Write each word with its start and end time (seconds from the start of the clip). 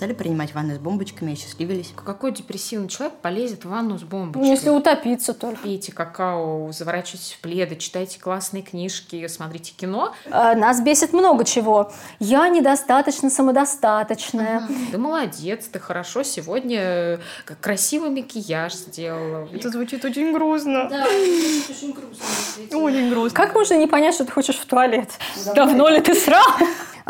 стали 0.00 0.14
принимать 0.14 0.54
ванны 0.54 0.76
с 0.76 0.78
бомбочками 0.78 1.32
и 1.32 1.34
счастливились. 1.36 1.92
Какой 1.94 2.32
депрессивный 2.32 2.88
человек 2.88 3.18
полезет 3.18 3.66
в 3.66 3.68
ванну 3.68 3.98
с 3.98 4.02
бомбочкой? 4.02 4.48
Ну, 4.48 4.50
если 4.50 4.70
утопиться 4.70 5.34
только. 5.34 5.58
Пейте 5.62 5.92
какао, 5.92 6.72
заворачивайтесь 6.72 7.32
в 7.34 7.40
пледы, 7.42 7.76
читайте 7.76 8.18
классные 8.18 8.62
книжки, 8.62 9.26
смотрите 9.26 9.74
кино. 9.76 10.14
А, 10.30 10.54
Нас 10.54 10.80
бесит 10.80 11.12
много 11.12 11.44
чего. 11.44 11.92
Я 12.18 12.48
недостаточно 12.48 13.28
самодостаточная. 13.28 14.66
Ты 14.90 14.96
молодец, 14.96 15.66
ты 15.66 15.78
хорошо 15.78 16.22
сегодня 16.22 16.80
э, 16.80 17.18
как 17.44 17.60
красивый 17.60 18.08
макияж 18.08 18.72
сделала. 18.72 19.50
звучит 19.62 20.02
очень 20.02 20.32
грустно. 20.32 20.88
Да, 20.88 21.04
очень 21.04 21.92
грустно. 21.92 22.78
Очень 22.78 23.10
грустно. 23.10 23.36
Как 23.36 23.54
можно 23.54 23.74
не 23.74 23.86
понять, 23.86 24.14
что 24.14 24.24
ты 24.24 24.32
хочешь 24.32 24.56
в 24.56 24.64
туалет? 24.64 25.10
Давно 25.54 25.90
ли 25.90 26.00
ты 26.00 26.14
срал? 26.14 26.46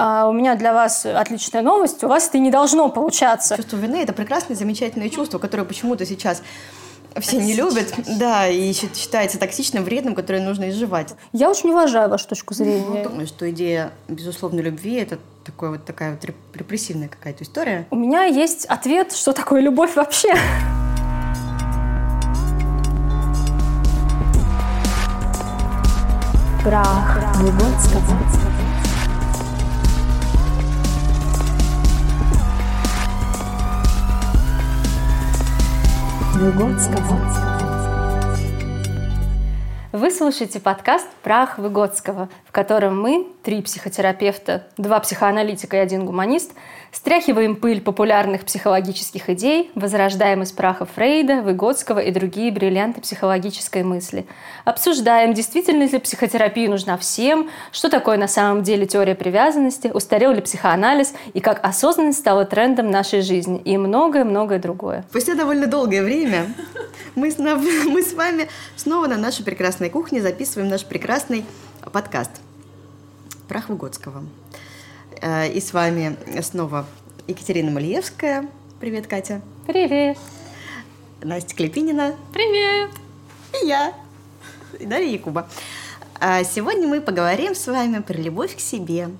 А, 0.03 0.27
у 0.29 0.33
меня 0.33 0.55
для 0.55 0.73
вас 0.73 1.05
отличная 1.05 1.61
новость. 1.61 2.03
У 2.03 2.09
вас 2.09 2.27
это 2.29 2.39
не 2.39 2.51
должно 2.51 2.89
получаться. 2.89 3.55
Чувство 3.57 3.77
вины– 3.77 3.97
это 4.03 4.15
прекрасное, 4.15 4.57
замечательное 4.57 5.11
чувство, 5.11 5.39
которое 5.39 5.65
почему-то 5.65 6.07
сейчас 6.07 6.43
все 7.19 7.37
не 7.37 7.53
любят. 7.53 7.93
Да, 8.19 8.49
и 8.49 8.73
счит- 8.73 8.97
считается 8.97 9.39
токсичным, 9.39 9.85
вредным, 9.85 10.15
которое 10.15 10.41
нужно 10.41 10.71
изживать. 10.71 11.13
Я 11.33 11.51
очень 11.51 11.69
уважаю 11.69 12.09
вашу 12.09 12.27
точку 12.29 12.55
зрения. 12.55 13.03
Думаю, 13.03 13.27
что 13.27 13.51
идея 13.51 13.91
безусловной 14.09 14.63
любви– 14.63 14.95
это 14.97 15.19
такой 15.45 15.69
вот, 15.69 15.85
такая 15.85 16.13
вот 16.13 16.25
реп- 16.25 16.55
репрессивная 16.55 17.09
какая-то 17.09 17.45
история. 17.45 17.87
У 17.91 17.97
меня 17.97 18.25
есть 18.25 18.65
ответ, 18.65 19.13
что 19.13 19.35
такое 19.35 19.61
любовь 19.61 19.97
вообще. 19.97 20.33
Прах 36.41 36.55
Выгодского. 36.55 37.21
Вы 39.93 40.11
слушаете 40.11 40.59
подкаст 40.59 41.07
«Прах 41.23 41.59
Выгодского», 41.59 42.31
в 42.47 42.53
котором 42.53 42.99
мы, 42.99 43.27
три 43.43 43.61
психотерапевта, 43.61 44.67
два 44.79 45.01
психоаналитика 45.01 45.77
и 45.77 45.81
один 45.81 46.07
гуманист, 46.07 46.53
стряхиваем 46.93 47.57
пыль 47.57 47.81
популярных 47.81 48.45
психологических 48.45 49.31
идей, 49.31 49.71
возрождаем 49.75 50.43
из 50.43 50.53
праха 50.53 50.87
Фрейда, 50.87 51.43
Выгодского 51.43 52.01
и 52.01 52.11
другие 52.11 52.51
бриллианты 52.51 53.01
психологической 53.01 53.83
мысли. 53.83 54.27
Обсуждаем, 54.65 55.35
действительно 55.35 55.85
ли 55.85 55.99
психотерапия 55.99 56.69
нужна 56.69 56.97
всем, 56.97 57.51
что 57.73 57.89
такое 57.89 58.17
на 58.17 58.29
самом 58.29 58.63
деле 58.63 58.87
теория 58.87 59.15
привязанности, 59.15 59.89
устарел 59.89 60.33
ли 60.33 60.41
психоанализ 60.41 61.15
и 61.33 61.41
как 61.41 61.65
осознанность 61.65 62.19
стала 62.19 62.45
трендом 62.45 62.91
нашей 62.91 63.23
жизни 63.23 63.61
и 63.65 63.77
многое-многое 63.77 64.59
другое. 64.59 65.05
Спустя 65.11 65.35
довольно 65.35 65.67
долгое 65.67 66.03
время 66.03 66.53
мы 67.15 67.31
с, 67.31 67.39
мы 67.39 68.03
с 68.03 68.13
вами 68.15 68.49
снова 68.77 69.07
на 69.07 69.17
нашей 69.17 69.45
прекрасной 69.45 69.91
кухне 69.91 70.21
записываем 70.21 70.69
наш 70.69 70.85
прекрасный 70.85 71.45
подкаст 71.93 72.33
«Прах 73.49 73.69
Выгодского». 73.69 74.25
Э, 75.21 75.49
И 75.51 75.61
с 75.61 75.73
вами 75.73 76.17
снова 76.43 76.87
Екатерина 77.27 77.71
Малиевская. 77.71 78.49
Привет, 78.81 79.07
Катя. 79.07 79.43
Привет! 79.67 80.17
Настя 81.23 81.55
Клепинина. 81.55 82.15
Привет! 82.33 82.91
И 83.61 83.67
я. 83.67 83.93
И 84.79 84.87
Дарья 84.87 85.11
Якуба. 85.11 85.49
А 86.19 86.43
Сегодня 86.45 86.89
мы 86.89 87.01
поговорим 87.01 87.55
с 87.55 87.67
вами 87.67 88.01
про 88.01 88.15
любовь 88.15 88.57
к 88.57 88.61
себе. 88.61 89.11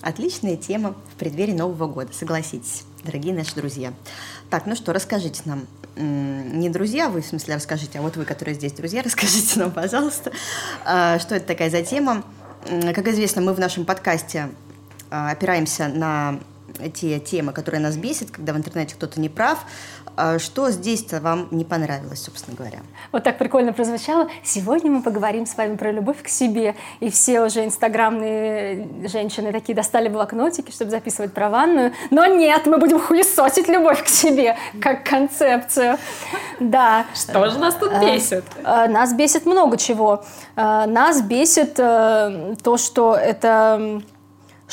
Отличная 0.00 0.56
тема 0.56 0.94
в 1.14 1.18
преддверии 1.18 1.52
Нового 1.52 1.86
года, 1.86 2.12
согласитесь, 2.12 2.84
дорогие 3.04 3.32
наши 3.32 3.54
друзья. 3.54 3.94
Так, 4.50 4.66
ну 4.66 4.76
что, 4.76 4.92
расскажите 4.92 5.40
нам, 5.46 5.66
не 5.96 6.68
друзья 6.68 7.08
вы, 7.08 7.22
в 7.22 7.26
смысле, 7.26 7.54
расскажите, 7.54 7.98
а 7.98 8.02
вот 8.02 8.16
вы, 8.16 8.26
которые 8.26 8.54
здесь 8.54 8.72
друзья, 8.72 9.02
расскажите 9.04 9.58
нам, 9.60 9.70
пожалуйста, 9.70 10.32
а, 10.84 11.18
что 11.18 11.36
это 11.36 11.46
такая 11.46 11.70
за 11.70 11.82
тема. 11.82 12.22
Как 12.66 13.08
известно, 13.08 13.40
мы 13.40 13.54
в 13.54 13.60
нашем 13.60 13.86
подкасте 13.86 14.40
а, 14.40 14.50
опираемся 15.30 15.88
на 15.88 16.38
те 16.92 17.20
темы, 17.20 17.52
которые 17.52 17.80
нас 17.80 17.96
бесят, 17.96 18.30
когда 18.30 18.52
в 18.52 18.56
интернете 18.56 18.94
кто-то 18.96 19.20
не 19.20 19.28
прав. 19.28 19.58
А, 20.16 20.38
Что 20.38 20.70
здесь-то 20.70 21.20
вам 21.20 21.48
не 21.50 21.64
понравилось, 21.64 22.22
собственно 22.22 22.56
говоря? 22.56 22.78
Вот 23.12 23.24
так 23.24 23.38
прикольно 23.38 23.72
прозвучало. 23.72 24.28
Сегодня 24.42 24.90
мы 24.90 25.02
поговорим 25.02 25.46
с 25.46 25.56
вами 25.56 25.76
про 25.76 25.90
любовь 25.92 26.22
к 26.22 26.28
себе. 26.28 26.74
И 27.00 27.10
все 27.10 27.42
уже 27.42 27.64
инстаграмные 27.64 28.88
женщины 29.08 29.52
такие 29.52 29.74
достали 29.74 30.08
блокнотики, 30.08 30.70
чтобы 30.70 30.90
записывать 30.90 31.32
про 31.32 31.48
ванную. 31.48 31.92
Но 32.10 32.26
нет, 32.26 32.66
мы 32.66 32.78
будем 32.78 33.00
хуесосить 33.00 33.68
любовь 33.68 34.04
к 34.04 34.08
себе 34.08 34.56
как 34.80 35.04
концепцию. 35.04 35.98
Да. 36.60 37.06
Что 37.14 37.50
же 37.50 37.58
нас 37.58 37.74
тут 37.74 37.92
Э, 37.92 38.00
бесит? 38.00 38.44
Нас 38.64 39.12
бесит 39.14 39.46
много 39.46 39.76
чего. 39.76 40.24
Нас 40.56 41.22
бесит 41.22 41.74
э, 41.78 42.54
то, 42.62 42.76
что 42.76 43.14
это 43.14 44.02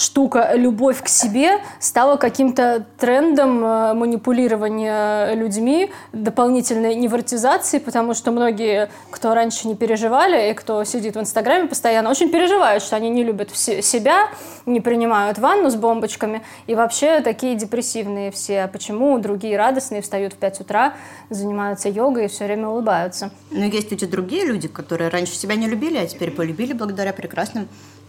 штука 0.02 0.54
любовь 0.56 1.02
к 1.04 1.08
себе 1.08 1.60
стала 1.80 2.18
каким-то 2.18 2.86
трендом 2.98 3.64
э, 3.64 3.94
манипулирования 3.94 5.34
людьми, 5.36 5.92
дополнительной 6.12 6.96
невротизации, 6.96 7.78
потому 7.80 8.14
что 8.14 8.32
многие, 8.32 8.90
кто 9.10 9.34
раньше 9.34 9.68
не 9.68 9.76
переживали 9.76 10.52
и 10.52 10.54
кто 10.54 10.84
сидит 10.84 11.16
в 11.16 11.20
Инстаграме 11.20 11.68
постоянно, 11.68 12.10
очень 12.10 12.30
переживают, 12.30 12.84
что 12.84 12.96
они 12.96 13.10
не 13.10 13.24
любят 13.24 13.56
себя, 13.56 14.30
не 14.66 14.82
принимают 14.82 15.38
ванну 15.38 15.70
с 15.70 15.76
бомбочками 15.76 16.42
и 16.68 16.76
вообще 16.76 17.22
такие 17.22 17.56
депрессивные 17.56 18.32
все. 18.32 18.64
А 18.64 18.68
почему 18.68 19.18
другие 19.20 19.58
радостные 19.58 20.02
встают 20.02 20.34
в 20.34 20.38
5 20.38 20.62
утра, 20.62 20.94
занимаются 21.30 21.90
йогой 21.90 22.26
и 22.26 22.28
все 22.28 22.46
время 22.46 22.68
улыбаются? 22.70 23.32
Но 23.52 23.66
есть 23.66 23.92
ведь 23.92 24.04
и 24.04 24.08
другие 24.08 24.46
люди, 24.46 24.68
которые 24.68 25.10
раньше 25.10 25.36
себя 25.36 25.56
не 25.56 25.68
любили, 25.68 25.98
а 25.98 26.08
теперь 26.08 26.32
полюбили 26.32 26.74
благодаря 26.74 27.14
прекрасным, 27.14 27.68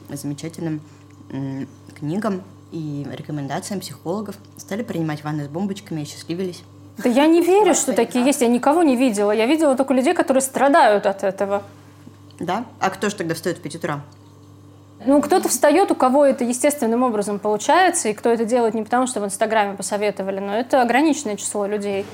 замечательным 0.09 0.81
книгам 2.03 2.43
и 2.73 3.07
рекомендациям 3.13 3.79
психологов. 3.79 4.35
Стали 4.57 4.83
принимать 4.83 5.23
ванны 5.23 5.45
с 5.45 5.49
бомбочками 5.49 6.01
и 6.01 6.05
счастливились. 6.05 6.65
Да 6.99 7.09
я 7.09 7.29
не 7.29 7.41
верю, 7.41 7.75
что 7.75 7.93
такие 7.93 8.25
есть. 8.25 8.41
Я 8.41 8.49
никого 8.49 8.83
не 8.83 8.97
видела. 8.97 9.31
Я 9.31 9.47
видела 9.47 9.77
только 9.77 9.95
людей, 9.95 10.13
которые 10.13 10.43
страдают 10.43 11.07
от 11.07 11.23
этого. 11.23 11.63
Да? 12.41 12.65
А 12.81 12.91
кто 12.91 13.09
же 13.09 13.15
тогда 13.15 13.35
встает 13.35 13.59
в 13.59 13.63
5 13.63 13.77
утра? 13.77 14.01
Ну, 15.07 15.21
кто-то 15.23 15.49
встает, 15.49 15.93
у 15.93 15.95
кого 15.95 16.25
это 16.25 16.43
естественным 16.43 17.05
образом 17.05 17.39
получается, 17.39 18.09
и 18.09 18.15
кто 18.15 18.31
это 18.31 18.45
делает 18.45 18.75
не 18.75 18.83
потому, 18.83 19.07
что 19.07 19.21
в 19.21 19.25
Инстаграме 19.25 19.77
посоветовали, 19.77 20.41
но 20.41 20.55
это 20.55 20.83
ограниченное 20.83 21.37
число 21.37 21.67
людей. 21.67 22.05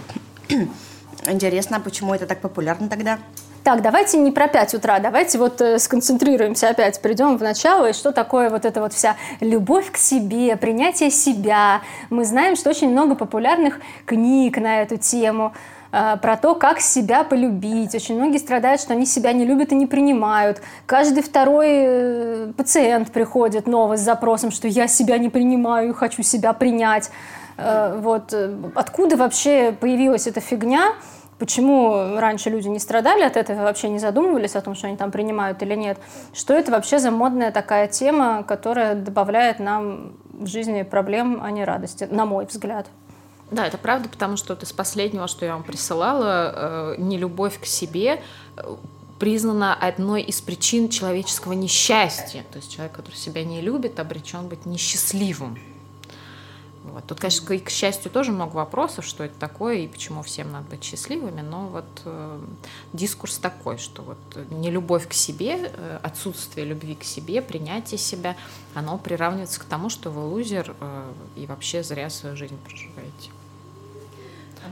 Интересно, 1.27 1.79
а 1.79 1.81
почему 1.81 2.15
это 2.15 2.27
так 2.27 2.41
популярно 2.41 2.89
тогда? 2.89 3.19
Так, 3.69 3.83
давайте 3.83 4.17
не 4.17 4.31
про 4.31 4.49
5 4.49 4.73
утра, 4.77 4.99
давайте 4.99 5.37
вот 5.37 5.61
э, 5.61 5.79
сконцентрируемся 5.79 6.71
опять, 6.71 7.03
придем 7.03 7.37
в 7.37 7.43
начало, 7.43 7.91
и 7.91 7.93
что 7.93 8.13
такое 8.13 8.49
вот 8.49 8.65
эта 8.65 8.81
вот 8.81 8.95
вся 8.95 9.17
любовь 9.41 9.93
к 9.93 9.99
себе, 9.99 10.57
принятие 10.57 11.11
себя. 11.11 11.83
Мы 12.09 12.25
знаем, 12.25 12.57
что 12.57 12.71
очень 12.71 12.91
много 12.91 13.15
популярных 13.15 13.79
книг 14.07 14.57
на 14.57 14.81
эту 14.81 14.97
тему, 14.97 15.53
э, 15.93 16.17
про 16.17 16.39
то, 16.39 16.55
как 16.55 16.81
себя 16.81 17.25
полюбить. 17.25 17.95
Очень 17.95 18.17
многие 18.17 18.39
страдают, 18.39 18.81
что 18.81 18.95
они 18.95 19.05
себя 19.05 19.35
не 19.35 19.45
любят 19.45 19.71
и 19.73 19.75
не 19.75 19.85
принимают. 19.87 20.63
Каждый 20.87 21.23
второй 21.23 21.69
э, 21.69 22.53
пациент 22.57 23.13
приходит 23.13 23.67
новый 23.67 23.99
с 23.99 24.01
запросом, 24.01 24.51
что 24.51 24.67
я 24.67 24.89
себя 24.89 25.19
не 25.19 25.29
принимаю 25.29 25.93
хочу 25.93 26.23
себя 26.23 26.55
принять. 26.55 27.11
Вот 27.59 28.33
откуда 28.77 29.17
вообще 29.17 29.73
появилась 29.73 30.29
эта 30.29 30.41
фигня? 30.41 30.95
Почему 31.39 32.19
раньше 32.19 32.51
люди 32.51 32.67
не 32.67 32.81
страдали 32.81 33.23
от 33.23 33.37
этого, 33.37 33.63
вообще 33.63 33.89
не 33.89 34.01
задумывались 34.01 34.57
о 34.57 34.61
том, 34.61 34.75
что 34.75 34.89
они 34.89 34.97
там 34.97 35.13
принимают 35.13 35.63
или 35.63 35.75
нет? 35.75 35.99
Что 36.35 36.55
это 36.55 36.73
вообще 36.73 36.99
за 36.99 37.13
модная 37.13 37.53
такая 37.53 37.87
тема, 37.87 38.43
которая 38.43 38.97
добавляет 38.97 39.61
нам 39.61 40.15
в 40.33 40.47
жизни 40.47 40.83
проблем, 40.83 41.41
а 41.43 41.51
не 41.53 41.65
радости, 41.65 42.09
на 42.11 42.27
мой 42.27 42.47
взгляд? 42.47 42.87
Да, 43.51 43.67
это 43.67 43.79
правда, 43.79 44.09
потому 44.09 44.37
что 44.37 44.55
вот 44.55 44.63
из 44.63 44.73
последнего, 44.73 45.27
что 45.29 45.47
я 45.47 45.53
вам 45.53 45.63
присылала, 45.63 46.53
э, 46.55 46.95
нелюбовь 46.99 47.61
к 47.61 47.65
себе 47.65 48.21
э, 48.57 48.77
признана 49.19 49.75
одной 49.75 50.23
из 50.23 50.41
причин 50.41 50.89
человеческого 50.89 51.53
несчастья. 51.53 52.45
То 52.51 52.59
есть 52.59 52.73
человек, 52.75 52.95
который 52.95 53.15
себя 53.15 53.45
не 53.45 53.61
любит, 53.61 54.01
обречен 54.01 54.49
быть 54.49 54.67
несчастливым. 54.67 55.59
Вот. 56.93 57.05
Тут, 57.07 57.21
конечно, 57.21 57.59
к 57.59 57.71
счастью, 57.71 58.11
тоже 58.11 58.33
много 58.33 58.57
вопросов, 58.57 59.05
что 59.05 59.25
это 59.25 59.39
такое 59.39 59.77
и 59.77 59.89
почему 59.89 60.23
всем 60.23 60.53
надо 60.53 60.69
быть 60.71 60.85
счастливыми, 60.85 61.41
но 61.41 61.69
вот 61.69 62.03
э, 62.05 62.41
дискурс 62.93 63.39
такой, 63.39 63.79
что 63.79 64.03
вот 64.03 64.19
нелюбовь 64.51 65.09
к 65.09 65.13
себе, 65.13 65.73
э, 65.73 66.01
отсутствие 66.03 66.67
любви 66.67 66.95
к 66.95 67.05
себе, 67.05 67.43
принятие 67.43 67.99
себя, 67.99 68.37
оно 68.75 68.99
приравнивается 68.99 69.61
к 69.61 69.65
тому, 69.65 69.89
что 69.91 70.11
вы 70.11 70.27
лузер 70.27 70.75
э, 70.81 71.13
и 71.37 71.47
вообще 71.47 71.83
зря 71.83 72.11
свою 72.11 72.37
жизнь 72.37 72.57
проживаете. 72.65 73.31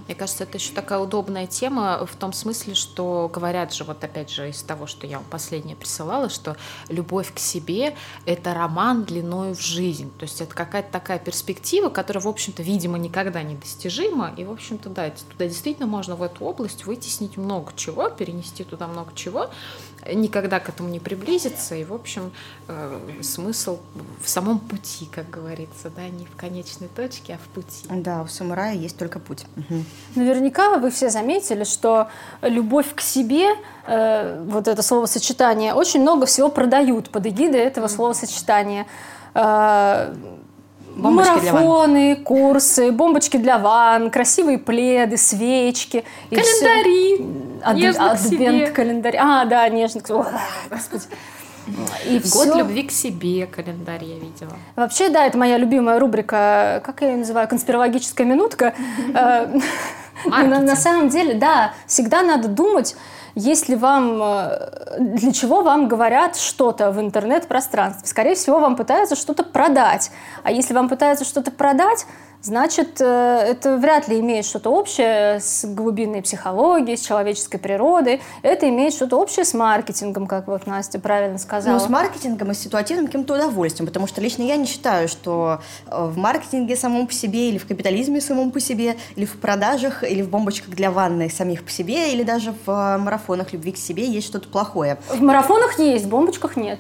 Мне 0.06 0.14
кажется, 0.14 0.44
это 0.44 0.58
еще 0.58 0.72
такая 0.72 0.98
удобная 0.98 1.46
тема 1.46 2.06
в 2.06 2.16
том 2.16 2.32
смысле, 2.32 2.74
что 2.74 3.30
говорят 3.32 3.72
же, 3.72 3.84
вот 3.84 4.02
опять 4.04 4.30
же, 4.30 4.50
из 4.50 4.62
того, 4.62 4.86
что 4.86 5.06
я 5.06 5.18
вам 5.18 5.26
последнее 5.30 5.76
присылала, 5.76 6.28
что 6.28 6.56
любовь 6.88 7.32
к 7.32 7.38
себе— 7.38 7.96
это 8.26 8.54
роман 8.54 9.04
длиною 9.04 9.54
в 9.54 9.60
жизнь. 9.60 10.12
То 10.18 10.24
есть 10.24 10.40
это 10.40 10.54
какая-то 10.54 10.92
такая 10.92 11.18
перспектива, 11.18 11.88
которая, 11.88 12.22
в 12.22 12.28
общем-то, 12.28 12.62
видимо, 12.62 12.98
никогда 12.98 13.42
не 13.42 13.54
достижима. 13.54 14.32
И, 14.36 14.44
в 14.44 14.52
общем-то, 14.52 14.90
да, 14.90 15.10
туда 15.10 15.46
действительно 15.46 15.86
можно 15.86 16.16
в 16.16 16.22
эту 16.22 16.44
область 16.44 16.86
вытеснить 16.86 17.36
много 17.36 17.72
чего, 17.76 18.08
перенести 18.10 18.64
туда 18.64 18.86
много 18.86 19.12
чего, 19.14 19.50
никогда 20.12 20.60
к 20.60 20.68
этому 20.68 20.88
не 20.88 21.00
приблизиться. 21.00 21.74
И, 21.74 21.84
в 21.84 21.92
общем, 21.92 22.32
э, 22.68 22.98
смысл 23.22 23.78
в 24.22 24.28
самом 24.28 24.58
пути, 24.58 25.08
как 25.10 25.28
говорится, 25.30 25.90
да, 25.94 26.08
не 26.08 26.26
в 26.26 26.36
конечной 26.36 26.88
точке, 26.88 27.34
а 27.34 27.38
в 27.38 27.48
пути. 27.54 27.86
Да, 27.90 28.22
у 28.22 28.26
самурая 28.26 28.74
есть 28.74 28.96
только 28.96 29.18
путь. 29.18 29.44
Угу. 29.56 29.82
Наверняка 30.16 30.78
вы 30.78 30.90
все 30.90 31.10
заметили, 31.10 31.64
что 31.64 32.08
любовь 32.42 32.94
к 32.94 33.00
себе, 33.00 33.48
э, 33.86 34.44
вот 34.46 34.68
это 34.68 34.82
словосочетание, 34.82 35.74
очень 35.74 36.02
много 36.02 36.26
всего 36.26 36.48
продают 36.48 37.10
под 37.10 37.26
эгидой 37.26 37.60
этого 37.60 37.88
словосочетания. 37.88 38.86
Э, 39.34 40.14
Бомбочки 40.96 41.30
марафоны, 41.30 42.16
курсы, 42.16 42.90
бомбочки 42.90 43.36
для 43.36 43.58
ванн, 43.58 44.10
красивые 44.10 44.56
пледы, 44.56 45.18
свечки. 45.18 46.04
Календари. 46.30 47.14
Ад, 47.14 47.45
адвент 47.70 48.70
календарь. 48.72 49.16
А, 49.18 49.44
да, 49.44 49.68
нежно. 49.68 50.00
Господи. 50.70 51.04
И 52.06 52.18
Год 52.18 52.48
все... 52.48 52.58
любви 52.58 52.84
к 52.84 52.92
себе 52.92 53.46
календарь 53.46 54.04
я 54.04 54.18
видела. 54.18 54.52
Вообще, 54.76 55.08
да, 55.08 55.26
это 55.26 55.36
моя 55.36 55.58
любимая 55.58 55.98
рубрика, 55.98 56.80
как 56.84 57.02
я 57.02 57.10
ее 57.10 57.16
называю, 57.16 57.48
конспирологическая 57.48 58.26
минутка. 58.26 58.74
Э, 60.24 60.42
на 60.46 60.76
самом 60.76 61.10
деле, 61.10 61.34
да, 61.34 61.74
всегда 61.86 62.22
надо 62.22 62.48
думать, 62.48 62.96
если 63.34 63.74
вам, 63.74 64.18
э, 64.22 64.96
для 64.98 65.30
чего 65.30 65.60
вам 65.60 65.88
говорят 65.88 66.36
что-то 66.36 66.90
в 66.90 66.98
интернет-пространстве. 66.98 68.08
Скорее 68.08 68.34
всего, 68.34 68.58
вам 68.58 68.76
пытаются 68.76 69.14
что-то 69.14 69.44
продать. 69.44 70.10
А 70.42 70.50
если 70.50 70.72
вам 70.72 70.88
пытаются 70.88 71.26
что-то 71.26 71.50
продать, 71.50 72.06
значит, 72.42 73.00
э, 73.00 73.04
это 73.04 73.76
вряд 73.76 74.08
ли 74.08 74.20
имеет 74.20 74.44
что-то 74.44 74.70
общее 74.70 75.40
с 75.40 75.64
глубинной 75.64 76.22
психологией, 76.22 76.96
с 76.96 77.00
человеческой 77.00 77.58
природой. 77.58 78.22
Это 78.42 78.68
имеет 78.68 78.92
что-то 78.94 79.18
общее 79.18 79.44
с 79.44 79.54
маркетингом, 79.54 80.26
как 80.26 80.46
вот 80.46 80.66
Настя 80.66 80.98
правильно 80.98 81.38
сказала. 81.38 81.78
Ну, 81.78 81.84
с 81.84 81.88
маркетингом 81.88 82.50
и 82.50 82.54
с 82.54 82.58
ситуативным 82.58 83.06
каким-то 83.06 83.34
удовольствием, 83.34 83.86
потому 83.86 84.06
что 84.06 84.20
лично 84.20 84.42
я 84.42 84.56
не 84.56 84.66
считаю, 84.66 85.08
что 85.08 85.60
э, 85.86 86.06
в 86.06 86.16
маркетинге 86.16 86.76
самом 86.76 87.06
по 87.06 87.12
себе, 87.12 87.50
или 87.50 87.58
в 87.58 87.66
капитализме 87.66 88.20
самом 88.20 88.50
по 88.50 88.60
себе, 88.60 88.96
или 89.16 89.24
в 89.24 89.38
продажах, 89.38 90.04
или 90.04 90.22
в 90.22 90.28
бомбочках 90.28 90.74
для 90.74 90.90
ванны 90.90 91.30
самих 91.30 91.64
по 91.64 91.70
себе, 91.70 92.12
или 92.12 92.22
даже 92.22 92.54
в 92.64 92.70
э, 92.70 92.98
марафонах 92.98 93.52
любви 93.52 93.72
к 93.72 93.76
себе 93.76 94.06
есть 94.06 94.26
что-то 94.26 94.48
плохое. 94.48 94.98
В 95.08 95.20
марафонах 95.22 95.78
есть, 95.78 96.04
в 96.04 96.08
бомбочках 96.08 96.56
нет. 96.56 96.78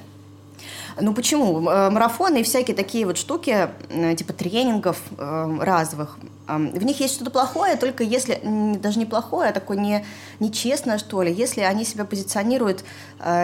Ну 0.98 1.12
почему? 1.12 1.68
Э, 1.68 1.90
марафоны 1.90 2.40
и 2.40 2.42
всякие 2.42 2.74
такие 2.74 3.04
вот 3.06 3.18
штуки, 3.18 3.68
э, 3.90 4.14
типа 4.14 4.32
тренингов 4.32 4.98
э, 5.18 5.58
разовых, 5.60 6.18
в 6.48 6.84
них 6.84 7.00
есть 7.00 7.14
что-то 7.14 7.30
плохое, 7.30 7.76
только 7.76 8.04
если, 8.04 8.40
даже 8.78 9.00
не 9.00 9.04
плохое, 9.04 9.50
а 9.50 9.52
такое 9.52 9.76
не, 9.78 10.06
нечестное, 10.38 10.98
что 10.98 11.22
ли, 11.22 11.32
если 11.32 11.62
они 11.62 11.84
себя 11.84 12.04
позиционируют 12.04 12.84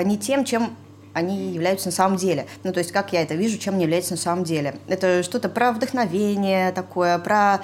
не 0.04 0.16
тем, 0.16 0.44
чем 0.44 0.76
они 1.12 1.50
являются 1.50 1.88
на 1.88 1.92
самом 1.92 2.16
деле. 2.16 2.46
Ну, 2.62 2.72
то 2.72 2.78
есть, 2.78 2.92
как 2.92 3.12
я 3.12 3.22
это 3.22 3.34
вижу, 3.34 3.58
чем 3.58 3.74
они 3.74 3.82
являются 3.82 4.12
на 4.12 4.18
самом 4.18 4.44
деле. 4.44 4.76
Это 4.86 5.24
что-то 5.24 5.48
про 5.48 5.72
вдохновение 5.72 6.70
такое, 6.70 7.18
про 7.18 7.60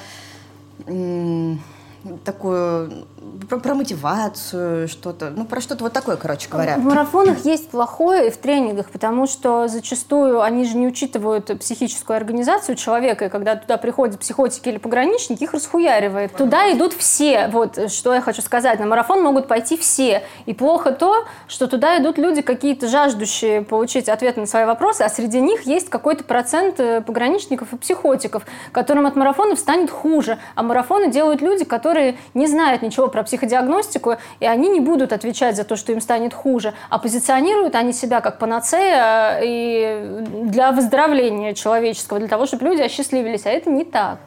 такую 2.25 3.07
про, 3.49 3.59
про 3.59 3.75
мотивацию, 3.75 4.89
что-то, 4.89 5.31
ну, 5.31 5.45
про 5.45 5.61
что-то 5.61 5.85
вот 5.85 5.93
такое, 5.93 6.17
короче 6.17 6.49
говоря. 6.49 6.77
В 6.77 6.85
марафонах 6.85 7.45
есть 7.45 7.71
плохое 7.71 8.29
и 8.29 8.31
в 8.31 8.37
тренингах, 8.37 8.91
потому 8.91 9.27
что 9.27 9.69
зачастую 9.69 10.43
они 10.43 10.65
же 10.65 10.77
не 10.77 10.87
учитывают 10.87 11.51
психическую 11.61 12.17
организацию 12.17 12.77
человека, 12.77 13.27
и 13.27 13.29
когда 13.29 13.57
туда 13.57 13.77
приходят 13.77 14.19
психотики 14.19 14.69
или 14.69 14.79
пограничники, 14.79 15.45
их 15.45 15.53
расхуяривает. 15.53 16.33
Туда 16.35 16.73
идут 16.73 16.93
все, 16.93 17.49
вот 17.49 17.91
что 17.91 18.15
я 18.15 18.21
хочу 18.21 18.43
сказать, 18.43 18.79
на 18.81 18.87
марафон 18.87 19.23
могут 19.23 19.49
пойти 19.49 19.77
все. 19.77 20.23
И 20.47 20.55
плохо 20.55 20.93
то, 20.93 21.25
что 21.47 21.67
туда 21.67 21.99
идут 21.99 22.19
люди 22.19 22.43
какие-то 22.43 22.89
жаждущие 22.89 23.63
получить 23.63 24.09
ответы 24.09 24.41
на 24.41 24.47
свои 24.47 24.65
вопросы, 24.65 25.03
а 25.03 25.09
среди 25.09 25.41
них 25.41 25.63
есть 25.63 25.89
какой-то 25.89 26.25
процент 26.25 26.81
э, 26.81 27.01
пограничников 27.01 27.73
и 27.73 27.77
психотиков, 27.77 28.45
которым 28.73 29.07
от 29.07 29.17
марафонов 29.17 29.59
станет 29.59 29.91
хуже. 29.91 30.39
А 30.55 30.63
марафоны 30.63 31.11
делают 31.11 31.41
люди, 31.41 31.65
которые 31.65 32.17
не 32.35 32.47
знают 32.47 32.83
ничего 32.83 33.09
про 33.09 33.18
психодиагностику, 33.23 34.17
и 34.41 34.47
они 34.47 34.69
не 34.69 34.81
будут 34.81 35.13
отвечать 35.13 35.57
за 35.57 35.65
то, 35.65 35.77
что 35.77 35.93
им 35.93 36.01
станет 36.01 36.35
хуже, 36.35 36.75
а 36.91 36.99
позиционируют 36.99 37.75
они 37.75 37.93
себя 37.93 38.21
как 38.21 38.39
панацея 38.39 39.41
и 39.43 40.25
для 40.45 40.73
выздоровления 40.73 41.55
человеческого, 41.55 42.19
для 42.19 42.29
того, 42.29 42.47
чтобы 42.47 42.67
люди 42.67 42.83
осчастливились, 42.83 43.47
а 43.47 43.51
это 43.51 43.71
не 43.71 43.85
так. 43.85 44.19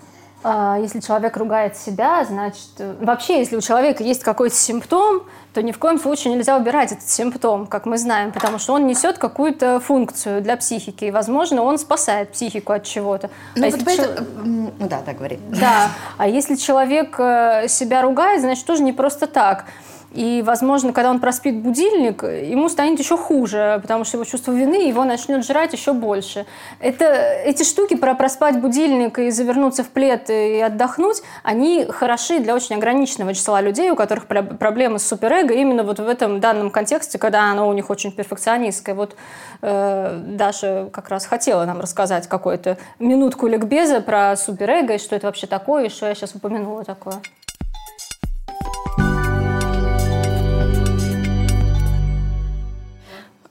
А, 0.44 0.78
если 0.80 1.00
человек 1.00 1.38
ругает 1.38 1.78
себя, 1.78 2.24
значит, 2.26 2.70
вообще, 3.00 3.40
если 3.40 3.56
у 3.56 3.62
человека 3.62 4.04
есть 4.04 4.24
какой-то 4.24 4.56
симптом, 4.56 5.24
то 5.54 5.62
ни 5.62 5.72
в 5.72 5.78
коем 5.78 6.00
случае 6.00 6.34
нельзя 6.34 6.58
убирать 6.58 6.92
этот 6.92 7.08
симптом, 7.10 7.68
как 7.68 7.86
мы 7.86 7.98
знаем, 7.98 8.32
потому 8.32 8.58
что 8.58 8.74
он 8.74 8.88
несет 8.88 9.18
какую-то 9.18 9.80
функцию 9.80 10.42
для 10.42 10.58
психики, 10.58 11.06
и, 11.06 11.12
возможно, 11.12 11.62
он 11.62 11.78
спасает 11.78 12.32
психику 12.32 12.74
от 12.74 12.86
чего-то. 12.86 13.30
Ну, 13.56 13.68
а 13.68 13.70
вот 13.70 13.80
если 13.82 13.96
чел... 13.96 14.12
ну 14.44 14.72
да, 14.80 15.02
так 15.06 15.18
говори. 15.18 15.40
Да, 15.50 15.90
а 16.18 16.28
если 16.28 16.56
человек 16.56 17.16
э, 17.20 17.68
себя 17.68 18.02
ругает, 18.02 18.42
значит, 18.42 18.66
тоже 18.66 18.82
не 18.82 18.94
просто 18.94 19.28
так. 19.28 19.66
И, 20.14 20.44
возможно, 20.46 20.92
когда 20.92 21.10
он 21.10 21.20
проспит 21.20 21.56
будильник, 21.56 22.24
ему 22.24 22.68
станет 22.68 23.00
еще 23.00 23.18
хуже, 23.18 23.80
потому 23.82 24.04
что 24.04 24.18
его 24.18 24.26
чувство 24.26 24.52
вины 24.52 24.88
его 24.88 25.06
начнет 25.06 25.46
жрать 25.46 25.72
еще 25.72 25.94
больше. 25.94 26.46
Это, 26.80 27.06
эти 27.06 27.64
штуки 27.64 27.96
про 27.96 28.14
проспать 28.14 28.60
будильник 28.60 29.20
и 29.20 29.32
завернуться 29.32 29.84
в 29.84 29.90
плед 29.90 30.30
и 30.30 30.60
отдохнуть, 30.60 31.22
они 31.44 31.86
хороши 31.86 32.40
для 32.40 32.56
очень 32.56 32.76
ограниченного 32.76 33.34
числа 33.34 33.62
людей, 33.62 33.90
у 33.90 33.96
которых 33.96 34.28
проблемы 34.28 35.00
с 35.00 35.08
суперэго 35.08 35.54
именно 35.54 35.84
вот 35.84 36.00
в 36.00 36.08
этом 36.08 36.42
данном 36.42 36.72
контексте, 36.72 37.18
когда 37.18 37.50
оно 37.52 37.70
у 37.70 37.74
них 37.74 37.90
очень 37.90 38.12
перфекционистское. 38.12 38.96
Вот 38.96 39.16
э, 39.62 40.20
Даша 40.26 40.90
как 40.92 41.08
раз 41.08 41.26
хотела 41.26 41.64
нам 41.64 41.80
рассказать 41.80 42.28
какую-то 42.28 42.78
минутку 43.00 43.48
ликбеза 43.48 44.02
про 44.02 44.36
суперэго 44.36 44.96
и 44.96 44.98
что 44.98 45.16
это 45.16 45.28
вообще 45.28 45.48
такое, 45.48 45.86
и 45.86 45.90
что 45.90 46.08
я 46.08 46.16
сейчас 46.16 46.36
упомянула 46.36 46.84
такое. 46.84 47.22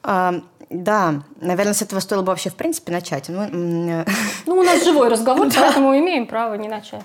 А, 0.03 0.43
да, 0.71 1.23
наверное, 1.41 1.75
с 1.75 1.83
этого 1.83 2.01
стоило 2.01 2.23
бы 2.23 2.29
вообще 2.29 2.51
в 2.51 2.55
принципе 2.55 2.93
начать. 2.93 3.29
Ну, 3.29 4.05
ну 4.47 4.55
у 4.57 4.63
нас 4.63 4.85
живой 4.85 5.09
разговор, 5.09 5.49
поэтому 5.57 5.99
имеем 5.99 6.27
право 6.27 6.55
не 6.55 6.69
начать. 6.69 7.05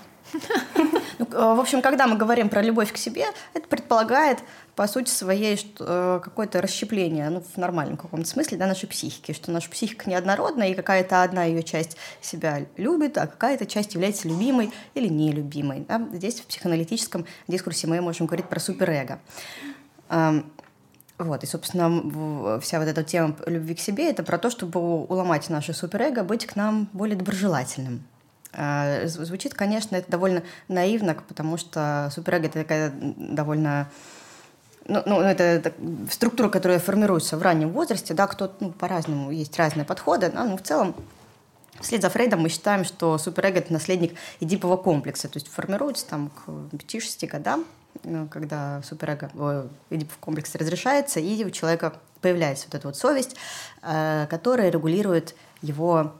Ну, 1.18 1.26
э, 1.32 1.54
в 1.54 1.60
общем, 1.60 1.82
когда 1.82 2.06
мы 2.06 2.16
говорим 2.16 2.48
про 2.48 2.62
любовь 2.62 2.92
к 2.92 2.96
себе, 2.96 3.24
это 3.54 3.66
предполагает, 3.68 4.38
по 4.74 4.86
сути 4.86 5.08
своей, 5.08 5.58
э, 5.80 6.20
какое-то 6.22 6.60
расщепление, 6.60 7.30
ну, 7.30 7.40
в 7.40 7.56
нормальном 7.56 7.96
каком-то 7.96 8.28
смысле, 8.28 8.58
да, 8.58 8.66
нашей 8.66 8.86
психики, 8.86 9.32
что 9.32 9.50
наша 9.50 9.70
психика 9.70 10.08
неоднородна, 10.10 10.70
и 10.70 10.74
какая-то 10.74 11.22
одна 11.22 11.44
ее 11.44 11.62
часть 11.62 11.96
себя 12.20 12.66
любит, 12.76 13.16
а 13.16 13.26
какая-то 13.26 13.64
часть 13.64 13.94
является 13.94 14.28
любимой 14.28 14.70
или 14.94 15.08
нелюбимой. 15.08 15.86
Да? 15.88 16.06
Здесь 16.12 16.40
в 16.40 16.46
психоаналитическом 16.46 17.24
дискурсе 17.48 17.86
мы 17.86 18.00
можем 18.02 18.26
говорить 18.26 18.46
про 18.46 18.60
суперэго. 18.60 19.18
Вот, 21.18 21.42
и, 21.42 21.46
собственно, 21.46 22.60
вся 22.60 22.78
вот 22.78 22.88
эта 22.88 23.02
тема 23.02 23.36
любви 23.46 23.74
к 23.74 23.80
себе— 23.80 24.10
это 24.10 24.22
про 24.22 24.36
то, 24.36 24.50
чтобы 24.50 24.80
уломать 24.80 25.48
наше 25.48 25.72
суперэго, 25.72 26.24
быть 26.24 26.46
к 26.46 26.56
нам 26.56 26.88
более 26.92 27.16
доброжелательным. 27.16 28.04
А, 28.52 29.06
звучит, 29.06 29.54
конечно, 29.54 29.96
это 29.96 30.10
довольно 30.10 30.42
наивно, 30.68 31.14
потому 31.14 31.56
что 31.56 32.10
суперэго— 32.12 32.46
это 32.48 32.60
такая 32.60 32.92
довольно 33.00 33.90
ну, 34.88 35.02
ну 35.04 35.20
это, 35.20 35.42
это 35.42 35.72
структура, 36.10 36.48
которая 36.48 36.78
формируется 36.78 37.36
в 37.36 37.42
раннем 37.42 37.70
возрасте, 37.70 38.14
да, 38.14 38.26
кто 38.26 38.54
ну, 38.60 38.70
по-разному, 38.70 39.30
есть 39.30 39.56
разные 39.58 39.84
подходы, 39.84 40.30
но 40.32 40.44
ну, 40.44 40.56
в 40.56 40.62
целом 40.62 40.94
Вслед 41.80 42.00
за 42.00 42.08
Фрейдом 42.08 42.40
мы 42.40 42.48
считаем, 42.48 42.84
что 42.84 43.18
суперэго– 43.18 43.58
это 43.60 43.72
наследник 43.72 44.16
эдипового 44.40 44.76
комплекса, 44.78 45.28
то 45.28 45.36
есть 45.36 45.48
формируется 45.48 46.06
там 46.06 46.30
к 46.30 46.48
5-6 46.48 47.26
годам, 47.26 47.60
ну, 47.60 47.66
когда 48.30 48.82
суперэго, 48.82 49.30
Эдипов 49.90 50.16
комплекс 50.18 50.54
разрешается, 50.54 51.20
и 51.20 51.44
у 51.44 51.50
человека 51.50 51.94
появляется 52.20 52.66
вот 52.66 52.74
эта 52.74 52.88
вот 52.88 52.96
совесть, 52.96 53.36
э, 53.82 54.26
которая 54.28 54.70
регулирует 54.70 55.34
его 55.62 56.12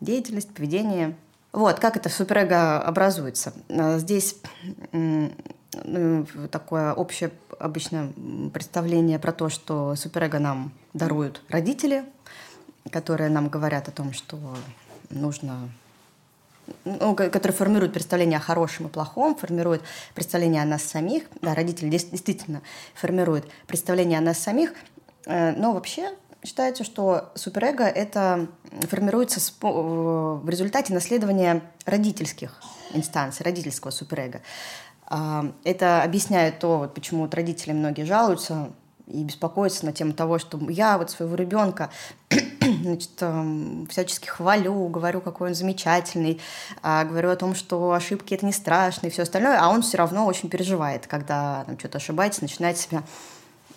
деятельность, 0.00 0.54
поведение. 0.54 1.16
Вот, 1.52 1.80
как 1.80 1.96
это 1.96 2.08
суперэго 2.08 2.80
образуется. 2.80 3.52
Э, 3.68 3.98
здесь 3.98 4.36
ну, 4.92 6.26
такое 6.50 6.92
общее 6.92 7.32
обычно 7.58 8.12
представление 8.52 9.18
про 9.18 9.32
то, 9.32 9.48
что 9.48 9.94
суперэго 9.96 10.38
нам 10.38 10.72
даруют 10.92 11.42
родители, 11.48 12.04
которые 12.90 13.30
нам 13.30 13.48
говорят 13.48 13.88
о 13.88 13.92
том, 13.92 14.12
что 14.12 14.38
нужно 15.10 15.68
ну, 16.84 17.14
который 17.14 17.52
формирует 17.52 17.92
представление 17.92 18.38
о 18.38 18.40
хорошем 18.40 18.86
и 18.86 18.88
плохом, 18.88 19.34
формирует 19.34 19.82
представление 20.14 20.62
о 20.62 20.66
нас 20.66 20.82
самих. 20.82 21.24
Да, 21.40 21.54
родители 21.54 21.88
действительно 21.88 22.62
формируют 22.94 23.46
представление 23.66 24.18
о 24.18 24.22
нас 24.22 24.38
самих. 24.38 24.74
Э, 25.26 25.52
но 25.52 25.72
вообще 25.72 26.10
считается, 26.44 26.84
что 26.84 27.30
суперэго 27.34 27.84
это 27.84 28.48
формируется 28.88 29.40
в 29.60 30.48
результате 30.48 30.92
наследования 30.92 31.62
родительских 31.86 32.60
инстанций, 32.92 33.44
родительского 33.44 33.90
суперэго. 33.90 34.42
А, 35.06 35.52
это 35.64 36.02
объясняет 36.02 36.58
то, 36.58 36.78
вот 36.78 36.94
почему 36.94 37.22
вот 37.22 37.34
родители 37.34 37.72
многие 37.72 38.04
жалуются 38.04 38.70
и 39.06 39.22
беспокоятся 39.24 39.84
на 39.84 39.92
тему 39.92 40.14
того, 40.14 40.38
что 40.38 40.58
я 40.70 40.98
вот 40.98 41.10
своего 41.10 41.34
ребенка 41.34 41.90
значит, 42.82 43.22
всячески 43.90 44.28
хвалю, 44.28 44.88
говорю, 44.88 45.20
какой 45.20 45.48
он 45.48 45.54
замечательный, 45.54 46.40
а, 46.82 47.04
говорю 47.04 47.30
о 47.30 47.36
том, 47.36 47.54
что 47.54 47.92
ошибки 47.92 48.34
это 48.34 48.46
не 48.46 48.52
страшно 48.52 49.06
и 49.06 49.10
все 49.10 49.22
остальное, 49.22 49.58
а 49.60 49.68
он 49.68 49.82
все 49.82 49.98
равно 49.98 50.26
очень 50.26 50.48
переживает, 50.48 51.06
когда 51.06 51.64
там 51.64 51.78
что-то 51.78 51.98
ошибается, 51.98 52.42
начинает 52.42 52.78
себя 52.78 53.02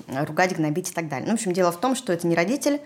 ругать, 0.08 0.56
гнобить 0.56 0.92
и 0.92 0.94
так 0.94 1.08
далее. 1.08 1.28
Ну, 1.28 1.32
в 1.32 1.36
общем, 1.36 1.54
дело 1.54 1.72
в 1.72 1.80
том, 1.80 1.96
что 1.96 2.14
это 2.14 2.28
не 2.28 2.36
родитель 2.36 2.82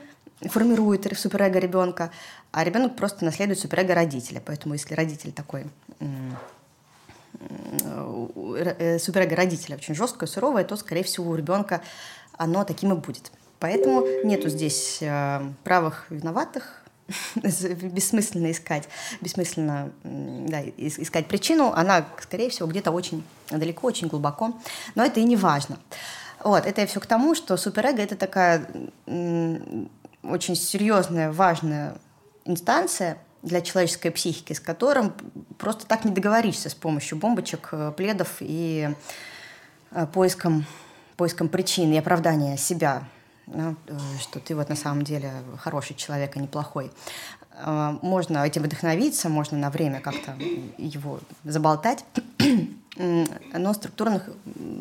формирует 0.48 1.06
суперэго 1.18 1.60
ребенка, 1.60 2.12
а 2.52 2.64
ребенок 2.64 2.96
просто 2.96 3.26
наследует 3.26 3.60
суперэго 3.60 3.94
родителя. 3.94 4.42
Поэтому 4.46 4.74
если 4.74 4.94
родитель 4.94 5.34
такой 5.34 5.68
э, 6.00 6.06
суперэго 9.00 9.36
родителя 9.36 9.76
очень 9.76 9.96
жесткое, 9.96 10.28
суровое, 10.28 10.64
то, 10.64 10.78
скорее 10.78 11.04
всего, 11.04 11.32
у 11.32 11.36
ребенка 11.36 11.82
оно 12.38 12.64
таким 12.64 12.94
и 12.94 12.96
будет. 12.96 13.32
Поэтому 13.60 14.06
нету 14.24 14.50
здесь 14.50 15.00
э, 15.02 15.42
правых 15.64 16.06
виноватых, 16.10 16.82
бессмысленно 17.36 18.52
искать, 18.52 18.88
бессмысленно 19.22 19.92
да, 20.04 20.62
искать 20.78 21.28
причину, 21.28 21.74
она, 21.76 22.06
скорее 22.22 22.50
всего, 22.50 22.68
где-то 22.68 22.92
очень 22.92 23.24
далеко, 23.50 23.88
очень 23.88 24.08
глубоко, 24.08 24.54
но 24.96 25.04
это 25.04 25.20
и 25.20 25.24
не 25.24 25.36
важно. 25.36 25.78
Вот, 26.44 26.66
это 26.66 26.86
все 26.86 27.00
к 27.00 27.06
тому, 27.06 27.36
что 27.36 27.58
суперэго— 27.58 28.02
это 28.04 28.16
такая 28.16 28.68
очень 30.24 30.56
серьезная, 30.56 31.32
важная 31.32 31.98
инстанция 32.46 33.18
для 33.42 33.62
человеческой 33.62 34.10
психики, 34.10 34.54
с 34.54 34.60
которым 34.60 35.14
просто 35.58 35.86
так 35.86 36.06
не 36.06 36.12
договоришься 36.12 36.70
с 36.70 36.76
помощью 36.76 37.18
бомбочек, 37.18 37.70
э, 37.72 37.94
пледов 37.96 38.38
и 38.42 38.90
э, 39.92 40.08
поиском, 40.08 40.66
поиском 41.16 41.48
причин 41.48 41.92
и 41.94 41.98
оправдания 41.98 42.58
себя, 42.58 43.04
да, 43.54 43.76
э, 43.88 43.98
что 44.20 44.40
ты 44.40 44.56
вот 44.56 44.70
на 44.70 44.76
самом 44.76 45.04
деле 45.04 45.32
хороший 45.58 45.96
человек, 45.96 46.36
а 46.36 46.40
не 46.40 46.48
плохой. 46.48 46.92
Можно 48.02 48.46
этим 48.46 48.64
вдохновиться, 48.64 49.28
можно 49.28 49.58
на 49.58 49.70
время 49.70 50.00
как-то 50.00 50.34
его 50.78 51.20
заболтать, 51.44 52.06
но 52.96 53.74
структурно, 53.74 54.24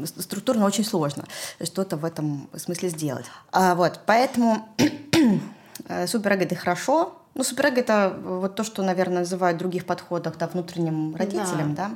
структурно 0.05 0.65
очень 0.65 0.85
сложно 0.85 1.25
что-то 1.61 1.97
в 1.97 2.05
этом 2.05 2.49
смысле 2.55 2.91
сделать. 2.91 3.27
А, 3.51 3.75
вот, 3.75 4.01
поэтому 4.07 4.69
э, 5.89 6.07
суперэго— 6.07 6.45
это 6.45 6.55
хорошо, 6.55 7.19
ну, 7.35 7.45
суперэго— 7.45 7.81
это 7.83 8.17
вот 8.23 8.55
то, 8.55 8.65
что, 8.65 8.83
наверное, 8.83 9.21
называют 9.21 9.57
в 9.57 9.59
других 9.61 9.85
подходах, 9.85 10.37
да, 10.39 10.47
внутренним 10.47 11.15
родителем, 11.17 11.75
да? 11.75 11.91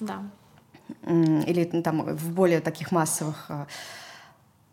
Да, 0.00 0.22
да. 1.06 1.12
Или 1.46 1.68
ну, 1.72 1.82
там 1.82 2.16
в 2.16 2.32
более 2.32 2.60
таких 2.60 2.92
массовых, 2.92 3.50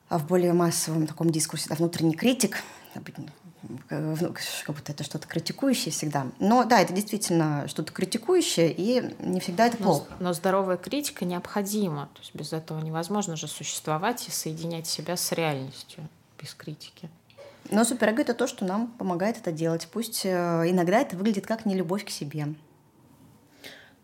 а 0.09 0.17
в 0.17 0.27
более 0.27 0.53
массовом 0.53 1.07
таком 1.07 1.29
дискурсе, 1.29 1.69
да, 1.69 1.75
внутренний 1.75 2.15
критик, 2.15 2.57
как 4.65 4.75
будто 4.75 4.91
это 4.91 5.03
что-то 5.03 5.27
критикующее 5.27 5.91
всегда. 5.91 6.27
Но 6.39 6.65
да, 6.65 6.81
это 6.81 6.93
действительно 6.93 7.67
что-то 7.67 7.91
критикующее, 7.91 8.71
и 8.71 9.15
не 9.19 9.39
всегда 9.39 9.67
это 9.67 9.77
плохо. 9.77 10.07
Но, 10.19 10.25
но 10.27 10.33
здоровая 10.33 10.77
критика 10.77 11.25
необходима. 11.25 12.09
То 12.13 12.19
есть 12.19 12.35
без 12.35 12.53
этого 12.53 12.79
невозможно 12.81 13.35
же 13.35 13.47
существовать 13.47 14.27
и 14.27 14.31
соединять 14.31 14.87
себя 14.87 15.17
с 15.17 15.31
реальностью 15.31 16.07
без 16.39 16.53
критики. 16.53 17.09
Но 17.71 17.83
суперэго— 17.83 18.21
это 18.23 18.35
то, 18.35 18.47
что 18.47 18.63
нам 18.65 18.87
помогает 18.87 19.37
это 19.37 19.51
делать. 19.51 19.87
Пусть 19.91 20.25
э, 20.25 20.29
иногда 20.67 20.99
это 20.99 21.17
выглядит 21.17 21.47
как 21.47 21.65
не 21.65 21.73
любовь 21.73 22.05
к 22.05 22.09
себе. 22.09 22.53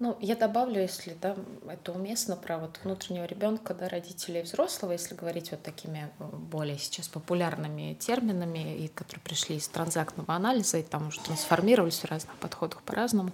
Ну, 0.01 0.17
я 0.19 0.35
добавлю, 0.35 0.81
если 0.81 1.15
да, 1.21 1.35
это 1.69 1.91
уместно, 1.91 2.35
про 2.35 2.57
вот 2.57 2.79
внутреннего 2.83 3.25
ребенка, 3.25 3.75
да, 3.75 3.87
родителей 3.87 4.39
и 4.39 4.43
взрослого, 4.43 4.93
если 4.93 5.13
говорить 5.13 5.51
вот 5.51 5.61
такими 5.61 6.09
более 6.17 6.79
сейчас 6.79 7.07
популярными 7.07 7.93
терминами, 7.93 8.77
и 8.77 8.87
которые 8.87 9.21
пришли 9.21 9.57
из 9.57 9.67
транзактного 9.67 10.33
анализа, 10.33 10.79
и 10.79 10.81
там 10.81 11.09
уже 11.09 11.19
трансформировались 11.19 11.99
в 11.99 12.05
разных 12.05 12.35
подходах 12.37 12.81
по-разному. 12.81 13.31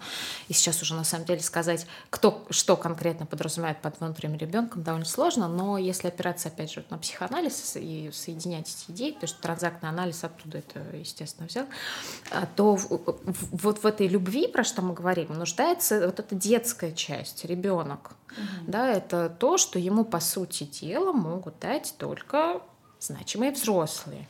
И 0.49 0.53
сейчас 0.53 0.81
уже 0.81 0.93
на 0.93 1.05
самом 1.05 1.23
деле 1.23 1.39
сказать, 1.39 1.87
кто 2.09 2.45
что 2.49 2.75
конкретно 2.75 3.25
подразумевает 3.25 3.81
под 3.81 4.01
внутренним 4.01 4.35
ребенком, 4.35 4.83
довольно 4.83 5.05
сложно, 5.05 5.47
но 5.47 5.77
если 5.77 6.09
опираться, 6.09 6.49
опять 6.49 6.73
же, 6.73 6.83
на 6.89 6.97
психоанализ 6.97 7.77
и 7.77 8.11
соединять 8.11 8.67
эти 8.67 8.91
идеи, 8.91 9.11
потому 9.11 9.29
что 9.29 9.41
транзактный 9.41 9.87
анализ 9.87 10.21
оттуда 10.25 10.57
это, 10.57 10.81
естественно, 10.97 11.47
взял, 11.47 11.65
а, 12.29 12.45
то 12.45 12.75
вот 12.75 13.81
в 13.81 13.85
этой 13.85 14.09
любви, 14.09 14.49
про 14.49 14.65
что 14.65 14.81
мы 14.81 14.93
говорим, 14.93 15.29
нуждается 15.29 16.07
вот 16.07 16.19
это 16.19 16.35
дело 16.35 16.56
детская 16.57 16.91
часть, 16.91 17.45
ребенок. 17.45 18.11
Угу. 18.31 18.71
Да, 18.71 18.89
это 18.89 19.29
то, 19.29 19.57
что 19.57 19.79
ему, 19.79 20.03
по 20.03 20.19
сути 20.19 20.63
дела, 20.63 21.11
могут 21.11 21.59
дать 21.59 21.93
только 21.97 22.61
значимые 22.99 23.51
взрослые. 23.51 24.27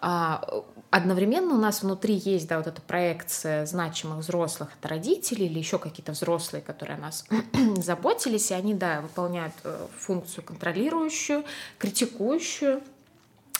А, 0.00 0.42
одновременно 0.90 1.54
у 1.54 1.58
нас 1.58 1.82
внутри 1.82 2.14
есть 2.14 2.48
да, 2.48 2.58
вот 2.58 2.66
эта 2.66 2.82
проекция 2.82 3.66
значимых 3.66 4.18
взрослых, 4.18 4.70
это 4.78 4.88
родители 4.88 5.44
или 5.44 5.58
еще 5.58 5.78
какие-то 5.78 6.12
взрослые, 6.12 6.60
которые 6.60 6.96
о 6.96 7.00
нас 7.00 7.24
заботились, 7.76 8.50
и 8.50 8.54
они, 8.54 8.74
да, 8.74 9.00
выполняют 9.00 9.54
э, 9.64 9.86
функцию 9.96 10.44
контролирующую, 10.44 11.44
критикующую, 11.78 12.82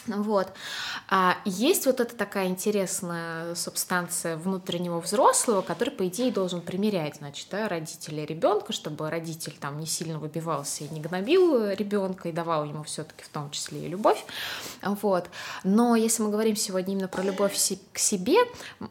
вот. 0.07 0.51
А 1.09 1.37
есть 1.45 1.85
вот 1.85 1.99
эта 1.99 2.15
такая 2.15 2.47
интересная 2.47 3.55
субстанция 3.55 4.37
внутреннего 4.37 4.99
взрослого, 4.99 5.61
который, 5.61 5.91
по 5.91 6.07
идее, 6.07 6.31
должен 6.31 6.61
примерять, 6.61 7.17
значит, 7.17 7.47
да, 7.51 7.69
родителей 7.69 8.25
ребенка, 8.25 8.73
чтобы 8.73 9.09
родитель 9.09 9.55
там 9.59 9.79
не 9.79 9.85
сильно 9.85 10.19
выбивался 10.19 10.83
и 10.83 10.89
не 10.89 10.99
гнобил 10.99 11.69
ребенка 11.69 12.29
и 12.29 12.31
давал 12.31 12.65
ему 12.65 12.83
все-таки 12.83 13.23
в 13.23 13.29
том 13.29 13.51
числе 13.51 13.85
и 13.85 13.87
любовь. 13.87 14.23
Вот. 14.81 15.25
Но 15.63 15.95
если 15.95 16.23
мы 16.23 16.31
говорим 16.31 16.55
сегодня 16.55 16.93
именно 16.93 17.07
про 17.07 17.23
любовь 17.23 17.53
к 17.93 17.97
себе, 17.97 18.37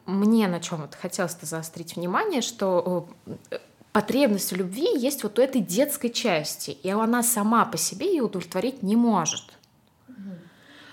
мне 0.07 0.49
на 0.49 0.61
чем 0.61 0.81
вот 0.83 0.95
хотелось 0.95 1.37
заострить 1.43 1.97
внимание, 1.97 2.41
что 2.41 3.09
э, 3.27 3.59
потребность 3.93 4.53
в 4.53 4.57
любви 4.57 4.89
есть 4.99 5.23
вот 5.23 5.39
у 5.39 5.43
этой 5.43 5.61
детской 5.61 6.09
части, 6.09 6.71
и 6.71 6.91
она 6.91 7.23
сама 7.23 7.65
по 7.65 7.77
себе 7.77 8.09
ее 8.09 8.23
удовлетворить 8.23 8.83
не 8.83 8.97
может. 8.97 9.45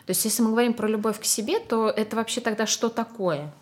То 0.09 0.11
есть, 0.11 0.25
если 0.25 0.41
мы 0.41 0.49
говорим 0.49 0.73
про 0.73 0.87
любовь 0.87 1.19
к 1.19 1.23
себе, 1.23 1.59
то 1.59 1.87
это 1.87 2.15
вообще 2.15 2.41
тогда 2.41 2.65
что 2.65 2.89
такое? 2.89 3.53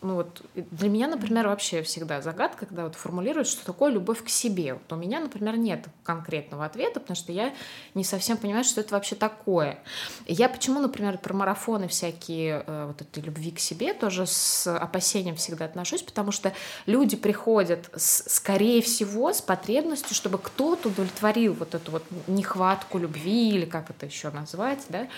Ну 0.00 0.14
вот 0.14 0.42
для 0.54 0.88
меня, 0.88 1.08
например, 1.08 1.48
вообще 1.48 1.82
всегда 1.82 2.20
загадка, 2.20 2.66
когда 2.66 2.84
вот 2.84 2.94
формулируют, 2.94 3.48
что 3.48 3.64
такое 3.64 3.92
любовь 3.92 4.22
к 4.22 4.28
себе. 4.28 4.74
Вот 4.74 4.92
у 4.92 4.96
меня, 4.96 5.20
например, 5.20 5.56
нет 5.56 5.86
конкретного 6.04 6.64
ответа, 6.64 7.00
потому 7.00 7.16
что 7.16 7.32
я 7.32 7.52
не 7.94 8.04
совсем 8.04 8.36
понимаю, 8.36 8.64
что 8.64 8.80
это 8.80 8.94
вообще 8.94 9.16
такое. 9.16 9.78
Я 10.26 10.48
почему, 10.48 10.80
например, 10.80 11.18
про 11.18 11.34
марафоны 11.34 11.88
всякие 11.88 12.64
э, 12.66 12.86
вот 12.86 13.02
этой 13.02 13.22
любви 13.22 13.50
к 13.50 13.58
себе 13.58 13.92
тоже 13.92 14.26
с 14.26 14.66
опасением 14.72 15.36
всегда 15.36 15.64
отношусь, 15.64 16.02
потому 16.02 16.32
что 16.32 16.52
люди 16.86 17.16
приходят, 17.16 17.90
с, 17.94 18.24
скорее 18.32 18.82
всего, 18.82 19.32
с 19.32 19.40
потребностью, 19.40 20.14
чтобы 20.14 20.38
кто-то 20.38 20.88
удовлетворил 20.88 21.54
вот 21.54 21.74
эту 21.74 21.90
вот 21.90 22.04
нехватку 22.26 22.98
любви 22.98 23.50
или 23.50 23.64
как 23.64 23.90
это 23.90 24.06
еще 24.06 24.30
назвать, 24.30 24.84
да, 24.88 25.08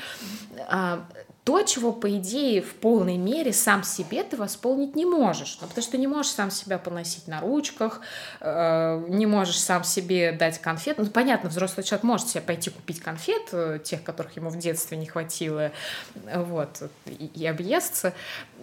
а, 0.68 1.04
то, 1.44 1.62
чего, 1.62 1.92
по 1.92 2.10
идее, 2.18 2.60
в 2.60 2.74
полной 2.74 3.16
мере 3.16 3.52
сам 3.52 3.82
себе 3.82 4.22
ты 4.24 4.36
восполнить 4.36 4.94
не 4.94 5.06
можешь. 5.06 5.56
Ну, 5.60 5.68
потому 5.68 5.82
что 5.82 5.96
не 5.96 6.06
можешь 6.06 6.32
сам 6.32 6.50
себя 6.50 6.78
поносить 6.78 7.28
на 7.28 7.40
ручках, 7.40 8.02
э, 8.40 9.06
не 9.08 9.24
можешь 9.24 9.58
сам 9.58 9.82
себе 9.82 10.32
дать 10.32 10.60
конфет. 10.60 10.98
Ну, 10.98 11.06
понятно, 11.06 11.48
взрослый 11.48 11.82
человек 11.84 12.04
может 12.04 12.28
себе 12.28 12.42
пойти 12.42 12.68
купить 12.68 13.00
конфет, 13.00 13.42
э, 13.52 13.80
тех, 13.82 14.02
которых 14.02 14.36
ему 14.36 14.50
в 14.50 14.58
детстве 14.58 14.98
не 14.98 15.06
хватило, 15.06 15.72
вот, 16.34 16.82
и, 17.06 17.30
и 17.34 17.46
объесться. 17.46 18.12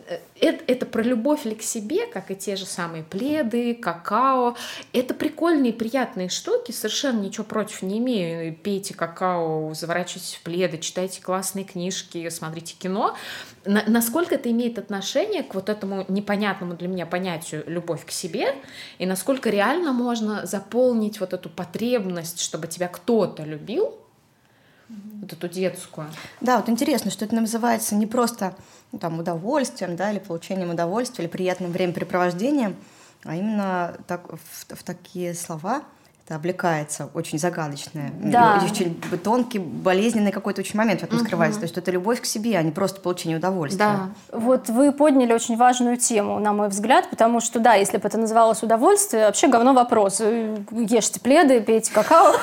Э, 0.08 0.20
это, 0.40 0.64
это 0.68 0.86
про 0.86 1.02
любовь 1.02 1.46
ли 1.46 1.56
к 1.56 1.64
себе, 1.64 2.06
как 2.06 2.30
и 2.30 2.36
те 2.36 2.56
же 2.56 2.68
самые 2.68 3.04
пледы, 3.04 3.74
какао. 3.74 4.56
Это 4.94 5.16
прикольные, 5.16 5.74
приятные 5.74 6.30
штуки, 6.30 6.72
совершенно 6.72 7.22
ничего 7.22 7.44
против 7.44 7.82
не 7.82 7.98
имею. 7.98 8.56
Пейте 8.56 8.94
какао, 8.94 9.74
заворачивайтесь 9.74 10.36
в 10.36 10.44
пледы, 10.44 10.78
читайте 10.78 11.24
классные 11.24 11.66
книжки, 11.66 12.30
смотрите 12.30 12.68
смотрите 12.68 12.76
кино, 12.78 13.16
на, 13.66 13.84
насколько 13.88 14.36
это 14.36 14.50
имеет 14.52 14.78
отношение 14.78 15.44
к 15.44 15.56
вот 15.56 15.70
этому 15.70 16.06
непонятному 16.08 16.76
для 16.76 16.88
меня 16.88 17.06
понятию 17.06 17.64
любовь 17.68 18.06
к 18.06 18.12
себе, 18.12 18.56
и 18.98 19.06
насколько 19.06 19.50
реально 19.50 19.94
можно 19.94 20.46
заполнить 20.46 21.20
вот 21.20 21.34
эту 21.34 21.50
потребность, 21.50 22.40
чтобы 22.42 22.68
тебя 22.68 22.88
кто-то 22.88 23.44
любил, 23.44 23.96
вот 24.90 25.34
эту 25.34 25.50
детскую. 25.50 26.08
Да, 26.42 26.58
вот 26.58 26.70
интересно, 26.70 27.12
что 27.12 27.26
это 27.26 27.36
называется 27.36 27.96
не 27.96 28.08
просто 28.08 28.56
ну, 28.92 29.00
там, 29.00 29.20
удовольствием, 29.20 29.96
да, 29.96 30.12
или 30.12 30.20
получением 30.20 30.70
удовольствия, 30.70 31.26
или 31.26 31.32
приятным 31.32 31.72
времяпрепровождением, 31.72 32.76
а 33.24 33.36
именно 33.36 33.98
так, 34.08 34.32
в, 34.32 34.76
в 34.76 34.84
такие 34.84 35.34
слова 35.34 35.84
это 36.28 36.36
облекается 36.36 37.10
очень 37.14 37.40
загадочное. 37.40 38.12
Да. 38.22 38.62
Очень 38.70 39.00
тонкий, 39.24 39.60
болезненный 39.60 40.34
какой-то 40.34 40.60
очень 40.60 40.78
момент 40.78 41.00
в 41.00 41.04
этом 41.06 41.20
скрывается. 41.20 41.62
То 41.62 41.64
есть 41.64 41.78
это 41.78 41.90
любовь 41.90 42.20
к 42.20 42.26
себе, 42.26 42.58
а 42.58 42.62
не 42.62 42.72
просто 42.72 43.00
получение 43.00 43.38
удовольствия. 43.38 43.78
Да. 43.78 44.10
Вот 44.38 44.68
вы 44.68 44.92
подняли 44.92 45.32
очень 45.32 45.56
важную 45.56 45.96
тему, 45.96 46.40
на 46.40 46.52
мой 46.52 46.68
взгляд, 46.68 47.10
потому 47.10 47.40
что, 47.40 47.60
да, 47.60 47.76
если 47.76 47.96
бы 47.96 48.10
это 48.10 48.18
называлось 48.18 48.62
удовольствие, 48.62 49.26
вообще 49.26 49.48
говно 49.48 49.74
вопрос. 49.74 50.20
Ешьте 50.20 51.22
пледы, 51.22 51.62
пейте 51.62 51.94
какао 51.94 52.34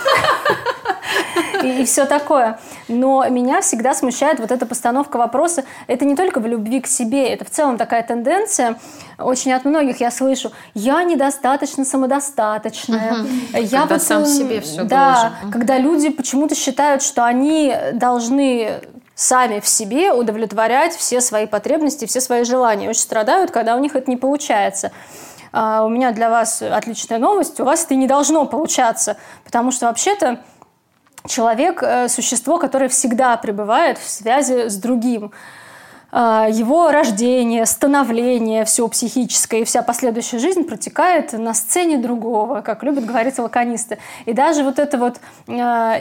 и, 1.65 1.83
и 1.83 1.85
все 1.85 2.05
такое. 2.05 2.59
Но 2.89 3.27
меня 3.29 3.61
всегда 3.61 3.95
смущает 3.95 4.41
вот 4.41 4.51
эта 4.51 4.67
постановка 4.67 5.17
вопроса. 5.17 5.65
Это 5.87 6.05
не 6.05 6.17
только 6.17 6.41
в 6.41 6.47
любви 6.47 6.81
к 6.81 6.87
себе, 6.87 7.29
это 7.29 7.45
в 7.45 7.51
целом 7.51 7.77
такая 7.77 8.03
тенденция. 8.03 8.79
Очень 9.19 9.53
от 9.53 9.65
многих 9.65 10.01
я 10.01 10.11
слышу, 10.11 10.53
я 10.75 11.03
недостаточно 11.03 11.85
самодостаточная. 11.85 13.17
Я 13.53 13.81
Когда 13.81 13.95
вот, 13.95 14.03
сам 14.03 14.23
эм, 14.23 14.27
себе 14.27 14.61
всё 14.61 14.85
Да, 14.85 15.33
должен. 15.41 15.53
когда 15.53 15.79
люди 15.79 16.11
почему-то 16.11 16.55
считают, 16.55 17.03
что 17.03 17.25
они 17.25 17.75
должны 17.93 18.81
сами 19.15 19.61
в 19.61 19.69
себе 19.69 20.13
удовлетворять 20.13 20.95
все 20.97 21.21
свои 21.21 21.47
потребности, 21.47 22.05
все 22.07 22.21
свои 22.21 22.45
желания. 22.45 22.89
Очень 22.89 23.01
страдают, 23.03 23.51
когда 23.51 23.77
у 23.77 23.79
них 23.79 23.95
это 23.95 24.11
не 24.11 24.17
получается. 24.17 24.91
А, 25.53 25.85
у 25.85 25.89
меня 25.89 26.11
для 26.11 26.31
вас 26.31 26.63
отличная 26.63 27.19
новость. 27.19 27.61
У 27.61 27.65
вас 27.65 27.85
это 27.85 27.95
не 27.95 28.09
должно 28.09 28.45
получаться, 28.45 29.17
потому 29.45 29.71
что 29.71 29.87
вообще-то 29.87 30.41
человек 31.27 31.83
э,– 31.83 32.09
существо, 32.11 32.59
которое 32.59 32.89
всегда 32.89 33.37
пребывает 33.37 33.99
в 33.99 34.09
связи 34.09 34.69
с 34.69 34.77
другим. 34.77 35.33
А, 36.13 36.49
Его 36.49 36.91
рождение, 36.91 37.67
становление, 37.67 38.65
все 38.65 38.87
психическое 38.89 39.63
и 39.63 39.65
вся 39.65 39.83
последующая 39.83 40.39
жизнь 40.39 40.65
протекает 40.65 41.33
на 41.33 41.55
сцене 41.55 41.99
другого, 41.99 42.61
как 42.61 42.85
любят 42.85 43.07
говорить 43.07 43.39
лаконисты. 43.39 43.99
И 44.27 44.33
даже 44.33 44.63
вот 44.63 44.79
эта 44.79 44.99
вот 44.99 45.17
э, 45.47 45.51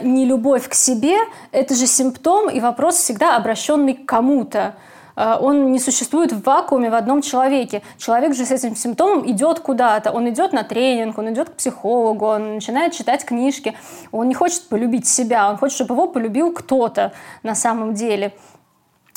нелюбовь 0.02 0.68
к 0.68 0.74
себе– 0.74 1.16
это 1.52 1.74
же 1.74 1.86
симптом 1.86 2.48
и 2.48 2.60
вопрос 2.60 2.96
всегда 2.96 3.36
обращенный 3.36 3.94
к 3.94 4.06
кому-то. 4.06 4.74
Э, 5.16 5.36
Он 5.40 5.72
не 5.72 5.78
существует 5.78 6.32
в 6.32 6.42
вакууме 6.42 6.90
в 6.90 6.94
одном 6.94 7.22
человеке. 7.22 7.82
Человек 7.98 8.34
же 8.34 8.44
с 8.44 8.50
этим 8.50 8.76
симптомом 8.76 9.30
идет 9.30 9.60
куда-то. 9.60 10.12
Он 10.12 10.28
идет 10.28 10.52
на 10.52 10.62
тренинг, 10.62 11.18
он 11.18 11.32
идет 11.32 11.50
к 11.50 11.54
психологу, 11.54 12.26
он 12.26 12.54
начинает 12.54 12.92
читать 12.92 13.24
книжки. 13.24 13.74
Он 14.12 14.28
не 14.28 14.34
хочет 14.34 14.68
полюбить 14.68 15.06
себя, 15.06 15.48
он 15.50 15.56
хочет, 15.56 15.76
чтобы 15.76 15.94
его 15.94 16.08
полюбил 16.08 16.52
кто-то 16.52 17.12
на 17.42 17.54
самом 17.54 17.94
деле. 17.94 18.32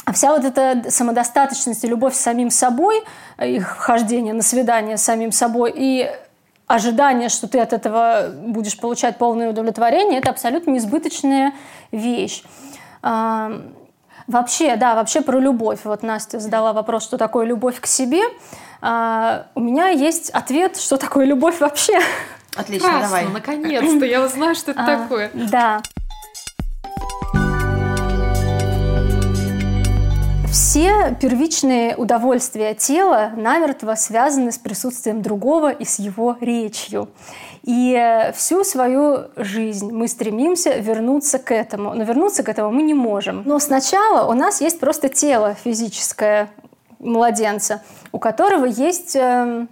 А 0.05 0.13
вся 0.13 0.31
вот 0.31 0.45
эта 0.45 0.89
самодостаточность 0.89 1.83
и 1.83 1.87
любовь 1.87 2.15
с 2.15 2.19
самим 2.19 2.49
собой, 2.49 3.03
э, 3.37 3.49
их 3.49 3.67
хождение 3.67 4.33
на 4.33 4.41
свидание 4.41 4.97
с 4.97 5.03
самим 5.03 5.31
собой 5.31 5.73
и 5.75 6.09
ожидание, 6.65 7.29
что 7.29 7.47
ты 7.47 7.59
от 7.59 7.73
этого 7.73 8.29
будешь 8.31 8.77
получать 8.77 9.17
полное 9.17 9.49
удовлетворение, 9.49 10.19
это 10.19 10.29
абсолютно 10.29 10.71
несбыточная 10.71 11.53
вещь. 11.91 12.43
Вообще, 14.27 14.75
да, 14.75 14.95
вообще 14.95 15.21
про 15.21 15.39
любовь. 15.39 15.79
Вот 15.85 16.03
Настя 16.03 16.39
задала 16.39 16.73
вопрос, 16.73 17.03
что 17.03 17.17
такое 17.17 17.45
любовь 17.45 17.79
к 17.79 17.85
себе. 17.85 18.21
А, 18.81 19.47
у 19.55 19.61
меня 19.61 19.87
есть 19.87 20.29
ответ, 20.31 20.77
что 20.77 20.97
такое 20.97 21.25
любовь 21.25 21.59
вообще. 21.61 21.97
Отлично, 22.55 22.89
Классно, 22.89 23.07
давай. 23.07 23.25
наконец-то, 23.27 24.05
я 24.05 24.21
узнаю, 24.23 24.55
что 24.55 24.71
это 24.71 24.83
А, 24.83 24.97
такое. 24.97 25.31
Да. 25.33 25.81
Все 30.51 31.15
первичные 31.21 31.95
удовольствия 31.95 32.73
тела 32.73 33.31
намертво 33.35 33.93
связаны 33.95 34.51
с 34.51 34.57
присутствием 34.57 35.21
другого 35.21 35.69
и 35.71 35.85
с 35.85 35.99
его 35.99 36.35
речью. 36.41 37.09
И 37.67 37.93
э, 37.93 38.31
всю 38.31 38.63
свою 38.63 39.25
жизнь 39.35 39.91
мы 39.91 40.07
стремимся 40.07 40.77
вернуться 40.77 41.37
к 41.37 41.53
этому. 41.53 41.93
Но 41.93 42.05
вернуться 42.05 42.41
к 42.41 42.47
этому 42.47 42.71
мы 42.71 42.81
не 42.81 42.93
можем. 42.93 43.43
Но 43.45 43.59
сначала 43.59 44.25
у 44.31 44.33
нас 44.33 44.61
есть 44.61 44.79
просто 44.79 45.09
тело 45.09 45.53
физическое 45.65 46.49
младенца, 46.99 47.83
у 48.13 48.19
которого 48.19 48.63
есть 48.63 49.17
эм, 49.17 49.67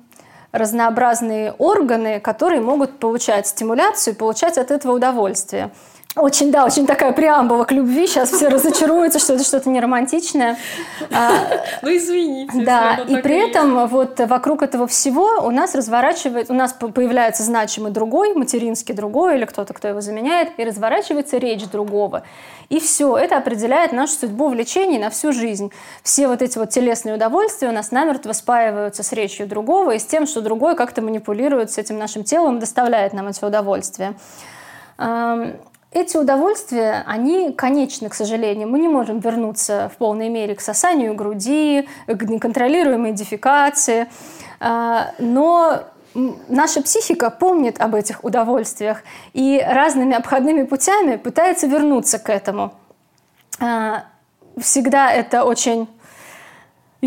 разнообразные 0.51 1.53
органы, 1.53 2.19
которые 2.19 2.59
могут 2.59 2.99
получать 2.99 3.47
стимуляцию 3.47 4.13
и 4.13 4.17
получать 4.17 4.57
от 4.57 4.71
этого 4.71 4.91
удовольствие. 4.91 5.71
Очень, 6.15 6.49
да, 6.49 6.63
очень 6.65 6.87
такая 6.87 7.11
преамбула 7.11 7.65
к 7.65 7.73
любви. 7.73 8.07
Сейчас 8.07 8.31
все 8.31 8.47
разочаруются, 8.47 9.19
что 9.19 9.33
это 9.33 9.43
что-то 9.43 9.69
неромантичное. 9.69 10.55
А, 11.11 11.31
Ну, 11.81 11.89
извините. 11.93 12.63
да, 12.63 12.99
и 13.05 13.17
при 13.17 13.49
этом 13.49 13.85
вот 13.87 14.17
вокруг 14.21 14.63
этого 14.63 14.87
всего 14.87 15.45
у 15.45 15.51
нас 15.51 15.75
разворачивается, 15.75 16.53
у 16.53 16.55
нас 16.55 16.71
по- 16.71 16.87
появляется 16.87 17.43
значимый 17.43 17.91
другой, 17.91 18.33
материнский 18.33 18.93
другой 18.95 19.35
или 19.35 19.43
кто-то, 19.43 19.73
кто 19.73 19.89
его 19.89 19.99
заменяет, 19.99 20.51
и 20.57 20.63
разворачивается 20.63 21.37
речь 21.37 21.65
другого. 21.65 22.23
И 22.69 22.79
все, 22.79 23.17
это 23.17 23.35
определяет 23.35 23.91
нашу 23.91 24.13
судьбу 24.13 24.47
влечений 24.47 24.97
на 24.97 25.09
всю 25.09 25.33
жизнь. 25.33 25.71
Все 26.01 26.29
вот 26.29 26.41
эти 26.41 26.57
вот 26.57 26.69
телесные 26.69 27.15
удовольствия 27.15 27.67
у 27.67 27.73
нас 27.73 27.91
намертво 27.91 28.31
спаиваются 28.31 29.03
с 29.03 29.11
речью 29.11 29.47
другого 29.47 29.91
и 29.91 29.99
с 29.99 30.05
тем, 30.05 30.27
что 30.27 30.39
другой 30.39 30.77
как-то 30.77 31.01
манипулирует 31.01 31.71
с 31.71 31.77
этим 31.77 31.97
нашим 31.99 32.23
телом, 32.23 32.59
доставляет 32.59 33.11
нам 33.11 33.27
эти 33.27 33.43
удовольствия. 33.43 34.13
Эти 35.95 36.17
удовольствия, 36.17 37.05
они 37.07 37.53
конечны, 37.53 38.09
к 38.09 38.13
сожалению. 38.15 38.67
Мы 38.67 38.79
не 38.79 38.89
можем 38.89 39.19
вернуться 39.19 39.89
в 39.93 39.97
полной 39.97 40.27
мере 40.27 40.53
к 40.53 40.59
сосанию 40.59 41.15
груди, 41.15 41.87
к 42.05 42.21
неконтролируемой 42.23 43.13
дефекации. 43.13 44.07
А, 44.59 45.13
Но 45.19 45.83
наша 46.49 46.81
психика 46.81 47.29
помнит 47.29 47.79
об 47.79 47.95
этих 47.95 48.25
удовольствиях 48.25 49.03
и 49.31 49.65
разными 49.65 50.13
обходными 50.17 50.63
путями 50.63 51.15
пытается 51.15 51.65
вернуться 51.65 52.19
к 52.19 52.29
этому. 52.29 52.73
А, 53.61 54.03
Всегда 54.57 55.13
это 55.13 55.45
очень 55.45 55.87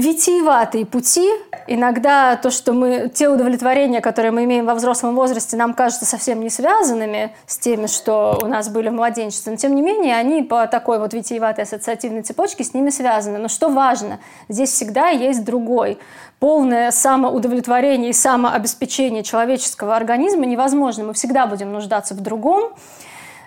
витиеватые 0.00 0.86
пути. 0.86 1.28
Иногда 1.66 2.36
то, 2.36 2.50
что 2.50 2.72
мы, 2.72 3.10
те 3.12 3.28
удовлетворения, 3.28 4.00
которые 4.00 4.30
мы 4.30 4.44
имеем 4.44 4.64
во 4.64 4.74
взрослом 4.74 5.14
возрасте, 5.14 5.56
нам 5.56 5.74
кажутся 5.74 6.06
совсем 6.06 6.40
не 6.40 6.50
связанными 6.50 7.34
с 7.46 7.58
теми, 7.58 7.86
что 7.86 8.38
у 8.42 8.46
нас 8.46 8.68
были 8.68 8.88
в 8.88 8.92
младенчестве. 8.92 9.52
Но 9.52 9.58
тем 9.58 9.74
не 9.74 9.82
менее, 9.82 10.16
они 10.16 10.42
по 10.42 10.66
такой 10.66 10.98
вот 10.98 11.12
витиеватой 11.14 11.64
ассоциативной 11.64 12.22
цепочке 12.22 12.64
с 12.64 12.74
ними 12.74 12.90
связаны. 12.90 13.38
Но 13.38 13.48
что 13.48 13.68
важно, 13.68 14.20
здесь 14.48 14.70
всегда 14.70 15.08
есть 15.08 15.44
другой. 15.44 15.98
Полное 16.38 16.90
самоудовлетворение 16.90 18.10
и 18.10 18.14
самообеспечение 18.14 19.22
человеческого 19.22 19.96
организма 19.96 20.46
невозможно. 20.46 21.04
Мы 21.04 21.12
всегда 21.14 21.46
будем 21.46 21.72
нуждаться 21.72 22.14
в 22.14 22.20
другом. 22.20 22.72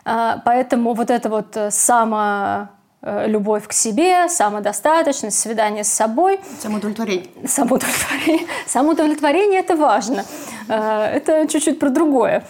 А, 0.04 0.42
Поэтому 0.44 0.94
вот 0.94 1.10
это 1.10 1.30
вот 1.30 1.56
э, 1.56 1.72
само 1.72 2.68
любовь 3.04 3.68
к 3.68 3.74
себе, 3.74 4.30
самодостаточность, 4.30 5.40
свидание 5.40 5.84
с 5.84 5.88
собой, 5.92 6.40
Самоудовлетворение. 6.62 7.28
самоудовлетворение. 7.48 8.48
Самоудовлетворение– 8.68 9.60
это 9.62 9.76
важно. 9.76 10.24
Э, 10.68 11.06
Это 11.18 11.48
чуть-чуть 11.48 11.80
про 11.80 11.90
другое. 11.90 12.44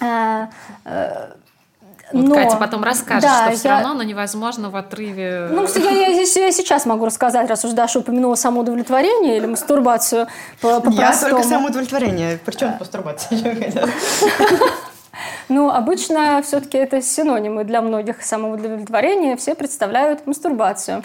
Э, 0.00 0.46
э, 0.86 1.28
Вот 2.12 2.28
но- 2.28 2.34
Катя 2.36 2.56
потом 2.56 2.84
расскажет, 2.84 3.22
Да, 3.22 3.46
что 3.48 3.56
все 3.56 3.68
я- 3.68 3.74
равно, 3.80 3.94
но 3.94 4.02
невозможно 4.04 4.70
в 4.70 4.76
отрыве... 4.76 5.48
Ну, 5.50 5.66
я, 5.76 5.90
я, 5.90 6.08
я 6.20 6.52
сейчас 6.52 6.86
могу 6.86 7.04
рассказать, 7.04 7.48
раз 7.50 7.64
уж 7.64 7.72
Даша 7.72 7.98
упомянула 7.98 8.36
самоудовлетворение 8.36 9.36
или 9.38 9.46
мастурбацию 9.46 10.28
по- 10.60 10.68
Я 10.68 10.80
по-простому. 10.80 11.30
только 11.30 11.48
самоудовлетворение. 11.48 12.38
Причем 12.44 12.74
мастурбация. 12.78 13.38
Ну, 15.48 15.70
обычно 15.70 16.42
все-таки 16.42 16.78
это 16.78 17.00
синонимы 17.02 17.64
для 17.64 17.82
многих 17.82 18.22
самоудовлетворения. 18.22 19.36
Все 19.36 19.54
представляют 19.54 20.26
мастурбацию. 20.26 21.02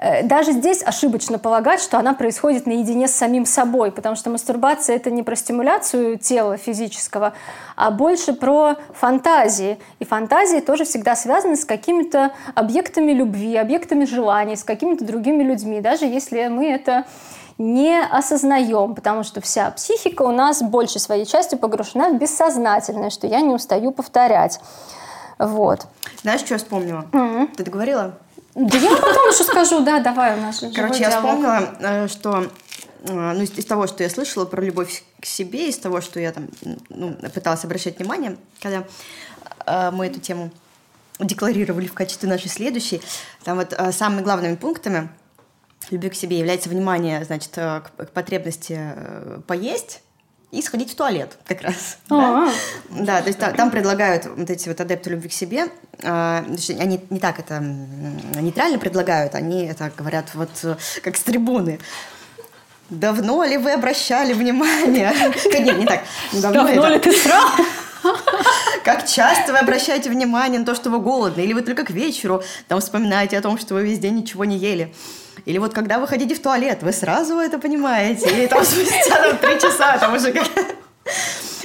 Э, 0.00 0.22
Даже 0.22 0.52
здесь 0.52 0.82
ошибочно 0.82 1.38
полагать, 1.38 1.80
что 1.80 1.98
она 1.98 2.14
происходит 2.14 2.66
наедине 2.66 3.06
с 3.06 3.12
самим 3.12 3.44
собой, 3.44 3.92
потому 3.92 4.16
что 4.16 4.30
мастурбация 4.30 4.96
это 4.96 5.10
не 5.10 5.22
про 5.22 5.36
стимуляцию 5.36 6.18
тела 6.18 6.56
физического, 6.56 7.34
а 7.76 7.90
больше 7.90 8.32
про 8.32 8.76
фантазии. 8.94 9.78
И 9.98 10.04
фантазии 10.04 10.60
тоже 10.60 10.84
всегда 10.84 11.14
связаны 11.16 11.56
с 11.56 11.64
какими-то 11.64 12.32
объектами 12.54 13.12
любви, 13.12 13.56
объектами 13.56 14.06
желаний, 14.06 14.56
с 14.56 14.64
какими-то 14.64 15.04
другими 15.04 15.42
людьми, 15.42 15.80
даже 15.80 16.06
если 16.06 16.48
мы 16.48 16.70
это 16.70 17.04
не 17.60 18.02
осознаем, 18.02 18.94
потому 18.94 19.22
что 19.22 19.42
вся 19.42 19.70
психика 19.70 20.22
у 20.22 20.32
нас 20.32 20.62
большей 20.62 20.98
своей 20.98 21.26
частью 21.26 21.58
погружена 21.58 22.08
в 22.08 22.18
бессознательное, 22.18 23.10
что 23.10 23.26
я 23.26 23.42
не 23.42 23.54
устаю 23.54 23.92
повторять. 23.92 24.60
Вот. 25.38 25.86
Знаешь, 26.22 26.40
что 26.40 26.54
я 26.54 26.58
вспомнила? 26.58 27.04
Ты 27.56 27.64
договорила? 27.64 28.14
Да 28.54 28.78
я 28.78 28.96
потом 28.96 29.28
еще 29.28 29.44
скажу, 29.44 29.80
да, 29.80 30.00
давай, 30.00 30.38
у 30.38 30.40
нас 30.40 30.64
Короче, 30.74 31.00
я 31.00 31.10
вспомнила, 31.10 31.68
э, 31.80 32.08
что 32.08 32.46
э, 33.04 33.12
ну, 33.12 33.42
из, 33.42 33.50
из 33.50 33.66
того, 33.66 33.86
что 33.86 34.02
я 34.02 34.10
слышала 34.10 34.46
про 34.46 34.62
любовь 34.62 35.04
к 35.20 35.26
себе, 35.26 35.68
из 35.68 35.78
того, 35.78 36.00
что 36.00 36.18
я 36.18 36.32
там 36.32 36.48
ну, 36.88 37.14
пыталась 37.32 37.64
обращать 37.64 37.98
внимание, 37.98 38.38
когда 38.60 38.84
э, 39.66 39.90
мы 39.92 40.06
эту 40.06 40.18
тему 40.18 40.50
декларировали 41.20 41.86
в 41.86 41.92
качестве 41.92 42.28
нашей 42.28 42.48
следующей, 42.48 43.02
там 43.44 43.58
вот 43.58 43.72
э, 43.72 43.92
самыми 43.92 44.22
главными 44.22 44.56
пунктами 44.56 45.10
любви 45.90 46.10
к 46.10 46.14
себе 46.14 46.38
является 46.38 46.68
внимание, 46.68 47.24
значит, 47.24 47.52
к, 47.52 47.92
к 47.96 48.10
потребности 48.10 48.78
поесть, 49.46 50.02
и 50.50 50.62
сходить 50.62 50.90
в 50.90 50.96
туалет 50.96 51.36
как 51.46 51.62
раз. 51.62 51.98
Да? 52.08 52.52
да, 52.90 53.20
то 53.22 53.28
есть 53.28 53.38
там, 53.38 53.54
там 53.54 53.70
предлагают 53.70 54.26
вот 54.26 54.50
эти 54.50 54.68
вот 54.68 54.80
адепты 54.80 55.10
любви 55.10 55.28
к 55.28 55.32
себе, 55.32 55.68
э, 56.02 56.42
они 56.78 57.00
не 57.08 57.20
так 57.20 57.38
это 57.38 57.60
нейтрально 57.60 58.78
предлагают, 58.78 59.36
они 59.36 59.66
это 59.66 59.92
говорят 59.96 60.34
вот 60.34 60.50
как 61.02 61.16
с 61.16 61.20
трибуны. 61.20 61.78
Давно 62.90 63.44
ли 63.44 63.56
вы 63.56 63.72
обращали 63.72 64.32
внимание? 64.32 65.12
Нет, 65.60 65.78
не 65.78 65.86
так. 65.86 66.02
Давно 66.32 66.88
ли 66.88 66.98
ты 66.98 67.12
срал? 67.12 67.48
Как 68.84 69.06
часто 69.06 69.52
вы 69.52 69.58
обращаете 69.58 70.10
внимание 70.10 70.58
на 70.58 70.66
то, 70.66 70.74
что 70.74 70.90
вы 70.90 70.98
голодны? 70.98 71.42
Или 71.42 71.52
вы 71.52 71.62
только 71.62 71.84
к 71.84 71.90
вечеру 71.90 72.42
там 72.66 72.80
вспоминаете 72.80 73.38
о 73.38 73.42
том, 73.42 73.58
что 73.58 73.74
вы 73.74 73.84
весь 73.84 74.00
день 74.00 74.16
ничего 74.16 74.44
не 74.44 74.56
ели? 74.56 74.92
Или 75.44 75.58
вот 75.58 75.74
когда 75.74 75.98
вы 75.98 76.06
ходите 76.06 76.34
в 76.34 76.40
туалет, 76.42 76.82
вы 76.82 76.92
сразу 76.92 77.36
это 77.38 77.58
понимаете? 77.58 78.30
Или 78.30 78.46
там 78.46 78.64
спустя 78.64 79.22
там, 79.22 79.38
три 79.38 79.60
часа 79.60 79.98
там 79.98 80.14
уже 80.14 80.32
как... 80.32 80.46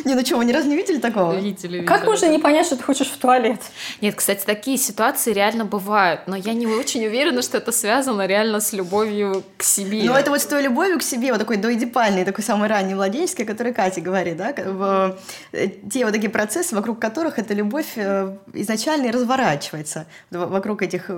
Не, 0.06 0.14
ну 0.14 0.24
что, 0.24 0.38
вы 0.38 0.46
ни 0.46 0.52
разу 0.52 0.70
не 0.70 0.76
видели 0.76 1.00
такого? 1.00 1.34
Видели, 1.34 1.78
видели. 1.78 1.86
Как 1.86 2.06
можно 2.06 2.28
не 2.28 2.38
понять, 2.38 2.68
что 2.68 2.78
ты 2.78 2.84
хочешь 2.84 3.08
в 3.08 3.18
туалет? 3.18 3.60
Нет, 4.02 4.16
кстати, 4.16 4.46
такие 4.46 4.78
ситуации 4.78 5.34
реально 5.34 5.66
бывают, 5.66 6.22
но 6.28 6.36
я 6.36 6.54
не 6.54 6.68
очень 6.68 7.06
уверена, 7.06 7.42
что 7.42 7.58
это 7.58 7.72
связано 7.72 8.28
реально 8.28 8.60
с 8.60 8.72
любовью 8.74 9.44
к 9.58 9.64
себе. 9.64 10.04
Ну, 10.04 10.14
это 10.14 10.30
вот 10.30 10.42
с 10.42 10.46
той 10.46 10.62
любовью 10.62 11.00
к 11.00 11.04
себе, 11.04 11.32
вот 11.32 11.40
такой 11.40 11.58
доидипальный, 11.58 12.24
такой 12.24 12.44
самый 12.44 12.70
ранний 12.70 12.94
младенческий, 12.94 13.46
который 13.46 13.74
Катя 13.74 14.02
говорит, 14.02 14.38
да, 14.38 14.54
э, 14.56 15.70
те 15.92 16.06
вот 16.06 16.14
такие 16.14 16.30
процессы, 16.30 16.76
вокруг 16.76 17.00
которых 17.00 17.40
эта 17.40 17.56
любовь 17.56 17.94
э, 17.96 18.38
изначально 18.54 19.08
и 19.08 19.12
разворачивается, 19.12 20.06
вокруг 20.30 20.84
этих 20.84 21.10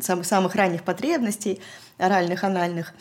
самых, 0.00 0.26
самых 0.26 0.54
ранних 0.54 0.84
потребностей, 0.84 1.60
оральных, 1.98 2.44
анальных. 2.44 2.94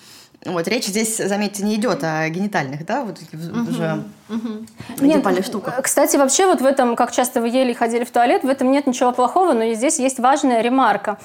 Вот, 0.47 0.67
речь 0.67 0.85
здесь, 0.85 1.17
заметьте, 1.17 1.63
не 1.63 1.75
идет 1.75 2.03
о 2.03 2.27
генитальных, 2.29 2.85
да, 2.85 3.03
вот 3.03 3.17
угу, 3.33 3.69
уже 3.69 4.03
угу. 4.29 4.65
генитальных 4.99 5.45
штуках. 5.45 5.81
Кстати, 5.83 6.15
вообще 6.17 6.47
вот 6.47 6.61
в 6.61 6.65
этом, 6.65 6.95
как 6.95 7.11
часто 7.11 7.41
вы 7.41 7.49
ели 7.49 7.71
и 7.71 7.73
ходили 7.73 8.05
в 8.05 8.11
туалет, 8.11 8.43
в 8.43 8.49
этом 8.49 8.71
нет 8.71 8.87
ничего 8.87 9.11
плохого, 9.11 9.53
но 9.53 9.73
здесь 9.73 9.99
есть 9.99 10.19
важная 10.19 10.61
ремарка. 10.61 11.17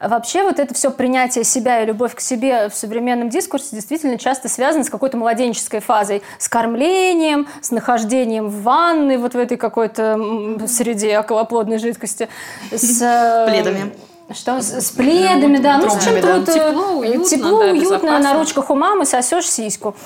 Вообще 0.00 0.44
вот 0.44 0.60
это 0.60 0.74
все 0.74 0.92
принятие 0.92 1.42
себя 1.42 1.82
и 1.82 1.86
любовь 1.86 2.14
к 2.14 2.20
себе 2.20 2.68
в 2.68 2.74
современном 2.74 3.30
дискурсе 3.30 3.74
действительно 3.74 4.16
часто 4.16 4.48
связано 4.48 4.84
с 4.84 4.90
какой-то 4.90 5.16
младенческой 5.16 5.80
фазой, 5.80 6.22
с 6.38 6.48
кормлением, 6.48 7.48
с 7.60 7.72
нахождением 7.72 8.48
в 8.48 8.62
ванной, 8.62 9.16
вот 9.16 9.34
в 9.34 9.38
этой 9.38 9.56
какой-то 9.56 10.56
среде 10.68 11.18
околоплодной 11.18 11.78
жидкости. 11.78 12.28
С 12.70 13.02
э, 13.02 13.50
пледами. 13.50 13.92
Что 14.30 14.60
с, 14.60 14.70
с 14.72 14.90
пледами, 14.90 15.56
да. 15.56 15.78
Ну, 15.78 15.88
с 15.88 16.04
чем-то 16.04 16.22
да. 16.22 16.38
вот 16.38 16.46
тепло, 16.46 16.98
уютно, 16.98 17.24
тепло, 17.24 17.60
да, 17.62 17.70
уютно 17.72 18.18
на 18.18 18.34
ручках 18.34 18.68
у 18.70 18.74
мамы 18.74 19.06
сосешь 19.06 19.50
сиську. 19.50 19.96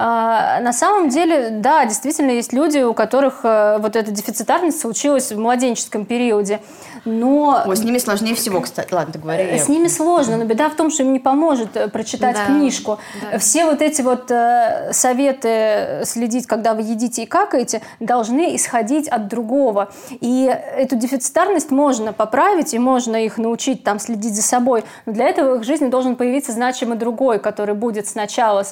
А, 0.00 0.60
на 0.60 0.72
самом 0.72 1.08
деле, 1.08 1.50
да, 1.50 1.84
действительно 1.84 2.30
есть 2.30 2.52
люди, 2.52 2.78
у 2.78 2.94
которых 2.94 3.40
а, 3.42 3.78
вот 3.78 3.96
эта 3.96 4.12
дефицитарность 4.12 4.80
случилась 4.80 5.32
в 5.32 5.38
младенческом 5.38 6.06
периоде. 6.06 6.60
Но... 7.04 7.64
Ой, 7.66 7.76
с 7.76 7.82
ними 7.82 7.98
сложнее 7.98 8.36
всего, 8.36 8.60
кстати. 8.60 8.94
Ладно, 8.94 9.12
ты 9.12 9.18
говори. 9.18 9.58
С 9.58 9.68
ними 9.68 9.88
сложно, 9.88 10.36
но 10.36 10.44
беда 10.44 10.68
в 10.68 10.76
том, 10.76 10.90
что 10.90 11.02
им 11.02 11.12
не 11.12 11.18
поможет 11.18 11.76
э, 11.76 11.88
прочитать 11.88 12.36
да, 12.36 12.46
книжку. 12.46 13.00
Да. 13.32 13.38
Все 13.38 13.64
вот 13.64 13.82
эти 13.82 14.00
вот 14.02 14.30
э, 14.30 14.92
советы 14.92 16.02
следить, 16.04 16.46
когда 16.46 16.74
вы 16.74 16.82
едите 16.82 17.24
и 17.24 17.26
какаете, 17.26 17.82
должны 17.98 18.54
исходить 18.54 19.08
от 19.08 19.26
другого. 19.26 19.88
И 20.10 20.44
эту 20.76 20.94
дефицитарность 20.94 21.72
можно 21.72 22.12
поправить, 22.12 22.72
и 22.72 22.78
можно 22.78 23.16
их 23.16 23.36
научить 23.36 23.82
там 23.82 23.98
следить 23.98 24.36
за 24.36 24.42
собой. 24.42 24.84
Но 25.06 25.12
для 25.12 25.28
этого 25.28 25.56
в 25.56 25.58
их 25.58 25.64
жизни 25.64 25.88
должен 25.88 26.14
появиться 26.14 26.52
значимый 26.52 26.96
другой, 26.96 27.40
который 27.40 27.74
будет 27.74 28.06
сначала, 28.06 28.64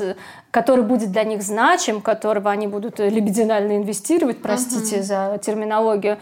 который 0.53 0.85
будет 0.85 1.16
для 1.17 1.25
них 1.25 1.43
значим, 1.43 2.03
которого 2.03 2.51
они 2.51 2.67
будут 2.67 2.99
лебединально 2.99 3.79
инвестировать, 3.79 4.43
простите 4.43 4.99
uh-huh. 4.99 5.03
за 5.03 5.39
терминологию. 5.43 6.19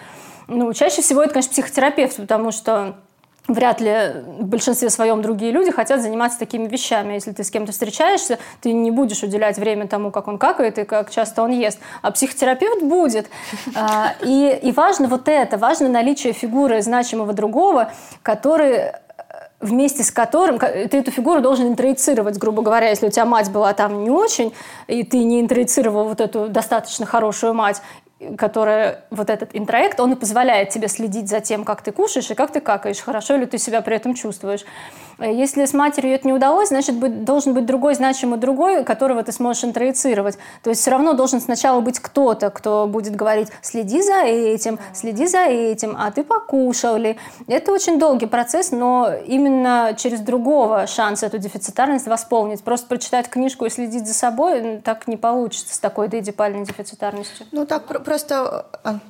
Ну, 0.46 0.72
чаще 0.72 1.02
всего 1.02 1.20
это, 1.22 1.32
конечно, 1.32 1.50
психотерапевт, 1.50 2.16
потому 2.16 2.52
что 2.52 2.94
вряд 3.48 3.80
ли 3.80 3.92
в 4.38 4.44
большинстве 4.44 4.90
своем 4.90 5.20
другие 5.20 5.50
люди 5.50 5.72
хотят 5.72 6.00
заниматься 6.00 6.38
такими 6.38 6.68
вещами. 6.68 7.14
Если 7.14 7.32
ты 7.32 7.42
с 7.42 7.50
кем-то 7.50 7.72
встречаешься, 7.72 8.38
ты 8.60 8.72
не 8.72 8.92
будешь 8.92 9.24
уделять 9.24 9.58
время 9.58 9.88
тому, 9.88 10.12
как 10.12 10.28
он 10.28 10.38
какает 10.38 10.78
и 10.78 10.84
как 10.84 11.10
часто 11.10 11.42
он 11.42 11.50
ест. 11.50 11.80
А 12.02 12.12
психотерапевт 12.12 12.82
будет. 12.82 13.26
А, 13.76 14.14
и, 14.22 14.60
и 14.62 14.70
важно 14.70 15.08
вот 15.08 15.28
это, 15.28 15.58
важно 15.58 15.88
наличие 15.88 16.32
фигуры 16.32 16.80
значимого 16.80 17.32
другого, 17.32 17.90
который 18.22 18.92
вместе 19.64 20.02
с 20.02 20.10
которым 20.10 20.58
ты 20.58 20.98
эту 20.98 21.10
фигуру 21.10 21.40
должен 21.40 21.68
интроицировать, 21.68 22.38
грубо 22.38 22.62
говоря, 22.62 22.90
если 22.90 23.08
у 23.08 23.10
тебя 23.10 23.24
мать 23.24 23.50
была 23.50 23.72
там 23.72 24.04
не 24.04 24.10
очень, 24.10 24.52
и 24.86 25.02
ты 25.02 25.18
не 25.24 25.40
интроицировал 25.40 26.04
вот 26.04 26.20
эту 26.20 26.48
достаточно 26.48 27.06
хорошую 27.06 27.54
мать, 27.54 27.80
которая 28.36 29.04
вот 29.10 29.30
этот 29.30 29.50
интроект, 29.52 30.00
он 30.00 30.12
и 30.12 30.16
позволяет 30.16 30.70
тебе 30.70 30.88
следить 30.88 31.28
за 31.28 31.40
тем, 31.40 31.64
как 31.64 31.82
ты 31.82 31.92
кушаешь 31.92 32.30
и 32.30 32.34
как 32.34 32.52
ты 32.52 32.60
какаешь, 32.60 33.00
хорошо 33.00 33.36
ли 33.36 33.46
ты 33.46 33.58
себя 33.58 33.80
при 33.80 33.96
этом 33.96 34.14
чувствуешь. 34.14 34.64
Э, 35.18 35.32
если 35.32 35.64
с 35.64 35.72
матерью 35.72 36.14
это 36.14 36.26
не 36.26 36.32
удалось, 36.32 36.68
значит, 36.68 36.96
быть, 36.96 37.24
должен 37.24 37.54
быть 37.54 37.66
другой 37.66 37.94
значимый 37.94 38.38
другой, 38.38 38.84
которого 38.84 39.22
ты 39.22 39.32
сможешь 39.32 39.64
интроицировать. 39.64 40.38
То 40.62 40.70
есть 40.70 40.82
все 40.82 40.90
равно 40.90 41.12
должен 41.12 41.40
сначала 41.40 41.80
быть 41.80 42.00
кто-то, 42.00 42.50
кто 42.50 42.86
будет 42.86 43.16
говорить, 43.16 43.48
следи 43.62 44.02
за 44.02 44.22
этим, 44.22 44.78
следи 44.92 45.26
за 45.26 45.44
этим, 45.44 45.96
а 45.98 46.10
ты 46.10 46.24
покушал 46.24 46.96
ли. 46.96 47.18
Это 47.46 47.72
очень 47.72 47.98
долгий 47.98 48.26
процесс, 48.26 48.70
но 48.70 49.10
именно 49.26 49.94
через 49.96 50.20
другого 50.20 50.86
шанс 50.86 51.22
эту 51.22 51.38
дефицитарность 51.38 52.06
восполнить. 52.06 52.62
Просто 52.62 52.86
прочитать 52.88 53.28
книжку 53.28 53.64
и 53.64 53.70
следить 53.70 54.06
за 54.06 54.14
собой 54.14 54.80
так 54.84 55.06
не 55.06 55.16
получится 55.16 55.74
с 55.74 55.78
такой 55.78 56.08
деидипальной 56.08 56.64
дефицитарностью. 56.64 57.46
Ну 57.52 57.66
так 57.66 57.86
просто... 58.14 58.66
А, 58.84 59.00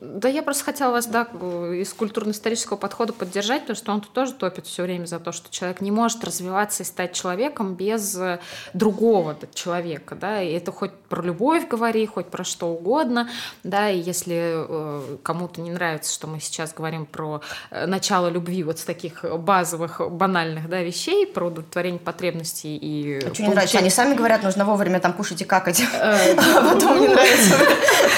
да 0.00 0.28
я 0.28 0.42
просто 0.42 0.64
хотела 0.64 0.92
вас 0.92 1.06
да, 1.06 1.22
из 1.22 1.92
культурно-исторического 1.92 2.76
подхода 2.76 3.12
поддержать, 3.12 3.62
потому 3.62 3.76
что 3.76 3.92
он 3.92 4.00
тут 4.00 4.12
тоже 4.12 4.34
топит 4.34 4.66
все 4.66 4.82
время 4.82 5.06
за 5.06 5.18
то, 5.18 5.32
что 5.32 5.50
человек 5.50 5.80
не 5.80 5.90
может 5.90 6.22
развиваться 6.24 6.82
и 6.82 6.86
стать 6.86 7.12
человеком 7.12 7.74
без 7.74 8.16
э, 8.16 8.40
другого 8.74 9.36
человека. 9.54 10.14
Да? 10.14 10.42
И 10.42 10.52
это 10.52 10.72
хоть 10.72 10.92
про 10.92 11.22
любовь 11.22 11.68
говори, 11.68 12.06
хоть 12.06 12.26
про 12.26 12.44
что 12.44 12.68
угодно. 12.68 13.28
Да? 13.64 13.90
И 13.90 13.98
если 13.98 14.66
э, 14.68 15.16
кому-то 15.22 15.60
не 15.60 15.70
нравится, 15.70 16.12
что 16.12 16.26
мы 16.26 16.40
сейчас 16.40 16.72
говорим 16.72 17.06
про 17.06 17.40
э, 17.70 17.86
начало 17.86 18.28
любви 18.28 18.62
вот 18.62 18.78
с 18.78 18.84
таких 18.84 19.24
базовых, 19.24 20.00
банальных 20.10 20.68
да, 20.68 20.82
вещей, 20.82 21.26
про 21.26 21.46
удовлетворение 21.46 22.00
потребностей 22.00 22.76
и... 22.76 23.24
А 23.24 23.34
что 23.34 23.42
не 23.42 23.48
нравится? 23.48 23.78
Они 23.78 23.90
сами 23.90 24.14
говорят, 24.14 24.42
нужно 24.42 24.64
вовремя 24.64 25.00
там 25.00 25.12
кушать 25.12 25.42
и 25.42 25.44
какать. 25.44 25.82
А 26.00 26.74
потом 26.74 27.00
не 27.00 27.08
нравится. 27.08 27.56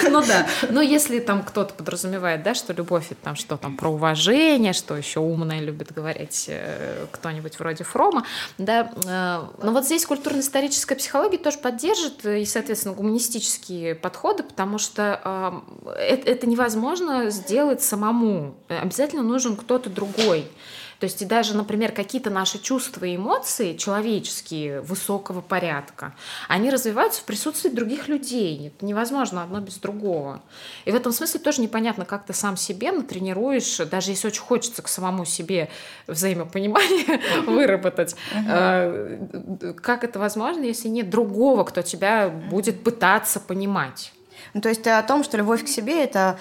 Ну 0.11 0.21
да. 0.21 0.47
Но 0.71 0.81
если 0.83 1.21
там 1.21 1.43
кто 1.43 1.62
кто-то 1.63 1.75
подразумевает, 1.75 2.43
да, 2.43 2.55
что 2.55 2.73
любовь 2.73 3.07
это 3.11 3.23
там 3.23 3.37
что 3.37 3.57
там 3.57 3.77
про 3.77 3.89
уважение, 3.89 4.73
что 4.73 4.97
еще 4.97 5.21
умное 5.21 5.61
любит 5.61 5.93
говорить 5.93 6.47
э, 6.49 7.07
кто-нибудь 7.13 7.59
вроде 7.59 7.85
Фрома, 7.85 8.25
да. 8.59 8.93
Э, 9.07 9.45
но 9.63 9.73
вот 9.73 9.85
здесь 9.85 10.05
культурно-историческая 10.05 10.97
психология 10.97 11.39
тоже 11.39 11.59
поддержит 11.59 12.27
и, 12.27 12.45
соответственно, 12.45 12.95
гуманистические 12.95 13.95
подходы, 13.95 14.43
потому 14.43 14.79
что 14.79 15.63
э, 15.95 16.17
это 16.27 16.47
невозможно 16.49 17.31
сделать 17.31 17.83
самому. 17.83 18.55
Обязательно 18.69 19.23
нужен 19.23 19.57
кто-то 19.57 19.89
другой. 19.89 20.51
То 21.03 21.07
есть 21.07 21.21
и 21.21 21.25
даже, 21.25 21.57
например, 21.57 21.91
какие-то 21.91 22.31
наши 22.31 22.61
чувства 22.61 23.07
и 23.07 23.17
эмоции 23.17 23.77
человеческие, 23.77 24.83
высокого 24.83 25.41
порядка, 25.41 26.15
они 26.47 26.71
развиваются 26.71 27.23
в 27.23 27.25
присутствии 27.25 27.71
других 27.71 28.07
людей. 28.07 28.69
Это 28.69 28.87
невозможно 28.87 29.43
одно 29.43 29.59
без 29.59 29.79
другого. 29.79 30.43
И 30.85 30.93
в 30.93 30.95
этом 30.95 31.11
смысле 31.11 31.41
тоже 31.41 31.61
непонятно, 31.61 32.05
как 32.05 32.25
ты 32.25 32.33
сам 32.33 32.57
себе 32.57 32.93
натренируешь, 32.93 33.79
даже 33.79 34.13
если 34.13 34.29
очень 34.29 34.43
хочется 34.43 34.81
к 34.81 34.87
самому 34.87 35.25
себе 35.25 35.71
взаимопонимание 36.07 37.21
выработать. 37.49 38.15
Э, 38.49 39.75
как 39.83 40.05
это 40.05 40.21
возможно, 40.21 40.63
если 40.63 40.87
нет 40.87 41.11
другого, 41.11 41.65
кто 41.65 41.83
тебя 41.83 42.29
будет 42.29 42.85
пытаться 42.85 43.41
понимать? 43.41 44.13
Ну, 44.55 44.61
то 44.61 44.69
есть 44.69 44.87
о 44.87 45.03
том, 45.03 45.25
что 45.25 45.37
любовь 45.37 45.65
к 45.65 45.69
себе— 45.69 46.05
это 46.05 46.39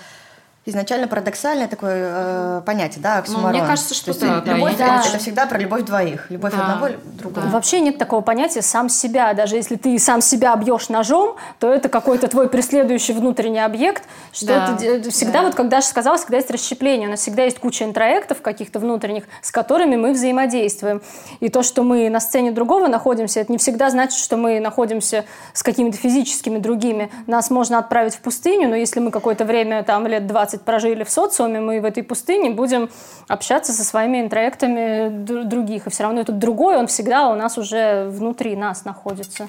изначально 0.63 1.07
парадоксальное 1.07 1.67
такое 1.67 2.59
э, 2.59 2.61
понятие, 2.63 3.01
да, 3.01 3.17
оксюморон. 3.17 3.51
Ну, 3.51 3.57
мне 3.57 3.67
кажется, 3.67 3.95
что 3.95 4.13
То 4.13 4.25
есть, 4.25 4.45
да, 4.45 4.53
любовь 4.53 4.77
да, 4.77 5.03
это 5.07 5.17
всегда 5.17 5.47
про 5.47 5.57
любовь 5.57 5.81
двоих, 5.83 6.29
любовь 6.29 6.53
да, 6.53 6.73
одного 6.73 6.93
другого. 7.17 7.47
Да. 7.47 7.51
Вообще 7.51 7.79
нет 7.79 7.97
такого 7.97 8.21
понятия 8.21 8.61
сам 8.61 8.87
себя. 8.87 9.33
Даже 9.33 9.55
если 9.55 9.75
ты 9.75 9.97
сам 9.97 10.21
себя 10.21 10.55
бьешь 10.55 10.89
ножом, 10.89 11.35
то 11.59 11.71
это 11.73 11.89
какой-то 11.89 12.27
твой 12.27 12.47
преследующий 12.47 13.15
внутренний 13.15 13.59
объект. 13.59 14.03
Что 14.31 14.45
да. 14.45 14.77
это 14.77 15.09
всегда, 15.09 15.39
да. 15.39 15.47
вот 15.47 15.55
как 15.55 15.67
Даша 15.67 15.87
сказала, 15.87 16.17
всегда 16.17 16.37
есть 16.37 16.51
расщепление. 16.51 17.07
У 17.07 17.11
нас 17.11 17.21
всегда 17.21 17.43
есть 17.43 17.57
куча 17.57 17.83
интроектов 17.83 18.43
каких-то 18.43 18.77
внутренних, 18.77 19.23
с 19.41 19.51
которыми 19.51 19.95
мы 19.95 20.13
взаимодействуем. 20.13 21.01
И 21.39 21.49
то, 21.49 21.63
что 21.63 21.81
мы 21.81 22.07
на 22.09 22.19
сцене 22.19 22.51
другого 22.51 22.87
находимся, 22.87 23.39
это 23.39 23.51
не 23.51 23.57
всегда 23.57 23.89
значит, 23.89 24.19
что 24.19 24.37
мы 24.37 24.59
находимся 24.59 25.25
с 25.53 25.63
какими-то 25.63 25.97
физическими 25.97 26.59
другими. 26.59 27.11
Нас 27.25 27.49
можно 27.49 27.79
отправить 27.79 28.13
в 28.13 28.19
пустыню, 28.19 28.69
но 28.69 28.75
если 28.75 28.99
мы 28.99 29.09
какое-то 29.09 29.43
время, 29.43 29.81
там, 29.81 30.05
лет 30.05 30.27
20 30.27 30.50
20 30.51 30.61
прожили 30.63 31.03
в 31.03 31.09
социуме, 31.09 31.59
мы 31.59 31.81
в 31.81 31.85
этой 31.85 32.03
пустыне 32.03 32.49
будем 32.49 32.89
общаться 33.27 33.71
со 33.73 33.83
своими 33.83 34.21
интроектами 34.21 35.23
других. 35.43 35.87
И 35.87 35.89
все 35.89 36.03
равно 36.03 36.21
этот 36.21 36.39
другой, 36.39 36.77
он 36.77 36.87
всегда 36.87 37.29
у 37.29 37.35
нас 37.35 37.57
уже 37.57 38.09
внутри 38.09 38.55
нас 38.55 38.85
находится. 38.85 39.47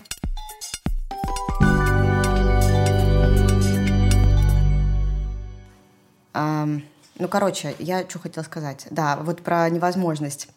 Um, 6.35 6.83
ну, 7.19 7.29
короче, 7.29 7.75
я 7.79 8.09
что 8.09 8.19
хотела 8.19 8.43
сказать. 8.45 8.87
Да, 8.91 9.17
вот 9.17 9.43
про 9.43 9.69
невозможность 9.69 10.49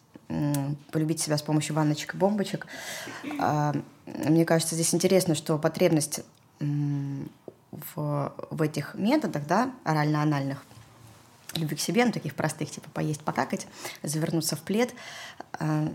полюбить 0.90 1.20
себя 1.20 1.36
с 1.36 1.42
помощью 1.42 1.76
ванночек 1.76 2.14
и 2.14 2.16
бомбочек. 2.16 2.66
Мне 4.06 4.44
кажется, 4.44 4.74
здесь 4.74 4.92
интересно, 4.92 5.36
что 5.36 5.56
потребность 5.58 6.22
в, 7.94 8.32
в 8.50 8.62
этих 8.62 8.94
методах, 8.94 9.46
да, 9.46 9.70
орально-анальных, 9.84 10.64
любви 11.54 11.76
к 11.76 11.80
себе, 11.80 12.04
ну, 12.04 12.12
таких 12.12 12.34
простых, 12.34 12.70
типа 12.70 12.88
поесть, 12.90 13.22
покакать, 13.22 13.66
завернуться 14.02 14.56
в 14.56 14.60
плед, 14.60 14.94
э, 15.58 15.88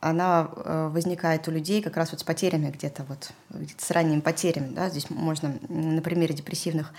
она 0.00 0.50
э, 0.54 0.88
возникает 0.92 1.48
у 1.48 1.50
людей 1.50 1.82
как 1.82 1.96
раз 1.96 2.12
вот 2.12 2.20
с 2.20 2.24
потерями 2.24 2.70
где-то, 2.70 3.04
вот, 3.04 3.32
где 3.50 3.74
с 3.76 3.90
ранними 3.90 4.20
потерями. 4.20 4.74
Да? 4.74 4.88
Здесь 4.88 5.10
можно 5.10 5.58
на 5.68 6.02
примере 6.02 6.34
депрессивных 6.34 6.92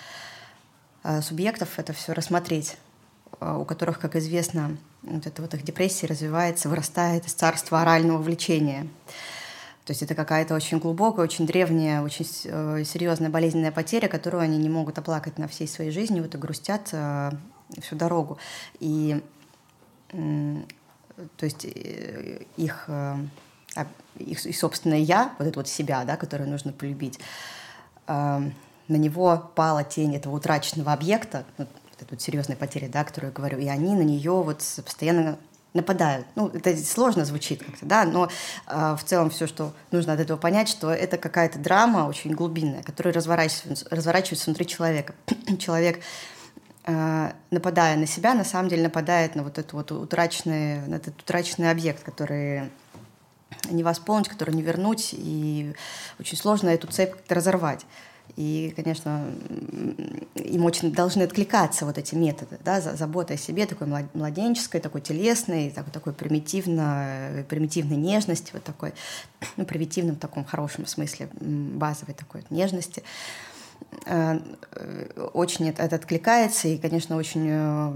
э, 1.04 1.22
субъектов 1.22 1.80
это 1.80 1.94
все 1.94 2.14
рассмотреть, 2.14 2.78
у 3.40 3.66
которых, 3.66 4.00
как 4.00 4.16
известно, 4.16 4.78
вот 5.04 5.28
эта 5.28 5.42
вот 5.42 5.54
их 5.54 5.64
депрессия 5.64 6.08
развивается, 6.08 6.70
вырастает 6.70 7.28
из 7.28 7.34
царства 7.34 7.82
орального 7.82 8.22
влечения. 8.22 8.88
То 9.88 9.92
есть 9.92 10.04
это 10.04 10.16
какая-то 10.16 10.54
очень 10.54 10.80
глубокая, 10.80 11.24
очень 11.24 11.48
древняя, 11.48 12.02
очень 12.02 12.26
серьезная 12.26 13.30
болезненная 13.30 13.72
потеря, 13.72 14.10
которую 14.10 14.42
они 14.42 14.58
не 14.58 14.68
могут 14.68 14.98
оплакать 14.98 15.40
на 15.40 15.48
всей 15.48 15.66
своей 15.66 15.92
жизни, 15.92 16.20
вот 16.20 16.36
и 16.36 16.38
грустят 16.38 16.94
всю 17.80 17.96
дорогу. 17.96 18.38
И 18.82 19.24
то 20.12 21.46
есть 21.46 21.66
э, 21.66 22.44
их, 22.58 22.86
э, 22.88 23.16
их, 24.20 24.46
их 24.46 24.58
собственное 24.58 25.00
я, 25.00 25.34
вот 25.40 25.48
это 25.48 25.60
вот 25.60 25.68
себя, 25.68 26.04
да, 26.06 26.18
которое 26.18 26.46
нужно 26.46 26.72
полюбить, 26.72 27.20
на 28.08 28.54
него 28.88 29.52
пала 29.56 29.84
тень 29.84 30.16
этого 30.16 30.38
утраченного 30.38 30.94
объекта, 30.94 31.44
вот 31.58 31.68
эта 32.00 32.08
вот 32.12 32.22
серьезная 32.22 32.56
потеря, 32.56 32.88
да, 32.88 33.04
которую 33.04 33.32
я 33.32 33.36
говорю, 33.36 33.58
и 33.58 33.68
они 33.68 33.96
на 33.96 34.04
нее 34.04 34.32
вот 34.32 34.60
постоянно 34.86 35.38
нападают. 35.74 36.26
Ну, 36.36 36.48
это 36.48 36.76
сложно 36.78 37.26
звучит 37.26 37.64
как-то, 37.64 37.86
да, 37.86 38.04
но 38.06 38.30
э, 38.68 38.96
в 39.00 39.04
целом 39.04 39.30
все, 39.30 39.48
что 39.48 39.74
нужно 39.92 40.14
от 40.14 40.20
этого 40.20 40.38
понять, 40.38 40.70
что 40.70 40.92
это 40.92 41.18
какая-то 41.18 41.60
драма 41.60 42.08
очень 42.08 42.32
глубинная, 42.32 42.84
которая 42.84 43.14
разворачивается, 43.14 43.86
разворачивается 43.92 44.46
внутри 44.46 44.66
человека. 44.66 45.14
Человек 45.60 46.00
Э, 46.90 47.34
нападая 47.52 47.98
на 47.98 48.08
себя, 48.08 48.34
на 48.34 48.46
самом 48.46 48.70
деле 48.70 48.84
нападает 48.84 49.36
на 49.36 49.44
вот 49.44 49.58
этот 49.58 49.74
вот 49.74 49.92
утраченный, 49.92 50.80
на 50.88 50.96
этот 50.96 51.22
утраченный 51.22 51.70
объект, 51.70 52.02
который 52.02 52.72
не 53.70 53.84
восполнить, 53.84 54.30
который 54.30 54.56
не 54.56 54.62
вернуть, 54.62 55.10
и 55.12 55.76
очень 56.18 56.38
сложно 56.38 56.70
эту 56.70 56.88
цепь 56.88 57.12
как-то 57.12 57.36
разорвать. 57.36 57.86
И, 58.38 58.72
конечно, 58.76 59.26
им 60.36 60.66
очень 60.66 60.94
должны 60.94 61.24
откликаться 61.24 61.86
вот 61.86 61.98
эти 61.98 62.14
методы, 62.14 62.60
да, 62.64 62.80
забота 62.80 63.34
о 63.34 63.38
себе, 63.38 63.66
такой 63.66 63.88
младенческой, 64.14 64.80
такой 64.80 65.02
телесной, 65.02 65.72
такой, 65.72 65.92
такой 65.92 66.14
примитивно, 66.14 67.44
примитивной 67.50 67.98
нежности, 67.98 68.52
вот 68.54 68.64
такой, 68.64 68.94
ну, 69.58 69.66
примитивном 69.66 70.18
таком 70.18 70.46
хорошем 70.46 70.86
смысле, 70.86 71.30
базовой 71.34 72.14
такой 72.14 72.44
нежности. 72.52 73.02
Э, 74.06 74.40
очень 75.34 75.70
это, 75.70 75.96
откликается, 75.96 76.68
и, 76.68 76.78
конечно, 76.78 77.16
очень 77.16 77.48
э, 77.50 77.94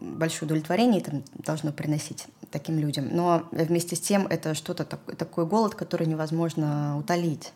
большое 0.00 0.46
удовлетворение 0.46 1.00
это 1.00 1.20
должно 1.34 1.72
приносить 1.72 2.26
таким 2.52 2.78
людям. 2.78 3.08
Но 3.10 3.48
вместе 3.50 3.96
с 3.96 4.00
тем 4.00 4.28
это 4.28 4.54
что-то 4.54 4.84
такой 4.84 5.46
голод, 5.46 5.74
который 5.74 6.06
невозможно 6.06 6.96
утолить. 6.96 7.52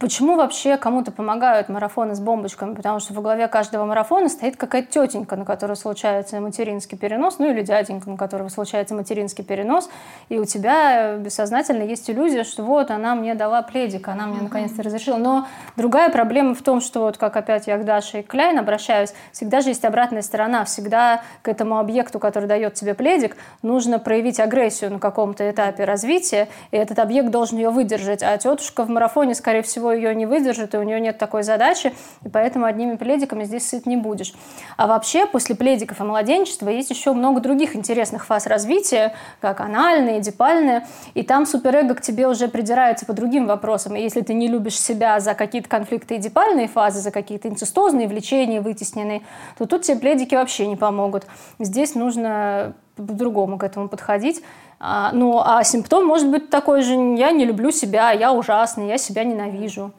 Почему 0.00 0.36
вообще 0.36 0.78
кому-то 0.78 1.12
помогают 1.12 1.68
марафоны 1.68 2.14
с 2.14 2.20
бомбочками? 2.20 2.74
Потому 2.74 2.98
что 2.98 3.12
во 3.12 3.20
главе 3.20 3.46
каждого 3.46 3.84
марафона 3.84 4.30
стоит 4.30 4.56
какая-то 4.56 4.90
тетенька, 4.90 5.36
на 5.36 5.44
которую 5.44 5.76
случается 5.76 6.40
материнский 6.40 6.96
перенос, 6.96 7.38
ну 7.38 7.50
или 7.50 7.60
дяденька, 7.60 8.08
на 8.08 8.16
которого 8.16 8.48
случается 8.48 8.94
материнский 8.94 9.44
перенос, 9.44 9.90
и 10.30 10.38
у 10.38 10.46
тебя 10.46 11.16
бессознательно 11.16 11.82
есть 11.82 12.08
иллюзия, 12.08 12.44
что 12.44 12.62
вот 12.62 12.90
она 12.90 13.14
мне 13.14 13.34
дала 13.34 13.60
пледик, 13.60 14.08
она 14.08 14.26
мне 14.26 14.40
наконец-то 14.40 14.82
разрешила. 14.82 15.18
Но 15.18 15.46
другая 15.76 16.08
проблема 16.08 16.54
в 16.54 16.62
том, 16.62 16.80
что 16.80 17.00
вот 17.00 17.18
как 17.18 17.36
опять 17.36 17.66
я 17.66 17.76
к 17.76 17.84
Даше 17.84 18.20
и 18.20 18.22
Кляйн 18.22 18.58
обращаюсь, 18.58 19.12
всегда 19.32 19.60
же 19.60 19.68
есть 19.68 19.84
обратная 19.84 20.22
сторона, 20.22 20.64
всегда 20.64 21.20
к 21.42 21.48
этому 21.48 21.78
объекту, 21.78 22.18
который 22.18 22.48
дает 22.48 22.74
тебе 22.74 22.94
пледик, 22.94 23.36
нужно 23.60 23.98
проявить 23.98 24.40
агрессию 24.40 24.90
на 24.90 24.98
каком-то 24.98 25.50
этапе 25.50 25.84
развития, 25.84 26.48
и 26.70 26.78
этот 26.78 26.98
объект 26.98 27.28
должен 27.28 27.58
ее 27.58 27.68
выдержать, 27.68 28.22
а 28.22 28.38
тетушка 28.38 28.84
в 28.84 28.88
марафоне 28.88 29.33
скорее 29.34 29.62
всего, 29.62 29.92
ее 29.92 30.14
не 30.14 30.26
выдержит, 30.26 30.74
и 30.74 30.78
у 30.78 30.82
нее 30.82 31.00
нет 31.00 31.18
такой 31.18 31.42
задачи, 31.42 31.92
и 32.24 32.28
поэтому 32.28 32.66
одними 32.66 32.96
пледиками 32.96 33.44
здесь 33.44 33.68
сыт 33.68 33.86
не 33.86 33.96
будешь. 33.96 34.34
А 34.76 34.86
вообще, 34.86 35.26
после 35.26 35.54
пледиков 35.54 36.00
и 36.00 36.04
младенчества 36.04 36.68
есть 36.68 36.90
еще 36.90 37.12
много 37.12 37.40
других 37.40 37.76
интересных 37.76 38.26
фаз 38.26 38.46
развития, 38.46 39.14
как 39.40 39.60
анальные, 39.60 40.20
эдипальные, 40.20 40.86
и 41.14 41.22
там 41.22 41.46
суперэго 41.46 41.94
к 41.94 42.00
тебе 42.00 42.28
уже 42.28 42.48
придирается 42.48 43.06
по 43.06 43.12
другим 43.12 43.46
вопросам. 43.46 43.96
И 43.96 44.02
если 44.02 44.20
ты 44.20 44.34
не 44.34 44.48
любишь 44.48 44.78
себя 44.78 45.20
за 45.20 45.34
какие-то 45.34 45.68
конфликты 45.68 46.16
эдипальные 46.16 46.68
фазы, 46.68 47.00
за 47.00 47.10
какие-то 47.10 47.48
инцестозные 47.48 48.08
влечения 48.08 48.60
вытесненные, 48.60 49.22
то 49.58 49.66
тут 49.66 49.82
тебе 49.82 49.98
пледики 49.98 50.34
вообще 50.34 50.66
не 50.66 50.76
помогут. 50.76 51.26
Здесь 51.58 51.94
нужно 51.94 52.74
по-другому 52.96 53.58
к 53.58 53.64
этому 53.64 53.88
подходить. 53.88 54.42
А, 54.80 55.10
ну, 55.12 55.40
а 55.44 55.64
симптом 55.64 56.06
может 56.06 56.30
быть 56.30 56.50
такой 56.50 56.82
же, 56.82 56.94
я 56.94 57.30
не 57.30 57.44
люблю 57.44 57.70
себя, 57.70 58.10
я 58.10 58.32
ужасный, 58.32 58.88
я 58.88 58.98
себя 58.98 59.24
ненавижу. 59.24 59.92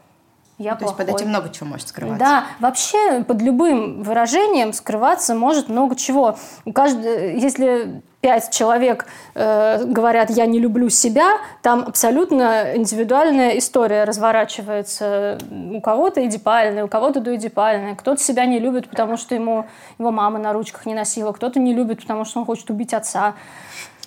Я 0.58 0.76
То 0.76 0.86
плохой. 0.86 1.06
есть 1.06 1.12
под 1.12 1.22
этим 1.22 1.30
много 1.30 1.50
чего 1.50 1.68
может 1.68 1.90
скрываться. 1.90 2.20
Да, 2.20 2.46
вообще 2.60 3.24
под 3.24 3.42
любым 3.42 4.04
выражением 4.04 4.72
скрываться 4.72 5.36
может 5.36 5.68
много 5.68 5.96
чего. 5.96 6.38
У 6.64 6.72
каждого, 6.72 7.04
если 7.04 8.02
пять 8.22 8.50
человек 8.52 9.06
э, 9.36 9.84
говорят 9.86 10.30
«я 10.30 10.46
не 10.46 10.60
люблю 10.60 10.90
себя», 10.90 11.38
там 11.62 11.84
абсолютно 11.86 12.76
индивидуальная 12.76 13.58
история 13.58 14.06
разворачивается. 14.06 15.38
У 15.52 15.82
кого-то 15.82 16.26
эдипальная, 16.26 16.86
у 16.86 16.88
кого-то 16.88 17.20
доэдипальная. 17.20 17.96
Кто-то 17.96 18.22
себя 18.22 18.46
не 18.46 18.58
любит, 18.58 18.90
потому 18.90 19.18
что 19.18 19.36
ему 19.36 19.68
его 20.00 20.12
мама 20.12 20.40
на 20.40 20.54
ручках 20.54 20.86
не 20.86 20.96
носила. 20.96 21.34
Кто-то 21.34 21.60
не 21.60 21.74
любит, 21.74 22.00
потому 22.00 22.24
что 22.24 22.40
он 22.40 22.46
хочет 22.46 22.70
убить 22.70 22.94
отца. 22.94 23.36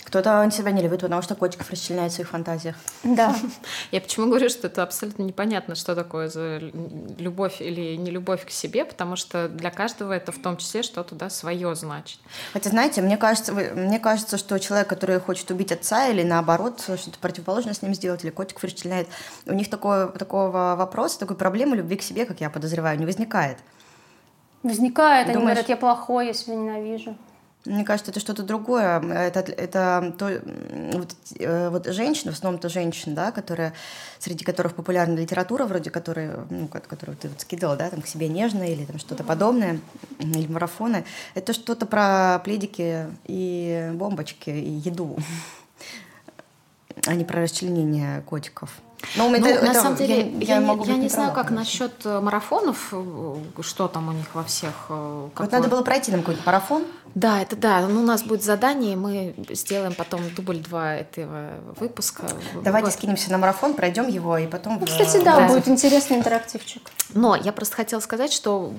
Кто-то 0.09 0.49
себя 0.51 0.71
не 0.71 0.81
любит, 0.81 1.03
потому 1.03 1.21
что 1.21 1.35
котиков 1.35 1.71
расчленяет 1.71 2.12
в 2.12 2.14
своих 2.14 2.31
фантазиях. 2.31 2.77
Да. 3.03 3.37
Я 3.92 4.01
почему 4.01 4.29
говорю, 4.29 4.49
что 4.49 4.68
это 4.68 4.83
абсолютно 4.83 5.23
непонятно, 5.23 5.75
что 5.75 5.94
такое 5.94 6.31
за 6.31 6.59
любовь 7.18 7.61
или 7.61 7.94
не 7.97 8.11
любовь 8.11 8.47
к 8.47 8.51
себе, 8.51 8.87
потому 8.87 9.16
что 9.16 9.51
для 9.51 9.71
каждого 9.71 10.14
это 10.14 10.33
в 10.33 10.38
том 10.38 10.57
числе 10.57 10.83
что-то 10.83 11.14
да, 11.14 11.29
свое 11.29 11.75
значит. 11.75 12.21
Хотя, 12.55 12.71
знаете, 12.71 13.03
мне 13.03 13.18
кажется, 13.18 13.53
мне 13.53 13.99
кажется, 13.99 14.38
что 14.38 14.59
человек, 14.59 14.88
который 14.88 15.21
хочет 15.21 15.51
убить 15.51 15.73
отца 15.73 16.09
или 16.09 16.23
наоборот 16.23 16.81
что-то 16.81 17.18
противоположное 17.21 17.75
с 17.75 17.83
ним 17.83 17.94
сделать, 17.94 18.25
или 18.25 18.31
котиков 18.31 18.64
расчленяет, 18.64 19.09
у 19.44 19.53
них 19.53 19.68
такое, 19.68 20.07
такого 20.07 20.75
вопроса, 20.75 21.18
такой 21.18 21.37
проблемы 21.37 21.77
любви 21.77 21.97
к 21.97 22.03
себе, 22.03 22.25
как 22.25 22.40
я 22.40 22.49
подозреваю, 22.49 22.99
не 22.99 23.05
возникает. 23.05 23.59
Возникает, 24.62 25.27
Думаешь... 25.27 25.37
они 25.37 25.44
говорят, 25.44 25.68
я 25.68 25.77
плохой, 25.77 26.29
я 26.29 26.33
себя 26.33 26.57
ненавижу. 26.57 27.14
Мне 27.64 27.85
кажется, 27.85 28.12
это 28.12 28.21
что-то 28.21 28.42
другое. 28.44 29.01
Это, 29.01 29.40
это 29.40 30.14
то, 30.16 30.40
вот, 30.97 31.14
э, 31.38 31.68
вот 31.71 31.87
женщины, 31.87 32.33
в 32.33 32.35
основном-то 32.35 32.68
женщины, 32.68 33.14
да, 33.14 33.33
которые, 33.33 33.73
среди 34.18 34.44
которых 34.44 34.75
популярна 34.75 35.18
литература, 35.18 35.64
вроде 35.64 35.90
которой, 35.90 36.31
ну, 36.51 36.68
которую 36.68 37.16
ты 37.16 37.29
вот 37.29 37.40
скидывала, 37.40 37.77
да, 37.77 37.90
там, 37.90 38.01
к 38.01 38.07
себе 38.07 38.29
нежно 38.29 38.62
или 38.62 38.85
там 38.85 38.99
что-то 38.99 39.25
подобное, 39.25 39.81
или 40.18 40.47
марафоны, 40.47 41.05
это 41.35 41.53
что-то 41.53 41.85
про 41.85 42.40
пледики 42.44 43.07
и 43.25 43.90
бомбочки, 43.94 44.51
и 44.51 44.71
еду, 44.71 45.18
а 47.07 47.14
не 47.14 47.25
про 47.25 47.42
расчленение 47.42 48.23
котиков. 48.23 48.71
Но 49.16 49.29
ну, 49.29 49.35
это, 49.37 49.64
на 49.64 49.71
это, 49.71 49.81
самом 49.81 49.97
деле, 49.97 50.16
я, 50.16 50.38
я, 50.38 50.55
я, 50.57 50.61
могу 50.61 50.85
я 50.85 50.94
не, 50.94 51.03
не 51.03 51.09
знаю, 51.09 51.33
как 51.33 51.51
насчет 51.51 52.05
э, 52.05 52.21
марафонов, 52.21 52.88
э, 52.92 53.37
что 53.61 53.87
там 53.88 54.09
у 54.09 54.12
них 54.12 54.35
во 54.35 54.42
всех. 54.42 54.87
Э, 54.88 55.29
вот 55.35 55.53
надо 55.53 55.68
было 55.68 55.83
пройти 55.83 56.11
нам 56.11 56.21
какой-нибудь 56.21 56.44
марафон. 56.47 56.85
Да, 57.19 57.43
это 57.43 57.57
да. 57.57 57.81
Ну, 57.89 58.03
у 58.03 58.05
нас 58.05 58.23
будет 58.23 58.45
задание, 58.45 58.95
мы 58.95 59.35
сделаем 59.51 59.93
потом 59.93 60.21
дубль 60.37 60.59
два 60.59 60.95
этого 60.95 61.55
выпуска. 61.81 62.29
Давайте 62.63 62.87
вот. 62.87 62.95
скинемся 62.95 63.33
на 63.33 63.39
марафон, 63.39 63.75
пройдем 63.75 64.07
его 64.07 64.39
и 64.39 64.47
потом. 64.47 64.79
Ну, 64.79 64.87
кстати, 64.87 65.25
да, 65.25 65.41
да, 65.41 65.49
будет 65.49 65.67
интересный 65.67 66.19
интерактивчик. 66.19 66.81
Но 67.15 67.35
я 67.35 67.53
просто 67.53 67.75
хотела 67.75 67.99
сказать, 67.99 68.33
что 68.33 68.73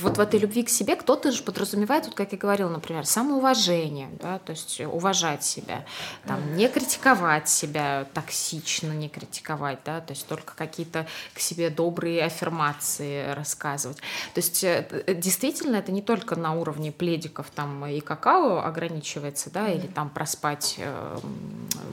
вот 0.00 0.16
в 0.16 0.20
этой 0.20 0.40
любви 0.40 0.62
к 0.62 0.68
себе 0.68 0.96
кто-то 0.96 1.32
же 1.32 1.42
подразумевает, 1.42 2.06
вот 2.06 2.14
как 2.14 2.32
я 2.32 2.38
говорила, 2.38 2.68
например, 2.68 3.06
самоуважение, 3.06 4.08
да, 4.20 4.38
то 4.38 4.50
есть 4.50 4.80
уважать 4.80 5.44
себя, 5.44 5.84
там, 6.26 6.56
не 6.56 6.68
критиковать 6.68 7.48
себя 7.48 8.06
токсично, 8.14 8.92
не 8.92 9.08
критиковать, 9.08 9.78
да, 9.84 10.00
то 10.00 10.12
есть 10.12 10.26
только 10.26 10.54
какие-то 10.54 11.06
к 11.34 11.40
себе 11.40 11.70
добрые 11.70 12.24
аффирмации 12.24 13.32
рассказывать. 13.32 13.98
То 14.34 14.38
есть 14.40 14.64
э, 14.64 14.86
действительно 15.08 15.76
это 15.76 15.92
не 15.92 16.02
только 16.02 16.36
на 16.36 16.54
уровне 16.54 16.92
пледиков 16.92 17.46
там 17.54 17.86
и 17.86 18.00
какао 18.00 18.60
ограничивается, 18.60 19.50
да, 19.50 19.68
или 19.68 19.86
там 19.86 20.10
проспать 20.10 20.76
э, 20.78 21.18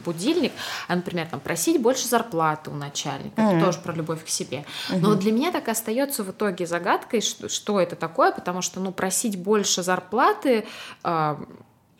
будильник, 0.05 0.51
а, 0.87 0.95
например, 0.95 1.27
там 1.27 1.39
просить 1.39 1.81
больше 1.81 2.07
зарплаты 2.07 2.69
у 2.69 2.73
начальника, 2.73 3.41
mm-hmm. 3.41 3.57
это 3.57 3.65
тоже 3.65 3.79
про 3.79 3.93
любовь 3.93 4.23
к 4.23 4.29
себе. 4.29 4.65
Mm-hmm. 4.89 4.99
Но 4.99 5.15
для 5.15 5.31
меня 5.31 5.51
так 5.51 5.67
и 5.67 5.71
остается 5.71 6.23
в 6.23 6.31
итоге 6.31 6.65
загадкой, 6.65 7.21
что, 7.21 7.49
что 7.49 7.79
это 7.87 7.95
такое, 7.95 8.31
потому 8.31 8.61
что, 8.61 8.79
ну, 8.79 8.91
просить 8.91 9.37
больше 9.37 9.83
зарплаты, 9.83 10.65
э, 11.03 11.35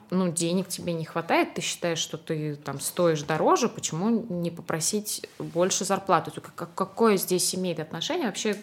ну, 0.10 0.32
денег 0.32 0.68
тебе 0.70 0.94
не 0.94 1.06
хватает, 1.06 1.54
ты 1.54 1.62
считаешь, 1.62 1.98
что 2.00 2.18
ты 2.18 2.56
там 2.56 2.80
стоишь 2.80 3.24
дороже, 3.24 3.68
почему 3.68 4.10
не 4.10 4.52
попросить 4.52 5.28
больше 5.40 5.86
зарплаты? 5.86 6.32
Какое 6.56 7.18
здесь 7.18 7.54
имеет 7.56 7.80
отношение 7.80 8.28
вообще 8.28 8.56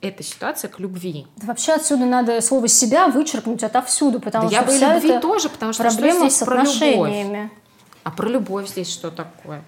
эта 0.00 0.22
ситуация 0.22 0.68
к 0.68 0.80
любви? 0.80 1.26
Да 1.36 1.48
вообще 1.48 1.72
отсюда 1.72 2.04
надо 2.04 2.40
слово 2.40 2.68
«себя» 2.68 3.08
вычеркнуть 3.08 3.62
отовсюду, 3.62 4.20
потому 4.20 4.50
да 4.50 4.62
что 4.62 4.72
я 4.72 4.94
бы 4.94 4.96
любви 4.96 5.20
тоже, 5.20 5.48
потому 5.48 5.72
что 5.72 5.84
проблема 5.84 6.18
что 6.18 6.28
здесь 6.28 6.40
с 6.40 6.44
про 6.44 6.56
любовь? 6.56 6.74
отношениями. 6.74 7.50
А 8.04 8.10
про 8.10 8.28
любовь 8.28 8.68
здесь 8.68 8.90
что 8.90 9.10
такое? 9.10 9.62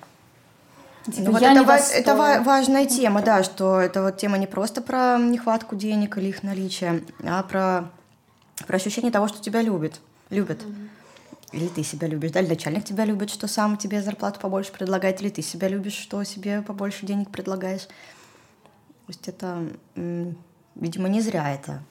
Ну, 1.07 1.33
вот 1.33 1.43
это, 1.43 1.65
ва- 1.65 1.77
это 1.93 2.15
ва- 2.17 2.43
важная 2.43 2.87
тема, 2.87 3.21
да, 3.23 3.43
что 3.43 3.79
это 3.81 4.03
вот 4.03 4.17
тема 4.17 4.39
не 4.39 4.47
просто 4.47 4.81
про 4.81 5.19
нехватку 5.19 5.77
денег 5.77 6.17
или 6.17 6.29
их 6.29 6.43
наличие, 6.43 7.05
а 7.23 7.43
про, 7.43 7.91
про 8.67 8.77
ощущение 8.77 9.13
того, 9.13 9.29
что 9.29 9.43
тебя 9.43 9.61
любят. 9.63 10.01
Любят. 10.31 10.63
Или 11.53 11.69
ты 11.69 11.85
себя 11.85 12.09
любишь, 12.09 12.33
да, 12.33 12.41
или 12.41 12.49
начальник 12.49 12.85
тебя 12.85 13.05
любит, 13.05 13.31
что 13.31 13.47
сам 13.47 13.77
тебе 13.77 14.03
зарплату 14.03 14.41
побольше 14.41 14.73
предлагает, 14.73 15.21
или 15.21 15.29
ты 15.29 15.43
себя 15.43 15.69
любишь, 15.69 15.93
что 15.95 16.25
себе 16.25 16.63
побольше 16.63 17.07
денег 17.07 17.31
предлагаешь. 17.31 17.83
То 17.83 19.09
есть 19.09 19.29
это, 19.29 19.63
видимо, 20.75 21.09
не 21.09 21.21
зря 21.21 21.53
это 21.53 21.83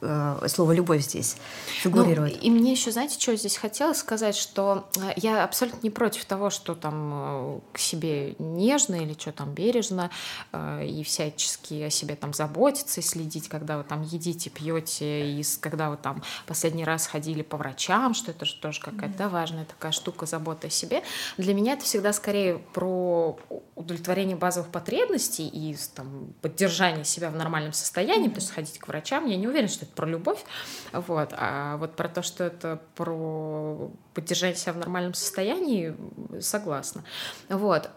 э, 0.00 0.46
слово 0.48 0.72
«любовь» 0.72 1.02
здесь 1.02 1.36
фигурирует. 1.66 2.36
Ну, 2.36 2.40
и 2.40 2.50
мне 2.50 2.72
еще, 2.72 2.90
знаете, 2.90 3.18
что 3.18 3.34
здесь 3.36 3.56
хотелось 3.56 3.98
сказать, 3.98 4.36
что 4.36 4.88
э, 4.96 5.12
я 5.16 5.44
абсолютно 5.44 5.80
не 5.82 5.90
против 5.90 6.24
того, 6.24 6.50
что 6.50 6.74
там 6.74 7.10
э, 7.12 7.60
к 7.72 7.78
себе 7.78 8.34
нежно 8.38 8.96
или 8.96 9.14
что 9.18 9.32
там 9.32 9.52
бережно, 9.52 10.10
э, 10.52 10.86
и 10.86 11.02
всячески 11.02 11.82
о 11.82 11.90
себе 11.90 12.16
там 12.16 12.32
заботиться 12.34 13.00
и 13.00 13.04
следить, 13.04 13.48
когда 13.48 13.78
вы 13.78 13.84
там 13.84 14.02
едите, 14.02 14.50
пьете, 14.50 15.30
и 15.30 15.44
когда 15.60 15.90
вы 15.90 15.96
там 15.96 16.22
последний 16.46 16.84
раз 16.84 17.06
ходили 17.06 17.42
по 17.42 17.56
врачам, 17.56 18.14
что 18.14 18.30
это 18.30 18.44
же 18.44 18.56
тоже 18.56 18.80
какая-то 18.80 19.16
да, 19.16 19.28
важная 19.28 19.64
такая 19.64 19.92
штука, 19.92 20.26
забота 20.26 20.66
о 20.66 20.70
себе. 20.70 21.02
Для 21.36 21.54
меня 21.54 21.74
это 21.74 21.84
всегда 21.84 22.12
скорее 22.12 22.58
про 22.58 23.38
удовлетворение 23.74 24.36
базовых 24.36 24.70
потребностей 24.70 25.48
и 25.48 25.76
там, 25.94 26.32
поддержание 26.42 27.04
себя 27.04 27.30
в 27.30 27.36
нормальном 27.36 27.72
состоянии, 27.72 28.28
то 28.28 28.36
есть 28.36 28.50
ходить 28.50 28.78
к 28.78 28.88
врачам. 28.88 29.26
Я 29.26 29.36
не 29.36 29.48
уверена, 29.48 29.68
что 29.70 29.84
это 29.84 29.94
про 29.94 30.06
любовь, 30.06 30.44
вот, 30.92 31.30
а 31.32 31.76
вот 31.78 31.96
про 31.96 32.08
то, 32.08 32.22
что 32.22 32.44
это 32.44 32.80
про 32.94 33.90
поддержание 34.14 34.56
себя 34.56 34.72
в 34.72 34.78
нормальном 34.78 35.14
состоянии, 35.14 35.94
согласна. 36.40 37.04
Вот. 37.48 37.90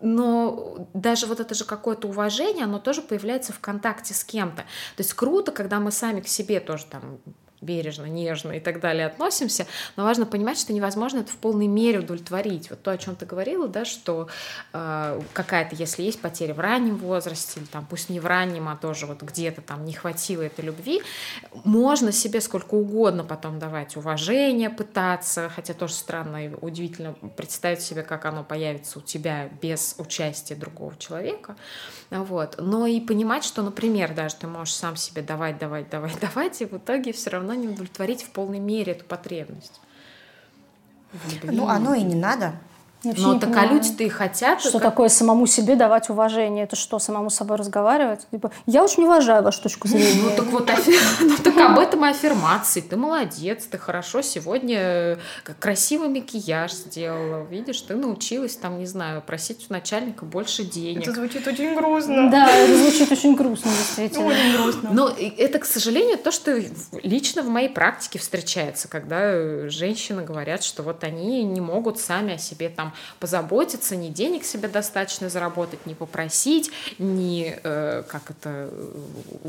Но 0.00 0.88
даже 0.94 1.26
вот 1.26 1.38
это 1.38 1.54
же 1.54 1.64
какое-то 1.64 2.08
уважение, 2.08 2.64
оно 2.64 2.78
тоже 2.80 3.02
появляется 3.02 3.52
в 3.52 3.60
контакте 3.60 4.14
с 4.14 4.24
кем-то. 4.24 4.62
То 4.62 5.00
есть 5.00 5.14
круто, 5.14 5.52
когда 5.52 5.78
мы 5.78 5.92
сами 5.92 6.20
к 6.20 6.28
себе 6.28 6.58
тоже 6.58 6.86
там 6.86 7.18
бережно, 7.62 8.04
нежно 8.04 8.52
и 8.52 8.60
так 8.60 8.80
далее 8.80 9.06
относимся, 9.06 9.66
но 9.96 10.04
важно 10.04 10.26
понимать, 10.26 10.58
что 10.58 10.72
невозможно 10.72 11.20
это 11.20 11.32
в 11.32 11.36
полной 11.36 11.68
мере 11.68 12.00
удовлетворить. 12.00 12.68
Вот 12.70 12.82
то, 12.82 12.90
о 12.90 12.98
чем 12.98 13.16
ты 13.16 13.24
говорила, 13.24 13.68
да, 13.68 13.84
что 13.84 14.28
э, 14.72 15.20
какая-то, 15.32 15.76
если 15.76 16.02
есть 16.02 16.20
потеря 16.20 16.54
в 16.54 16.60
раннем 16.60 16.96
возрасте, 16.96 17.60
или 17.60 17.66
там 17.66 17.86
пусть 17.88 18.10
не 18.10 18.20
в 18.20 18.26
раннем, 18.26 18.68
а 18.68 18.76
тоже 18.76 19.06
вот 19.06 19.22
где-то 19.22 19.62
там 19.62 19.84
не 19.84 19.92
хватило 19.92 20.42
этой 20.42 20.64
любви, 20.64 21.02
можно 21.64 22.12
себе 22.12 22.40
сколько 22.40 22.74
угодно 22.74 23.24
потом 23.24 23.58
давать 23.58 23.96
уважение, 23.96 24.68
пытаться, 24.68 25.50
хотя 25.54 25.74
тоже 25.74 25.94
странно 25.94 26.46
и 26.46 26.54
удивительно 26.60 27.14
представить 27.36 27.80
себе, 27.80 28.02
как 28.02 28.24
оно 28.26 28.44
появится 28.44 28.98
у 28.98 29.02
тебя 29.02 29.48
без 29.60 29.94
участия 29.98 30.54
другого 30.54 30.96
человека, 30.98 31.56
вот. 32.10 32.56
Но 32.58 32.86
и 32.86 33.00
понимать, 33.00 33.44
что, 33.44 33.62
например, 33.62 34.14
даже 34.14 34.36
ты 34.36 34.46
можешь 34.46 34.74
сам 34.74 34.96
себе 34.96 35.22
давать, 35.22 35.58
давать, 35.58 35.88
давать, 35.88 36.18
давать, 36.20 36.60
и 36.60 36.66
в 36.66 36.76
итоге 36.76 37.12
все 37.12 37.30
равно 37.30 37.51
не 37.54 37.68
удовлетворить 37.68 38.22
в 38.22 38.30
полной 38.30 38.58
мере 38.58 38.92
эту 38.92 39.04
потребность. 39.04 39.80
Ну, 41.42 41.68
оно 41.68 41.94
и 41.94 42.02
не 42.02 42.14
надо. 42.14 42.54
Но 43.04 43.38
так 43.38 43.56
а 43.56 43.66
люди-то 43.66 44.04
и 44.04 44.08
хотят. 44.08 44.60
Что 44.60 44.72
как- 44.72 44.82
такое 44.82 45.08
самому 45.08 45.46
себе 45.46 45.74
давать 45.74 46.08
уважение? 46.10 46.64
Это 46.64 46.76
что, 46.76 46.98
самому 46.98 47.30
с 47.30 47.34
собой 47.34 47.56
разговаривать? 47.56 48.26
Типа, 48.30 48.50
я 48.66 48.84
очень 48.84 49.04
уважаю 49.04 49.42
вашу 49.42 49.62
точку 49.62 49.88
зрения. 49.88 50.22
Ну 50.22 50.30
так 50.36 50.46
вот, 50.46 50.70
ну 51.20 51.36
так 51.42 51.56
об 51.56 51.78
этом 51.78 52.04
и 52.04 52.10
аффирмации. 52.10 52.80
Ты 52.80 52.96
молодец, 52.96 53.64
ты 53.64 53.78
хорошо 53.78 54.22
сегодня 54.22 54.78
э, 54.78 55.16
как 55.42 55.58
красивый 55.58 56.08
макияж 56.08 56.72
сделала. 56.72 57.44
Видишь, 57.44 57.80
ты 57.80 57.96
научилась 57.96 58.56
там, 58.56 58.78
не 58.78 58.86
знаю, 58.86 59.22
просить 59.22 59.66
у 59.68 59.72
начальника 59.72 60.24
больше 60.24 60.64
денег. 60.64 61.12
звучит 61.12 61.46
очень 61.46 61.74
грустно. 61.74 62.30
Да, 62.30 62.48
это 62.50 62.76
звучит 62.76 63.10
очень 63.10 63.34
грустно, 63.34 63.70
действительно. 63.70 64.26
Очень 64.26 64.56
грустно. 64.56 64.90
Но 64.92 65.08
и 65.08 65.28
это, 65.28 65.58
к 65.58 65.64
сожалению, 65.64 66.18
то, 66.18 66.30
что 66.30 66.62
лично 67.02 67.42
в 67.42 67.48
моей 67.48 67.68
практике 67.68 68.18
встречается, 68.18 68.88
когда 68.88 69.20
э, 69.20 69.68
женщины 69.68 70.22
говорят, 70.22 70.62
что 70.62 70.82
вот 70.82 71.04
они 71.04 71.42
не 71.42 71.60
могут 71.60 71.98
сами 71.98 72.34
о 72.34 72.38
себе 72.38 72.68
там 72.68 72.91
позаботиться, 73.18 73.96
ни 73.96 74.08
денег 74.08 74.44
себе 74.44 74.68
достаточно 74.68 75.28
заработать, 75.28 75.86
не 75.86 75.94
попросить, 75.94 76.70
не 76.98 77.58
э, 77.62 78.02
как 78.08 78.30
это 78.30 78.68
э, 78.70 78.96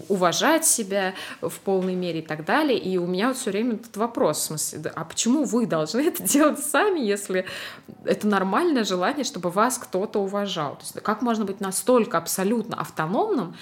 уважать 0.10 0.66
себя 0.66 1.14
в 1.42 1.60
полной 1.60 1.96
мере 1.96 2.20
и 2.20 2.22
так 2.22 2.46
далее. 2.46 2.78
И 2.78 2.98
у 2.98 3.08
меня 3.08 3.30
вот 3.30 3.38
все 3.38 3.52
время 3.52 3.76
этот 3.76 3.98
вопрос, 3.98 4.40
в 4.40 4.44
смысле, 4.44 4.92
а 4.96 5.06
почему 5.06 5.44
вы 5.44 5.66
должны 5.66 6.02
это 6.02 6.24
делать 6.34 6.60
сами, 6.60 7.00
если 7.00 7.46
это 8.06 8.28
нормальное 8.28 8.84
желание, 8.84 9.24
чтобы 9.24 9.50
вас 9.50 9.78
кто-то 9.78 10.20
уважал? 10.20 10.76
То 10.76 10.82
есть 10.82 11.02
как 11.02 11.22
можно 11.22 11.46
быть 11.46 11.60
настолько 11.60 12.18
абсолютно 12.18 12.80
автономным, 12.80 13.56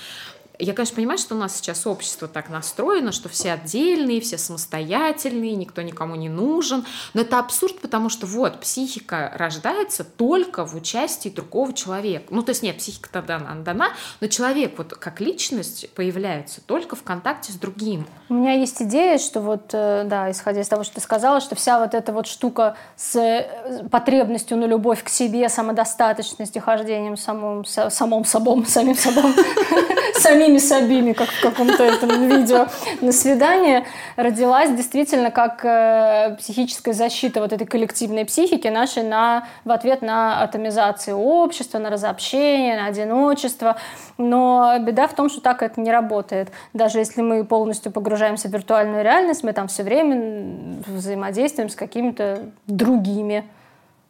я, 0.62 0.74
конечно, 0.74 0.96
понимаю, 0.96 1.18
что 1.18 1.36
у 1.36 1.38
нас 1.38 1.56
сейчас 1.56 1.88
общество 1.88 2.28
так 2.28 2.50
настроено, 2.50 3.12
что 3.12 3.30
все 3.30 3.54
отдельные, 3.54 4.22
все 4.22 4.38
самостоятельные, 4.38 5.56
никто 5.56 5.82
никому 5.82 6.16
не 6.16 6.30
нужен. 6.30 6.86
Но 7.14 7.22
это 7.22 7.40
абсурд, 7.40 7.80
потому 7.80 8.10
что 8.10 8.28
вот 8.28 8.60
психика 8.60 9.32
рождается 9.36 10.04
только 10.04 10.66
в 10.66 10.76
участии 10.76 11.30
другого 11.30 11.74
человека. 11.74 12.26
Ну, 12.30 12.44
то 12.44 12.52
есть 12.52 12.64
нет, 12.64 12.78
психика-то 12.78 13.22
дана, 13.22 13.52
она 13.52 13.64
дана, 13.64 13.90
но 14.20 14.28
человек 14.28 14.78
вот 14.78 14.94
как 14.94 15.20
личность 15.20 15.90
появляется 15.96 16.62
только 16.62 16.96
в 16.96 17.04
контакте 17.04 17.52
с 17.52 17.56
другим. 17.56 18.06
У 18.30 18.36
меня 18.36 18.54
есть 18.54 18.82
идея, 18.82 19.18
что 19.18 19.42
вот, 19.42 19.72
э, 19.74 20.04
да, 20.06 20.32
исходя 20.32 20.62
из 20.62 20.68
того, 20.68 20.84
что 20.84 20.96
ты 20.96 21.02
сказала, 21.02 21.42
что 21.42 21.56
вся 21.56 21.80
вот 21.80 21.94
эта 21.94 22.14
вот 22.14 22.28
штука 22.28 22.76
с 22.96 23.16
э, 23.16 23.88
потребностью 23.90 24.58
на 24.58 24.66
любовь 24.66 25.04
к 25.04 25.10
себе, 25.10 25.50
самодостаточностью, 25.50 26.62
хождением 26.62 27.18
самым, 27.18 27.66
самым 27.66 28.26
собой, 28.26 28.66
самим 28.66 28.96
собой, 28.96 29.34
самими 30.60 30.82
собими, 30.82 31.14
как 31.14 31.30
в 31.30 31.42
каком-то 31.42 31.84
этом 31.84 32.28
видео 32.28 32.68
на 33.02 33.12
свидание, 33.12 33.86
родилась 34.16 34.72
действительно 34.72 35.32
как 35.32 35.64
э, 35.64 36.36
психическая 36.40 36.94
защита 36.94 37.40
вот 37.40 37.54
этой 37.54 37.68
коллективной 37.68 38.26
психики 38.26 38.68
нашей 38.68 39.04
на, 39.04 39.48
в 39.66 39.72
ответ 39.72 40.02
на 40.02 40.44
атомизацию 40.44 41.18
общества, 41.18 41.80
на 41.80 41.90
разобщение, 41.90 42.78
на 42.78 42.88
одиночество. 42.88 43.78
Но 44.18 44.76
беда 44.80 45.08
в 45.08 45.14
том, 45.14 45.30
что 45.30 45.42
так 45.42 45.64
это 45.64 45.80
не 45.80 45.92
работает. 45.92 46.50
Даже 46.74 47.00
если 47.00 47.22
мы 47.22 47.44
полностью 47.44 47.92
погружаемся 47.92 48.48
в 48.48 48.54
виртуальную 48.54 49.04
реальность, 49.04 49.44
мы 49.44 49.54
там 49.54 49.68
все 49.68 49.84
время 49.84 50.82
взаимодействуем 50.88 51.70
с 51.70 51.76
какими-то 51.76 52.44
другими 52.68 53.46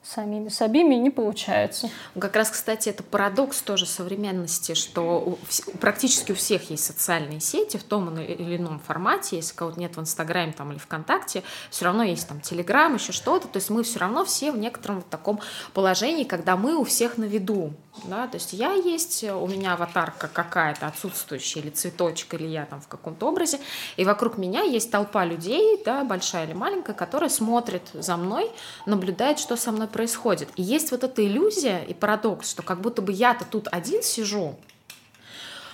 самими 0.03 0.49
собими, 0.49 0.95
не 0.95 1.11
получается. 1.11 1.89
Как 2.19 2.35
раз, 2.35 2.49
кстати, 2.49 2.89
это 2.89 3.03
парадокс 3.03 3.61
тоже 3.61 3.85
современности, 3.85 4.73
что 4.73 5.19
у 5.19 5.39
практически 5.79 6.31
у 6.31 6.35
всех 6.35 6.71
есть 6.71 6.83
социальные 6.83 7.39
сети 7.39 7.77
в 7.77 7.83
том 7.83 8.19
или 8.19 8.57
ином 8.57 8.79
формате. 8.79 9.35
Если 9.35 9.55
кого-то 9.55 9.79
нет 9.79 9.95
в 9.95 10.01
Инстаграме 10.01 10.53
там, 10.53 10.71
или 10.71 10.79
ВКонтакте, 10.79 11.43
все 11.69 11.85
равно 11.85 12.03
есть 12.03 12.27
там 12.27 12.41
Телеграм, 12.41 12.95
еще 12.95 13.11
что-то. 13.11 13.47
То 13.47 13.57
есть 13.57 13.69
мы 13.69 13.83
все 13.83 13.99
равно 13.99 14.25
все 14.25 14.51
в 14.51 14.57
некотором 14.57 14.97
вот 14.97 15.09
таком 15.09 15.39
положении, 15.73 16.23
когда 16.23 16.57
мы 16.57 16.75
у 16.75 16.83
всех 16.83 17.17
на 17.17 17.25
виду. 17.25 17.73
Да? 18.05 18.27
То 18.27 18.35
есть 18.35 18.53
я 18.53 18.71
есть, 18.73 19.23
у 19.23 19.47
меня 19.47 19.73
аватарка 19.73 20.27
какая-то 20.27 20.87
отсутствующая, 20.87 21.61
или 21.61 21.69
цветочек, 21.69 22.33
или 22.33 22.47
я 22.47 22.65
там 22.65 22.81
в 22.81 22.87
каком-то 22.87 23.27
образе, 23.27 23.59
и 23.97 24.05
вокруг 24.05 24.37
меня 24.37 24.61
есть 24.61 24.89
толпа 24.89 25.25
людей, 25.25 25.81
да, 25.85 26.03
большая 26.03 26.45
или 26.45 26.53
маленькая, 26.53 26.93
которая 26.93 27.29
смотрит 27.29 27.83
за 27.93 28.17
мной, 28.17 28.49
наблюдает, 28.85 29.39
что 29.39 29.57
со 29.57 29.71
мной 29.71 29.87
происходит. 29.91 30.49
И 30.55 30.61
есть 30.63 30.91
вот 30.91 31.03
эта 31.03 31.25
иллюзия 31.25 31.83
и 31.87 31.93
парадокс, 31.93 32.49
что 32.49 32.63
как 32.63 32.81
будто 32.81 33.01
бы 33.01 33.11
я-то 33.11 33.45
тут 33.45 33.67
один 33.71 34.01
сижу, 34.01 34.55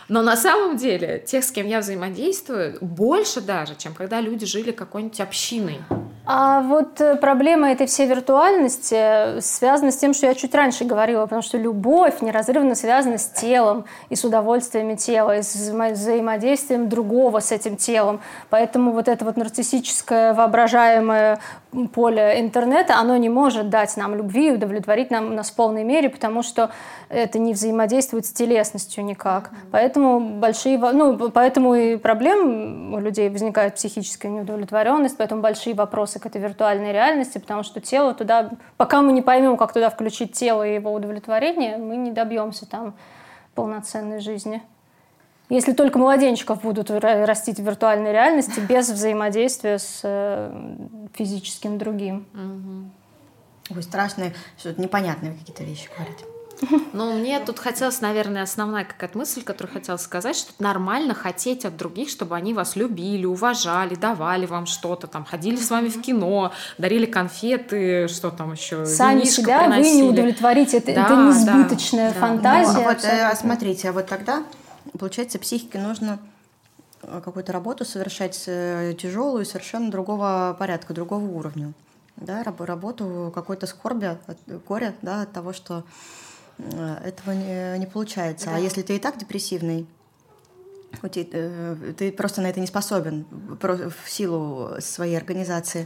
Но 0.10 0.22
на 0.22 0.38
самом 0.38 0.78
деле, 0.78 1.24
тех, 1.26 1.44
с 1.44 1.52
кем 1.52 1.68
я 1.68 1.80
взаимодействую, 1.80 2.78
больше 2.82 3.42
даже, 3.42 3.76
чем 3.76 3.94
когда 3.94 4.22
люди 4.22 4.46
жили 4.46 4.72
какой-нибудь 4.72 5.20
общиной. 5.20 5.80
А 6.30 6.60
вот 6.62 7.00
э, 7.00 7.16
проблема 7.16 7.72
этой 7.72 7.88
всей 7.88 8.06
виртуальности 8.06 9.40
связана 9.40 9.92
с 9.94 9.98
тем, 9.98 10.14
что 10.14 10.26
я 10.26 10.36
чуть 10.36 10.54
раньше 10.54 10.84
говорила, 10.84 11.24
потому 11.24 11.42
что 11.42 11.58
любовь 11.58 12.20
неразрывно 12.20 12.76
связана 12.76 13.18
с 13.18 13.30
телом 13.30 13.86
и 14.10 14.16
с 14.18 14.26
удовольствиями 14.26 14.96
тела, 14.96 15.38
и 15.38 15.42
с 15.42 15.56
взаимодействием 15.56 16.90
другого 16.90 17.40
с 17.40 17.54
этим 17.54 17.78
телом. 17.78 18.20
Поэтому 18.50 18.92
вот 18.92 19.08
это 19.08 19.24
вот 19.24 19.38
нарциссическое 19.38 20.34
воображаемое 20.34 21.40
поле 21.94 22.40
интернета, 22.40 22.96
оно 22.98 23.18
не 23.18 23.30
может 23.30 23.70
дать 23.70 23.96
нам 23.98 24.16
любви 24.16 24.50
и 24.50 24.52
удовлетворить 24.52 25.12
нам 25.12 25.36
нас 25.36 25.52
в 25.52 25.56
полной 25.56 25.84
мере, 25.84 26.10
потому 26.10 26.42
что 26.42 26.72
это 27.10 27.40
не 27.40 27.54
взаимодействует 27.54 28.26
с 28.26 28.32
телесностью 28.32 29.04
никак. 29.04 29.52
Поэтому 29.72 30.20
большие, 30.20 30.78
ну, 30.78 31.30
поэтому 31.30 31.76
и 31.76 31.98
проблем 31.98 32.94
у 32.94 33.00
людей 33.00 33.30
возникает 33.30 33.76
психическая 33.76 34.32
неудовлетворенность, 34.32 35.18
поэтому 35.18 35.42
большие 35.42 35.76
вопросы 35.76 36.20
к 36.20 36.26
этой 36.26 36.42
виртуальной 36.42 36.94
реальности, 36.94 37.38
потому 37.38 37.64
что 37.64 37.82
тело 37.82 38.14
туда, 38.14 38.50
пока 38.78 39.02
мы 39.02 39.12
не 39.12 39.22
поймем, 39.22 39.58
как 39.58 39.74
туда 39.74 39.90
включить 39.90 40.34
тело 40.34 40.66
и 40.66 40.76
его 40.76 40.94
удовлетворение, 40.94 41.78
мы 41.78 41.98
не 41.98 42.12
добьемся 42.12 42.66
там 42.66 42.96
полноценной 43.56 44.20
жизни. 44.20 44.62
Если 45.50 45.72
только 45.72 45.98
младенчиков 45.98 46.62
будут 46.62 46.92
растить 46.92 47.60
в 47.60 47.64
виртуальной 47.64 48.12
реальности 48.12 48.60
без 48.60 48.90
взаимодействия 48.90 49.80
с 49.80 50.02
э, 50.04 50.78
физическим 51.14 51.78
другим. 51.78 52.26
Ой, 53.70 53.84
страшные, 53.84 54.34
что-то 54.58 54.82
непонятные 54.82 55.34
какие-то 55.34 55.64
вещи 55.64 55.90
говорить. 55.96 56.26
Но 56.94 57.14
мне 57.14 57.40
тут 57.40 57.60
хотелось, 57.60 58.02
наверное, 58.02 58.44
основная 58.44 58.84
какая-то 58.84 59.18
мысль, 59.18 59.44
которую 59.44 59.74
хотела 59.74 59.98
сказать, 59.98 60.36
что 60.36 60.52
это 60.54 60.64
нормально 60.64 61.14
хотеть 61.14 61.66
от 61.66 61.78
других, 61.78 62.10
чтобы 62.10 62.36
они 62.36 62.54
вас 62.54 62.76
любили, 62.76 63.26
уважали, 63.26 63.96
давали 63.96 64.46
вам 64.46 64.66
что-то, 64.66 65.08
там, 65.08 65.24
ходили 65.26 65.58
с 65.58 65.70
вами 65.70 65.90
в 65.90 66.02
кино, 66.02 66.52
дарили 66.78 67.06
конфеты, 67.06 68.08
что 68.08 68.32
там 68.32 68.54
еще, 68.54 68.86
Сами 68.86 69.24
себя 69.24 69.60
приносили. 69.60 69.84
вы 69.84 69.96
не 69.98 70.04
удовлетворите, 70.04 70.78
это, 70.78 70.96
да, 70.96 71.06
это 71.06 71.16
несбыточная 71.16 72.14
да, 72.14 72.20
фантазия. 72.20 72.74
Ну, 72.74 72.82
а 72.82 72.94
вот, 72.94 73.04
э, 73.04 73.36
смотрите, 73.36 73.90
а 73.90 73.94
вот 73.94 74.08
тогда, 74.08 74.44
получается, 74.98 75.40
психике 75.40 75.80
нужно 75.80 76.20
э, 77.02 77.22
какую-то 77.24 77.52
работу 77.52 77.86
совершать 77.86 78.44
э, 78.48 78.94
тяжелую, 78.98 79.46
совершенно 79.46 79.92
другого 79.92 80.56
порядка, 80.58 80.94
другого 80.94 81.26
уровня. 81.26 81.74
Да, 82.16 82.44
работу 82.44 83.32
какой-то 83.34 83.68
скорби, 83.68 84.18
горя, 84.68 84.96
да, 85.02 85.22
от 85.22 85.34
того, 85.34 85.54
что 85.54 85.84
Э, 86.58 86.98
этого 87.04 87.34
не, 87.34 87.80
не 87.80 87.86
получается. 87.86 88.50
А 88.50 88.54
да. 88.54 88.58
А 88.58 88.60
если 88.60 88.82
ты 88.82 88.96
и 88.96 89.00
так 89.00 89.18
депрессивный, 89.18 89.86
ты 91.02 92.12
просто 92.14 92.42
на 92.42 92.48
это 92.48 92.60
не 92.60 92.68
способен 92.68 93.26
в 93.30 94.10
силу 94.10 94.72
своей 94.80 95.18
организации 95.18 95.86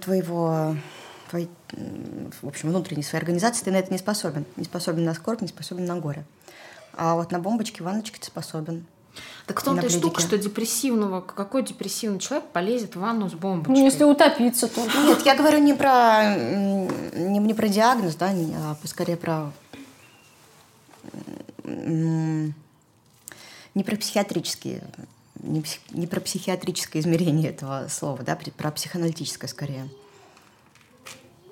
твоего 0.00 0.76
твоей, 1.30 1.48
в 2.42 2.48
общем, 2.48 2.70
внутренней 2.70 3.04
своей 3.04 3.20
организации, 3.22 3.64
ты 3.64 3.70
на 3.70 3.76
это 3.76 3.92
не 3.92 3.98
способен. 3.98 4.44
Не 4.56 4.64
способен 4.64 5.04
на 5.04 5.14
скорбь, 5.14 5.40
не 5.42 5.48
способен 5.48 5.86
на 5.86 5.96
горе. 5.96 6.24
А 7.02 7.14
вот 7.14 7.32
на 7.32 7.38
бомбочки, 7.38 7.80
ванночки 7.80 8.18
ты 8.18 8.26
способен. 8.26 8.84
Так 9.46 9.62
в 9.62 9.64
том-то 9.64 9.86
и 9.86 9.88
штука, 9.88 10.20
что 10.20 10.36
депрессивного, 10.36 11.22
какой 11.22 11.62
депрессивный 11.62 12.18
человек 12.18 12.48
полезет 12.48 12.94
в 12.94 13.00
ванну 13.00 13.30
с 13.30 13.32
бомбочкой? 13.32 13.74
Ну, 13.74 13.84
если 13.84 14.04
утопиться, 14.04 14.68
то... 14.68 14.82
Нет, 15.06 15.22
я 15.24 15.34
говорю 15.34 15.60
не 15.60 15.72
про, 15.72 16.36
не, 16.36 17.38
не 17.38 17.54
про 17.54 17.68
диагноз, 17.68 18.16
да, 18.16 18.28
а 18.30 18.76
скорее 18.84 19.16
про... 19.16 19.50
Не 21.64 22.52
про 23.82 23.96
психиатрические 23.96 24.82
не, 25.42 25.62
псих, 25.62 25.80
не 25.92 26.06
про 26.06 26.20
психиатрическое 26.20 27.00
измерение 27.00 27.48
этого 27.48 27.86
слова, 27.88 28.22
да, 28.22 28.38
про 28.58 28.70
психоаналитическое 28.70 29.48
скорее. 29.48 29.88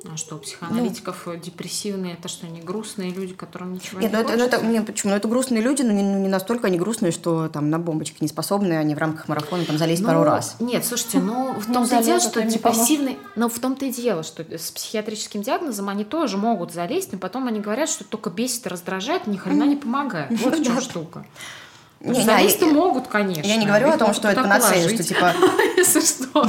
А 0.04 0.16
что, 0.16 0.36
у 0.36 0.38
психоаналитиков 0.38 1.26
ну, 1.26 1.36
депрессивные, 1.36 2.14
это 2.14 2.28
что, 2.28 2.46
не 2.46 2.60
грустные 2.60 3.10
люди, 3.10 3.34
которым 3.34 3.74
ничего 3.74 4.00
нет, 4.00 4.12
не 4.12 4.16
ну 4.16 4.22
это, 4.22 4.36
ну 4.36 4.44
это, 4.44 4.64
нет, 4.64 4.86
почему? 4.86 5.10
Ну 5.10 5.16
это 5.16 5.26
грустные 5.26 5.60
люди, 5.60 5.82
но 5.82 5.92
не, 5.92 6.02
ну, 6.02 6.20
не 6.20 6.28
настолько 6.28 6.68
они 6.68 6.78
грустные, 6.78 7.10
что 7.10 7.48
там 7.48 7.68
на 7.68 7.80
бомбочке 7.80 8.18
не 8.20 8.28
способны, 8.28 8.74
они 8.74 8.94
в 8.94 8.98
рамках 8.98 9.26
марафона 9.28 9.64
там 9.64 9.76
залезть 9.76 10.02
ну, 10.02 10.08
пару 10.08 10.22
раз. 10.22 10.56
Нет, 10.60 10.84
слушайте, 10.84 11.18
ну 11.18 11.52
в 11.58 11.72
том-то 11.72 11.98
и 11.98 12.04
дело, 12.04 12.20
что 12.20 12.42
депрессивный, 12.42 13.18
но 13.34 13.48
в 13.48 13.58
том-то 13.58 13.86
и 13.86 13.90
дело, 13.90 14.22
что 14.22 14.42
с 14.42 14.70
психиатрическим 14.70 15.42
диагнозом 15.42 15.88
они 15.88 16.04
тоже 16.04 16.36
могут 16.36 16.72
залезть, 16.72 17.12
но 17.12 17.18
потом 17.18 17.48
они 17.48 17.58
говорят, 17.58 17.88
что 17.88 18.04
только 18.04 18.30
бесит 18.30 18.66
и 18.66 18.68
раздражает, 18.68 19.26
ни 19.26 19.36
хрена 19.36 19.64
не 19.64 19.76
помогает. 19.76 20.30
Вот 20.40 20.58
в 20.58 20.64
чем 20.64 20.80
штука. 20.80 21.24
Не, 22.00 22.22
Залезть 22.22 22.60
не, 22.60 22.70
могут, 22.70 23.08
конечно. 23.08 23.46
Я 23.46 23.56
не 23.56 23.66
говорю 23.66 23.88
о 23.88 23.98
том, 23.98 24.14
что 24.14 24.28
это 24.28 24.42
панацея, 24.42 24.88
что 24.88 25.02
типа... 25.02 25.32
Если 25.76 26.00
что. 26.00 26.48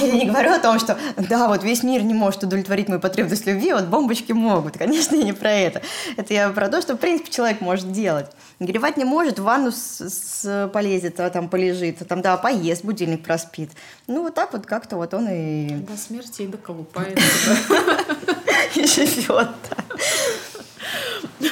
Я 0.00 0.12
не 0.12 0.26
говорю 0.26 0.52
о 0.52 0.58
том, 0.60 0.78
что 0.78 0.96
да, 1.16 1.48
вот 1.48 1.64
весь 1.64 1.82
мир 1.82 2.02
не 2.02 2.14
может 2.14 2.44
удовлетворить 2.44 2.88
мою 2.88 3.00
потребность 3.00 3.46
любви, 3.46 3.72
вот 3.72 3.86
бомбочки 3.86 4.30
могут. 4.32 4.78
Конечно, 4.78 5.16
я 5.16 5.24
не 5.24 5.32
про 5.32 5.50
это. 5.50 5.82
Это 6.16 6.32
я 6.32 6.50
про 6.50 6.68
то, 6.68 6.80
что, 6.80 6.94
в 6.94 6.98
принципе, 6.98 7.32
человек 7.32 7.60
может 7.60 7.90
делать. 7.90 8.26
Гревать 8.60 8.96
не 8.96 9.04
может, 9.04 9.40
в 9.40 9.42
ванну 9.42 9.72
с, 9.72 10.08
с, 10.08 10.70
полезет, 10.72 11.18
а 11.18 11.30
там 11.30 11.48
полежит, 11.48 12.02
а 12.02 12.04
там, 12.04 12.22
да, 12.22 12.36
поест, 12.36 12.84
будильник 12.84 13.24
проспит. 13.24 13.70
Ну, 14.06 14.22
вот 14.22 14.34
так 14.34 14.52
вот 14.52 14.66
как-то 14.66 14.96
вот 14.96 15.14
он 15.14 15.28
и... 15.28 15.70
До 15.70 15.96
смерти 15.96 16.42
и 16.42 16.46
доколупается. 16.46 17.20
И 18.76 18.86
живет, 18.86 19.48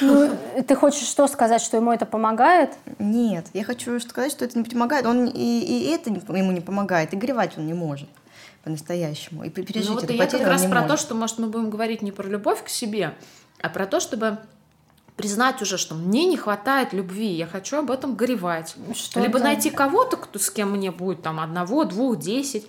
ну, 0.01 0.31
ты 0.67 0.75
хочешь 0.75 1.07
что 1.07 1.27
сказать, 1.27 1.63
что 1.63 1.77
ему 1.77 1.93
это 1.93 2.07
помогает? 2.07 2.71
Нет, 2.99 3.47
я 3.53 3.65
хочу 3.65 3.99
сказать, 4.01 4.33
что 4.33 4.45
это 4.45 4.59
не 4.59 4.65
помогает. 4.65 5.07
Он 5.07 5.27
и, 5.27 5.61
и 5.61 5.91
это 5.91 6.11
ему 6.11 6.53
не 6.53 6.61
помогает, 6.61 7.13
и 7.13 7.17
горевать 7.17 7.57
он 7.57 7.67
не 7.67 7.75
может 7.75 8.09
по-настоящему. 8.65 9.45
И 9.45 9.51
пережить 9.51 9.89
ну, 9.89 9.95
вот 9.95 10.05
эту 10.05 10.13
я 10.13 10.27
как 10.27 10.47
раз 10.47 10.63
про 10.63 10.81
может. 10.83 10.89
то, 10.89 10.97
что, 10.97 11.15
может, 11.15 11.39
мы 11.39 11.49
будем 11.49 11.71
говорить 11.71 12.03
не 12.03 12.13
про 12.13 12.29
любовь 12.29 12.63
к 12.65 12.69
себе, 12.69 13.15
а 13.61 13.69
про 13.69 13.87
то, 13.87 14.01
чтобы 14.01 14.39
признать 15.17 15.61
уже, 15.63 15.79
что 15.79 15.95
мне 15.95 16.27
не 16.27 16.37
хватает 16.37 16.93
любви, 16.93 17.27
я 17.27 17.47
хочу 17.47 17.79
об 17.79 17.91
этом 17.91 18.15
горевать. 18.15 18.77
Что 18.95 19.21
Либо 19.21 19.39
найти 19.41 19.71
кого-то, 19.71 20.17
кто, 20.17 20.39
с 20.39 20.51
кем 20.51 20.73
мне 20.73 20.93
будет 20.93 21.23
там 21.23 21.41
одного, 21.41 21.85
двух, 21.85 22.19
десять, 22.19 22.67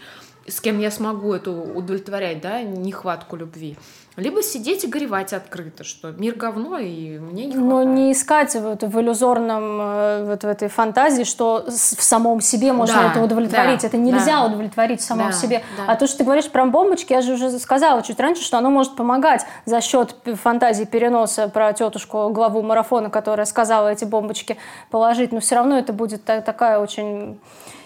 с 0.50 0.62
кем 0.62 0.80
я 0.80 0.92
смогу 0.92 1.34
эту 1.34 1.54
удовлетворять, 1.54 2.42
да, 2.42 2.62
нехватку 2.62 3.36
любви. 3.36 3.78
Либо 4.20 4.44
сидеть 4.44 4.84
и 4.84 4.88
горевать 4.88 5.32
открыто, 5.32 5.84
что 5.84 6.12
мир 6.12 6.36
говно, 6.36 6.78
и 6.78 7.20
мне 7.20 7.46
не 7.46 7.54
хватает. 7.54 7.70
Но 7.70 7.84
не 7.84 8.12
искать 8.12 8.54
вот 8.56 8.84
в 8.84 9.00
иллюзорном, 9.00 9.80
э, 9.82 10.26
вот 10.26 10.44
в 10.44 10.48
этой 10.48 10.68
фантазии, 10.68 11.24
что 11.24 11.66
в 11.68 11.72
самом 11.72 12.42
себе 12.42 12.74
можно 12.74 12.96
да, 12.96 13.12
это 13.12 13.22
удовлетворить. 13.22 13.82
Да, 13.82 13.88
это 13.88 13.98
нельзя 13.98 14.42
да, 14.42 14.46
удовлетворить 14.46 15.00
в 15.00 15.04
самом 15.04 15.28
да, 15.28 15.32
себе. 15.32 15.64
Да. 15.78 15.86
А 15.88 15.96
то, 15.96 16.06
что 16.06 16.18
ты 16.18 16.24
говоришь 16.26 16.50
про 16.50 16.66
бомбочки, 16.66 17.14
я 17.14 17.22
же 17.22 17.34
уже 17.34 17.58
сказала 17.60 18.02
чуть 18.02 18.20
раньше, 18.20 18.44
что 18.44 18.58
оно 18.58 18.70
может 18.70 18.96
помогать 18.96 19.46
за 19.66 19.80
счет 19.80 20.16
фантазии 20.26 20.84
переноса 20.84 21.48
про 21.48 21.72
тетушку, 21.72 22.30
главу 22.30 22.62
марафона, 22.62 23.10
которая 23.10 23.46
сказала 23.46 23.90
эти 23.90 24.04
бомбочки 24.04 24.58
положить. 24.90 25.32
Но 25.32 25.40
все 25.40 25.56
равно 25.56 25.78
это 25.78 25.94
будет 25.94 26.26
такая 26.26 26.80
очень 26.80 27.40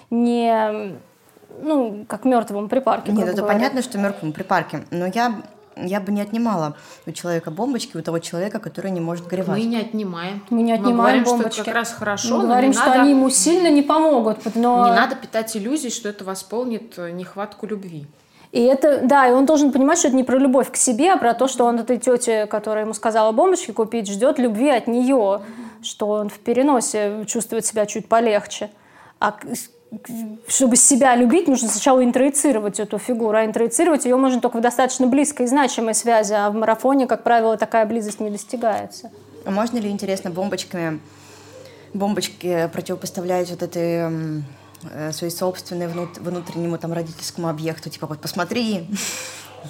не 0.09 0.95
ну, 1.61 2.05
как 2.07 2.25
мертвому 2.25 2.67
припарке. 2.67 3.11
Нет, 3.11 3.27
это 3.27 3.37
говоря. 3.37 3.53
понятно, 3.53 3.81
что 3.81 3.97
мертвому 3.97 4.33
припарке. 4.33 4.85
Но 4.91 5.05
я 5.07 5.41
я 5.75 5.99
бы 5.99 6.11
не 6.11 6.21
отнимала 6.21 6.75
у 7.05 7.11
человека 7.11 7.51
бомбочки, 7.51 7.97
у 7.97 8.01
того 8.01 8.19
человека, 8.19 8.59
который 8.59 8.91
не 8.91 9.01
может 9.01 9.27
горевать. 9.27 9.59
Мы 9.59 9.65
не 9.65 9.77
отнимаем. 9.77 10.43
Мы 10.49 10.61
не 10.61 10.71
отнимаем 10.71 10.95
Мы 10.95 11.01
говорим, 11.01 11.23
бомбочки. 11.23 11.51
что 11.51 11.61
это 11.61 11.65
как 11.65 11.75
раз 11.75 11.93
хорошо. 11.93 12.37
Мы 12.37 12.43
говорим, 12.43 12.73
что 12.73 12.85
надо... 12.85 13.01
они 13.01 13.11
ему 13.11 13.29
сильно 13.29 13.69
не 13.71 13.81
помогут. 13.81 14.37
Но... 14.55 14.85
Не 14.85 14.95
надо 14.95 15.15
питать 15.15 15.55
иллюзий, 15.55 15.89
что 15.89 16.09
это 16.09 16.23
восполнит 16.23 16.97
э, 16.97 17.11
нехватку 17.11 17.65
любви. 17.65 18.07
И 18.51 18.61
это, 18.61 19.01
да, 19.03 19.27
и 19.27 19.31
он 19.31 19.47
должен 19.47 19.71
понимать, 19.71 19.97
что 19.97 20.09
это 20.09 20.17
не 20.17 20.23
про 20.23 20.37
любовь 20.37 20.71
к 20.71 20.75
себе, 20.75 21.13
а 21.13 21.17
про 21.17 21.33
то, 21.33 21.47
что 21.47 21.65
он 21.65 21.79
этой 21.79 21.97
тете, 21.97 22.45
которая 22.45 22.83
ему 22.83 22.93
сказала 22.93 23.31
бомбочки 23.31 23.71
купить, 23.71 24.07
ждет 24.07 24.37
любви 24.37 24.69
от 24.69 24.85
нее, 24.85 25.41
что 25.81 26.07
он 26.07 26.29
в 26.29 26.37
переносе 26.37 27.25
чувствует 27.25 27.65
себя 27.65 27.87
чуть 27.87 28.07
полегче. 28.07 28.69
А 29.19 29.35
чтобы 30.47 30.75
себя 30.75 31.15
любить, 31.15 31.47
нужно 31.47 31.69
сначала 31.69 32.03
интроицировать 32.03 32.79
эту 32.79 32.97
фигуру, 32.97 33.37
а 33.37 33.45
интроицировать 33.45 34.05
ее 34.05 34.15
можно 34.15 34.41
только 34.41 34.57
в 34.57 34.61
достаточно 34.61 35.07
близкой 35.07 35.45
и 35.45 35.49
значимой 35.49 35.93
связи, 35.93 36.33
а 36.33 36.49
в 36.49 36.55
марафоне, 36.55 37.07
как 37.07 37.23
правило, 37.23 37.57
такая 37.57 37.85
близость 37.85 38.19
не 38.19 38.29
достигается. 38.29 39.11
А 39.45 39.51
можно 39.51 39.77
ли, 39.77 39.89
интересно, 39.89 40.29
бомбочками, 40.29 40.99
бомбочки 41.93 42.69
противопоставлять 42.71 43.49
вот 43.49 43.61
этой 43.61 44.41
э, 44.91 45.11
своей 45.11 45.31
собственной 45.31 45.87
внут, 45.87 46.17
внутреннему 46.17 46.77
там 46.77 46.93
родительскому 46.93 47.49
объекту, 47.49 47.89
типа 47.89 48.07
вот 48.07 48.19
посмотри, 48.19 48.87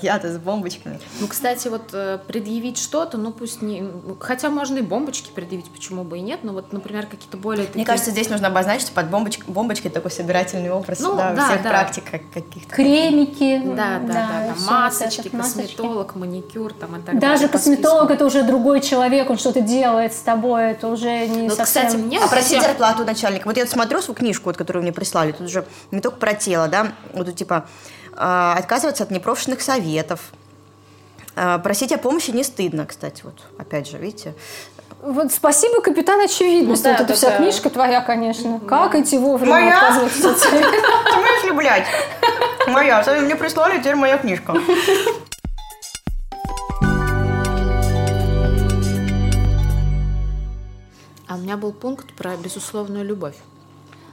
Я-то 0.02 0.32
с 0.34 0.38
бомбочками. 0.38 1.00
Ну, 1.20 1.28
кстати, 1.28 1.68
вот 1.68 1.89
э, 1.94 2.20
предъявить 2.28 2.78
что-то, 2.78 3.18
ну 3.18 3.32
пусть 3.32 3.62
не... 3.62 3.84
Хотя 4.20 4.50
можно 4.50 4.80
и 4.80 4.82
бомбочки 4.82 5.30
предъявить, 5.34 5.70
почему 5.72 6.04
бы 6.04 6.18
и 6.18 6.22
нет, 6.22 6.39
но 6.44 6.54
вот, 6.54 6.74
например, 6.74 7.06
какие-то 7.06 7.38
более 7.38 7.66
такие... 7.66 7.78
Мне 7.80 7.86
кажется, 7.86 8.12
здесь 8.12 8.30
нужно 8.30 8.48
обозначить 8.48 8.91
под 8.91 9.08
бомбоч- 9.08 9.44
бомбочкой 9.48 9.91
такой 9.91 10.12
собирательный 10.12 10.72
образ 10.72 11.00
Ну, 11.00 11.16
да, 11.16 11.34
да, 11.34 11.48
всех 11.50 11.64
да. 11.64 11.70
практик 11.70 12.04
как- 12.10 12.32
каких-то. 12.34 12.76
Кремики. 12.76 13.62
Да, 13.64 14.00
да, 14.00 14.14
да, 14.14 14.46
там 14.48 14.56
всё 14.56 14.72
масочки, 14.72 15.28
косметолог, 15.30 16.16
маникюр 16.16 16.74
там 16.74 16.96
и 16.96 17.02
так 17.02 17.20
далее. 17.20 17.22
Даже 17.22 17.48
косметолог 17.48 18.10
это 18.12 18.26
уже 18.26 18.44
другой 18.44 18.82
человек, 18.82 19.30
он 19.30 19.38
что-то 19.38 19.62
делает 19.62 20.14
с 20.14 20.20
тобой, 20.20 20.72
это 20.72 20.88
уже 20.88 21.28
не 21.28 21.48
Ну, 21.48 21.56
совсем... 21.56 21.84
кстати, 21.86 21.96
мне 22.02 22.20
А 22.20 22.28
просить 22.28 22.48
всем- 22.58 22.62
зарплату 22.64 23.06
начальника. 23.06 23.48
Вот 23.48 23.58
я 23.58 23.66
смотрю 23.68 24.02
свою 24.02 24.16
книжку, 24.18 24.46
вот, 24.50 24.58
которую 24.58 24.84
мне 24.84 24.91
прислали, 24.91 25.32
тут 25.32 25.50
же 25.50 25.66
не 25.91 26.02
только 26.02 26.18
про 26.18 26.34
тело, 26.34 26.68
да, 26.68 26.94
вот 27.14 27.28
тут 27.28 27.36
типа 27.36 27.66
отказываться 28.16 29.03
от 29.03 29.11
непрошенных 29.11 29.61
советов. 29.61 30.32
А, 31.36 31.57
Просить 31.59 31.91
о 31.91 31.97
помощи 31.97 32.32
не 32.32 32.43
стыдно, 32.43 32.86
кстати, 32.86 33.22
вот 33.24 33.36
опять 33.57 33.89
же, 33.89 33.97
видите. 33.97 34.34
Вот 35.01 35.34
спасибо, 35.34 35.82
капитан 35.82 36.22
очевидность. 36.22 36.84
Ну 36.84 36.91
да, 36.91 36.97
вот 36.97 37.01
эта 37.01 37.07
да, 37.09 37.14
вся 37.16 37.30
да. 37.32 37.38
книжка 37.38 37.70
твоя, 37.70 38.01
конечно. 38.01 38.59
Как 38.61 38.95
идти 38.95 39.18
вовремя 39.18 39.51
Моя? 39.51 40.09
блядь? 41.53 41.88
Моя, 42.68 43.03
мне 43.22 43.36
прислали, 43.36 43.80
теперь 43.80 43.95
моя 43.95 44.18
книжка. 44.18 44.53
А 51.28 51.36
у 51.36 51.39
меня 51.39 51.57
был 51.57 51.74
пункт 51.74 52.14
про 52.14 52.38
безусловную 52.38 53.03
любовь. 53.03 53.36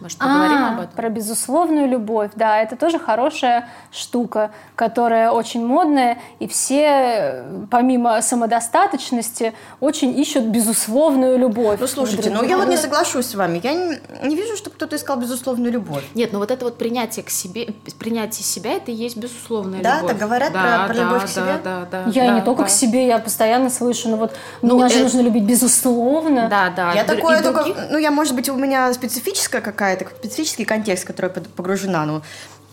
Может, 0.00 0.18
поговорим 0.18 0.56
А, 0.58 0.68
об 0.74 0.80
этом? 0.80 0.92
Про 0.96 1.08
безусловную 1.10 1.86
любовь, 1.88 2.30
да, 2.34 2.58
это 2.62 2.74
тоже 2.76 2.98
хорошая 2.98 3.68
штука, 3.92 4.50
которая 4.74 5.30
очень 5.30 5.64
модная, 5.66 6.18
и 6.38 6.48
все, 6.48 7.44
помимо 7.70 8.20
самодостаточности, 8.22 9.52
очень 9.80 10.18
ищут 10.18 10.44
безусловную 10.44 11.38
любовь. 11.38 11.78
Ну, 11.80 11.86
слушайте, 11.86 12.30
ну 12.30 12.42
я 12.44 12.56
вот 12.56 12.68
не 12.68 12.76
соглашусь 12.76 13.26
с 13.26 13.34
вами. 13.34 13.60
Я 13.62 13.74
не, 13.74 13.98
не 14.22 14.36
вижу, 14.36 14.56
чтобы 14.56 14.76
кто-то 14.76 14.96
искал 14.96 15.16
безусловную 15.16 15.72
любовь. 15.72 16.04
Нет, 16.14 16.32
ну 16.32 16.38
вот 16.38 16.50
это 16.50 16.64
вот 16.64 16.78
принятие 16.78 17.24
к 17.24 17.30
себе, 17.30 17.66
принятие 17.98 18.42
себя, 18.44 18.72
это 18.74 18.90
и 18.90 18.94
есть 18.94 19.16
безусловная 19.16 19.82
Да, 19.82 19.96
любовь. 19.96 20.10
так 20.12 20.20
говорят 20.20 20.52
про- 20.52 20.86
про 20.86 20.94
любовь 20.94 21.24
к 21.24 21.28
себе? 21.28 21.60
Да, 21.62 21.86
да, 21.90 22.04
Я 22.06 22.26
да, 22.28 22.34
не 22.36 22.40
только 22.42 22.62
да. 22.62 22.68
к 22.68 22.70
себе, 22.70 23.06
я 23.06 23.18
постоянно 23.18 23.68
слышу, 23.70 24.08
ну 24.08 24.16
вот 24.16 24.34
Ну, 24.62 24.76
меня 24.76 24.88
же 24.88 25.00
э- 25.00 25.02
нужно 25.02 25.20
любить 25.20 25.44
безусловно. 25.44 26.48
Да, 26.48 26.70
да. 26.70 26.92
я 26.92 27.04
такое 27.04 27.40
и 27.40 27.42
только, 27.42 27.64
других- 27.64 27.76
ну 27.90 27.98
я, 27.98 28.10
может 28.10 28.34
быть, 28.34 28.48
у 28.48 28.54
меня 28.56 28.92
специфическая 28.94 29.60
какая-то, 29.96 30.16
специфический 30.16 30.64
контекст, 30.64 31.04
в 31.04 31.06
который 31.06 31.30
погружена, 31.30 32.04
но 32.06 32.22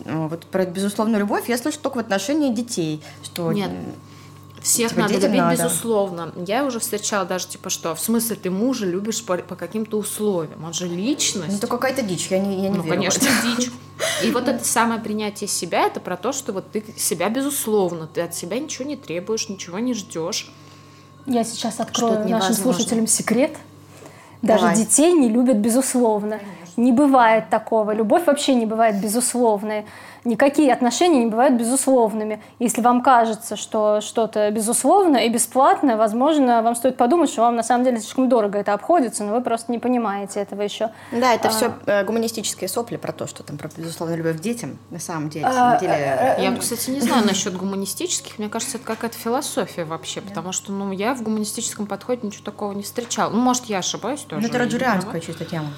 э, 0.04 0.26
вот 0.28 0.46
про 0.46 0.64
безусловную 0.66 1.20
любовь 1.20 1.48
я 1.48 1.58
слышу 1.58 1.78
только 1.80 1.96
в 1.96 2.00
отношении 2.00 2.52
детей, 2.52 3.02
что 3.22 3.52
Нет. 3.52 3.70
Всех 4.62 4.90
Типа, 4.90 5.02
надо 5.02 5.14
любить, 5.14 5.38
надо. 5.38 5.62
безусловно. 5.62 6.32
Я 6.46 6.64
уже 6.64 6.80
встречала 6.80 7.24
даже, 7.24 7.46
типа, 7.46 7.70
что, 7.70 7.94
в 7.94 8.00
смысле, 8.00 8.36
ты 8.36 8.50
мужа 8.50 8.86
любишь 8.86 9.24
по, 9.24 9.36
по 9.38 9.54
каким-то 9.54 9.96
условиям. 9.98 10.64
Он 10.64 10.72
же 10.72 10.88
личность. 10.88 11.48
ну, 11.48 11.56
это 11.56 11.66
какая-то 11.68 12.02
дичь, 12.02 12.26
я 12.30 12.38
не, 12.40 12.62
я 12.64 12.68
не 12.68 12.76
Ну, 12.76 12.82
верю. 12.82 12.96
конечно, 12.96 13.28
дичь. 13.44 13.70
И 14.24 14.30
вот 14.30 14.48
это 14.48 14.64
самое 14.64 15.00
принятие 15.00 15.46
себя, 15.48 15.86
это 15.86 16.00
про 16.00 16.16
то, 16.16 16.32
что 16.32 16.52
вот 16.52 16.70
ты 16.72 16.84
себя 16.96 17.28
безусловно, 17.28 18.08
ты 18.08 18.20
от 18.20 18.34
себя 18.34 18.58
ничего 18.58 18.88
не 18.88 18.96
требуешь, 18.96 19.48
ничего 19.48 19.78
не 19.78 19.94
ждешь. 19.94 20.50
Я 21.26 21.44
сейчас 21.44 21.78
открою 21.78 22.28
нашим 22.28 22.54
слушателям 22.54 23.06
секрет. 23.06 23.56
Даже 24.42 24.60
Давай. 24.62 24.76
детей 24.76 25.12
не 25.12 25.28
любят 25.28 25.56
безусловно. 25.56 26.40
Не 26.78 26.92
бывает 26.92 27.50
такого. 27.50 27.90
Любовь 27.90 28.24
вообще 28.26 28.54
не 28.54 28.64
бывает 28.64 29.00
безусловной. 29.02 29.84
Никакие 30.24 30.72
отношения 30.72 31.24
не 31.24 31.30
бывают 31.30 31.54
безусловными. 31.54 32.40
Если 32.60 32.82
вам 32.82 33.02
кажется, 33.02 33.56
что 33.56 34.00
что-то 34.00 34.48
безусловно 34.52 35.16
и 35.16 35.28
бесплатно, 35.28 35.96
возможно, 35.96 36.62
вам 36.62 36.76
стоит 36.76 36.96
подумать, 36.96 37.30
что 37.30 37.42
вам 37.42 37.56
на 37.56 37.64
самом 37.64 37.84
деле 37.84 37.98
слишком 37.98 38.28
дорого 38.28 38.58
это 38.58 38.74
обходится, 38.74 39.24
но 39.24 39.34
вы 39.34 39.40
просто 39.40 39.72
не 39.72 39.80
понимаете 39.80 40.38
этого 40.40 40.62
еще. 40.62 40.90
Да, 41.10 41.34
это 41.34 41.48
А. 41.48 41.50
все 41.50 42.04
гуманистические 42.04 42.68
сопли 42.68 42.96
про 42.96 43.12
то, 43.12 43.26
что 43.26 43.42
там 43.42 43.58
про 43.58 43.68
безусловную 43.76 44.18
любовь 44.18 44.36
к 44.36 44.40
детям. 44.40 44.78
На 44.90 45.00
самом 45.00 45.30
деле, 45.30 45.46
А, 45.46 45.52
самом 45.52 45.78
деле. 45.80 46.36
Я, 46.38 46.56
кстати, 46.56 46.90
не 46.90 47.00
знаю 47.00 47.26
насчет 47.26 47.56
гуманистических. 47.56 48.38
Мне 48.38 48.48
кажется, 48.48 48.76
это 48.76 48.86
какая-то 48.86 49.16
философия 49.18 49.84
вообще, 49.84 50.20
потому 50.20 50.52
что, 50.52 50.70
ну, 50.70 50.92
я 50.92 51.14
в 51.14 51.22
гуманистическом 51.22 51.86
подходе 51.86 52.24
ничего 52.24 52.44
такого 52.44 52.70
не 52.72 52.84
встречала. 52.84 53.30
Ну, 53.30 53.40
может, 53.40 53.64
я 53.64 53.78
ошибаюсь 53.78 54.20
тоже. 54.20 54.42
Ну, 54.42 54.48
это 54.48 54.58
раджурианская 54.58 55.20
чисто 55.20 55.44
тема. 55.44 55.68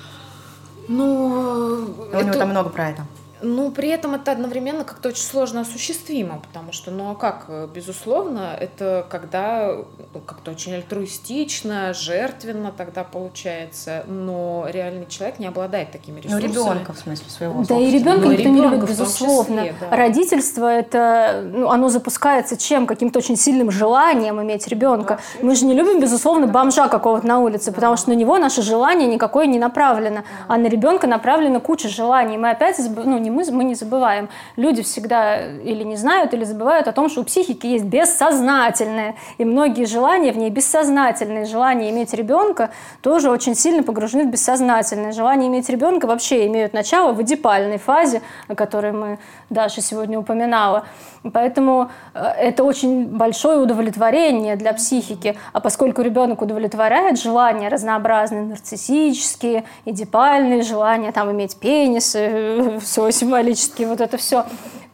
Ну, 0.89 1.77
У 2.13 2.17
него 2.17 2.21
это- 2.21 2.39
там 2.39 2.51
много 2.51 2.71
про 2.71 2.91
это. 2.91 3.07
Ну, 3.43 3.71
при 3.71 3.89
этом 3.89 4.15
это 4.15 4.33
одновременно 4.33 4.85
как-то 4.85 5.09
очень 5.11 5.23
сложно 5.25 5.63
осуществимо, 5.63 6.41
потому 6.47 6.73
что, 6.73 6.91
ну 6.91 7.11
а 7.11 7.15
как, 7.15 7.47
безусловно, 7.75 8.57
это 8.59 9.07
когда 9.11 9.77
ну, 10.15 10.21
как-то 10.21 10.51
очень 10.51 10.75
альтруистично, 10.75 11.95
жертвенно 11.95 12.73
тогда 12.77 13.05
получается, 13.05 14.05
но 14.07 14.67
реальный 14.71 15.07
человек 15.07 15.39
не 15.39 15.47
обладает 15.47 15.91
такими 15.93 16.17
Ну, 16.25 16.39
ресурсами. 16.39 16.49
ребенка, 16.75 16.93
в 16.93 16.99
смысле, 16.99 17.31
своего. 17.31 17.55
Да 17.55 17.61
и 17.61 17.65
собственного. 17.65 17.93
ребенка 17.93 18.27
Ну, 18.27 18.33
никто 18.33 18.49
не 18.49 18.57
ребенка 18.59 18.77
любит, 18.77 18.91
в 18.91 18.97
том 18.97 19.05
безусловно. 19.07 19.63
числе, 19.65 19.75
да. 19.91 19.97
Родительство 19.97 20.67
это, 20.67 21.43
ну, 21.45 21.71
оно 21.71 21.89
запускается 21.89 22.57
чем? 22.57 22.87
Каким-то 22.87 23.19
очень 23.19 23.37
сильным 23.37 23.71
желанием 23.71 24.41
иметь 24.43 24.67
ребенка. 24.69 25.19
Мы 25.43 25.55
же 25.55 25.65
не 25.65 25.75
любим, 25.75 26.01
безусловно, 26.01 26.47
бомжа 26.47 26.89
какого-то 26.89 27.27
на 27.27 27.39
улице, 27.39 27.73
потому 27.73 27.97
что 27.97 28.11
на 28.11 28.15
него 28.15 28.39
наше 28.39 28.63
желание 28.63 29.09
никакое 29.09 29.47
не 29.47 29.59
направлено, 29.59 30.25
а 30.49 30.57
на 30.57 30.67
ребенка 30.67 31.07
направлена 31.07 31.61
куча 31.61 31.89
желаний. 31.89 32.37
Мы 32.37 32.51
опять, 32.51 32.79
ну 33.05 33.19
не 33.19 33.30
мы, 33.31 33.45
мы 33.51 33.65
не 33.65 33.75
забываем. 33.75 34.29
Люди 34.57 34.83
всегда 34.83 35.47
или 35.47 35.83
не 35.83 35.97
знают, 35.97 36.35
или 36.35 36.45
забывают 36.45 36.89
о 36.89 36.93
том, 36.93 37.09
что 37.09 37.21
у 37.23 37.25
психики 37.25 37.67
есть 37.67 37.85
бессознательное, 37.85 39.17
и 39.39 39.45
многие 39.45 39.85
желания 39.85 40.33
в 40.33 40.37
ней 40.37 40.51
бессознательные. 40.51 41.47
Желание 41.47 41.91
иметь 41.91 42.13
ребенка 42.15 42.71
тоже 43.03 43.31
очень 43.31 43.55
сильно 43.55 43.83
погружены 43.83 44.25
в 44.25 44.31
бессознательное. 44.31 45.13
Желание 45.13 45.49
иметь 45.49 45.69
ребенка 45.69 46.07
вообще 46.07 46.47
имеют 46.47 46.73
начало 46.73 47.13
в 47.13 47.23
эдипальной 47.23 47.79
фазе, 47.79 48.23
о 48.49 48.55
которой 48.55 48.93
мы 48.93 49.19
Даша 49.49 49.81
сегодня 49.81 50.19
упоминала. 50.19 50.87
Поэтому 51.23 51.91
э, 52.15 52.21
это 52.21 52.65
очень 52.65 53.07
большое 53.07 53.59
удовлетворение 53.59 54.57
для 54.57 54.73
психики. 54.73 55.37
А 55.53 55.61
поскольку 55.61 56.03
ребенок 56.03 56.41
удовлетворяет 56.41 57.21
желания 57.21 57.69
разнообразные, 57.69 58.43
нарциссические, 58.43 59.65
эдипальные 59.85 60.63
желания, 60.63 61.13
там 61.13 61.31
иметь 61.31 61.57
пенис, 61.59 62.15
э, 62.15 62.81
свой 62.83 63.13
символический, 63.13 63.85
вот 63.85 64.01
это 64.01 64.17
все, 64.17 64.47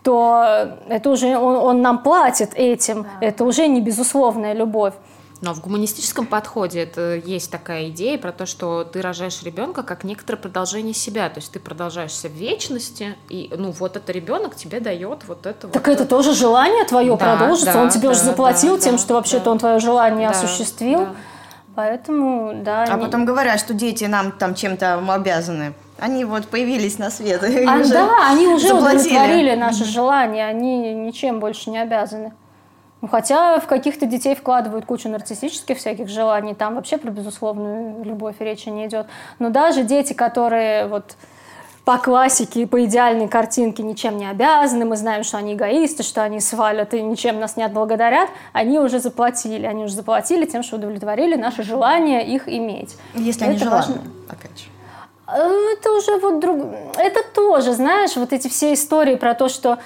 то 0.03 0.77
это 0.89 1.11
уже 1.11 1.37
он, 1.37 1.57
он 1.57 1.83
нам 1.83 1.99
платит 2.03 2.51
этим. 2.55 3.07
Это 3.21 3.45
уже 3.45 3.69
не 3.69 3.81
безусловная 3.81 4.53
любовь. 4.53 4.95
Но 5.43 5.53
в 5.53 5.61
гуманистическом 5.61 6.27
подходе 6.27 6.81
это 6.83 7.15
есть 7.17 7.51
такая 7.51 7.91
идея 7.91 8.17
про 8.17 8.33
то, 8.33 8.47
что 8.47 8.85
ты 8.85 9.03
рожаешь 9.03 9.43
ребенка 9.43 9.83
как 9.83 10.03
некоторое 10.03 10.39
продолжение 10.39 10.95
себя. 10.95 11.29
То 11.29 11.41
есть 11.41 11.53
ты 11.53 11.61
продолжаешься 11.61 12.29
в 12.29 12.33
вечности, 12.33 13.17
и 13.29 13.53
ну 13.57 13.71
вот 13.71 13.97
это 13.97 14.13
ребенок 14.13 14.57
тебе 14.57 14.81
дает 14.81 15.25
вот 15.29 15.45
это 15.45 15.69
Так 15.69 15.87
вот. 15.87 15.93
это 15.93 16.07
тоже 16.07 16.33
желание 16.33 16.85
твое 16.85 17.17
Да, 17.17 17.37
продолжится. 17.37 17.73
да, 17.75 17.83
он 17.83 17.91
тебе 17.91 18.09
уже 18.09 18.21
да, 18.21 18.27
заплатил 18.27 18.77
да, 18.77 18.83
тем, 18.83 18.93
да, 18.93 18.99
что 18.99 19.15
вообще-то 19.15 19.45
да. 19.45 19.51
он 19.51 19.59
твое 19.59 19.79
желание 19.79 20.29
Да, 20.31 20.35
осуществил. 20.39 21.01
да. 21.01 21.15
Поэтому, 21.75 22.63
да. 22.65 22.85
А 22.85 22.97
не- 22.97 23.03
потом 23.05 23.27
говорят, 23.27 23.61
что 23.61 23.75
дети 23.75 24.05
нам 24.05 24.33
там 24.33 24.55
чем-то 24.55 25.03
обязаны. 25.13 25.75
Они 25.99 26.25
вот 26.25 26.49
появились 26.49 26.99
на 26.99 27.11
свет. 27.11 27.43
А, 27.69 27.77
уже 27.79 27.93
да, 27.93 28.31
они 28.31 28.47
уже 28.49 28.69
заплатили. 28.69 29.01
удовлетворили 29.15 29.55
наши 29.55 29.85
желания, 29.85 30.47
они 30.47 30.95
ничем 30.95 31.41
больше 31.41 31.69
не 31.71 31.79
обязаны. 31.79 32.33
Ну, 33.03 33.09
хотя 33.09 33.61
в 33.61 33.67
каких-то 33.67 34.07
детей 34.07 34.35
вкладывают 34.35 34.87
кучу 34.87 35.09
нарциссических 35.09 35.77
всяких 35.77 36.09
желаний, 36.09 36.55
там 36.55 36.77
вообще 36.77 36.97
про 36.97 37.11
безусловную 37.11 38.03
любовь 38.05 38.37
речи 38.41 38.71
не 38.71 38.87
идет. 38.87 39.07
Но 39.39 39.51
даже 39.51 39.83
дети, 39.83 40.15
которые 40.15 40.87
вот 40.87 41.17
по 41.85 41.99
классике, 41.99 42.67
по 42.67 42.85
идеальной 42.85 43.29
картинке 43.29 43.83
ничем 43.85 44.17
не 44.17 44.29
обязаны, 44.29 44.85
мы 44.85 44.97
знаем, 44.97 45.23
что 45.23 45.37
они 45.37 45.55
эгоисты, 45.55 46.03
что 46.03 46.23
они 46.23 46.41
свалят 46.41 46.95
и 46.95 47.03
ничем 47.03 47.39
нас 47.39 47.57
не 47.57 47.63
отблагодарят, 47.63 48.29
они 48.53 48.81
уже 48.81 48.99
заплатили. 48.99 49.67
Они 49.67 49.85
уже 49.85 49.95
заплатили 49.95 50.47
тем, 50.47 50.65
что 50.65 50.77
удовлетворили 50.77 51.37
наше 51.37 51.63
желание 51.63 52.27
их 52.27 52.49
иметь. 52.49 52.97
Если 53.15 53.45
они 53.45 53.55
Это 53.57 53.65
желанные, 53.67 53.99
важно. 53.99 54.11
опять 54.29 54.59
же. 54.59 54.65
Э, 55.29 55.75
Это 55.79 55.93
уже 55.93 56.19
вот 56.19 56.41
друг... 56.41 56.59
Это 56.97 57.23
тоже, 57.23 57.73
знаешь, 57.75 58.17
вот 58.17 58.33
эти 58.33 58.49
все 58.49 58.73
истории 58.73 59.15
про 59.15 59.35
то, 59.35 59.49
что 59.49 59.79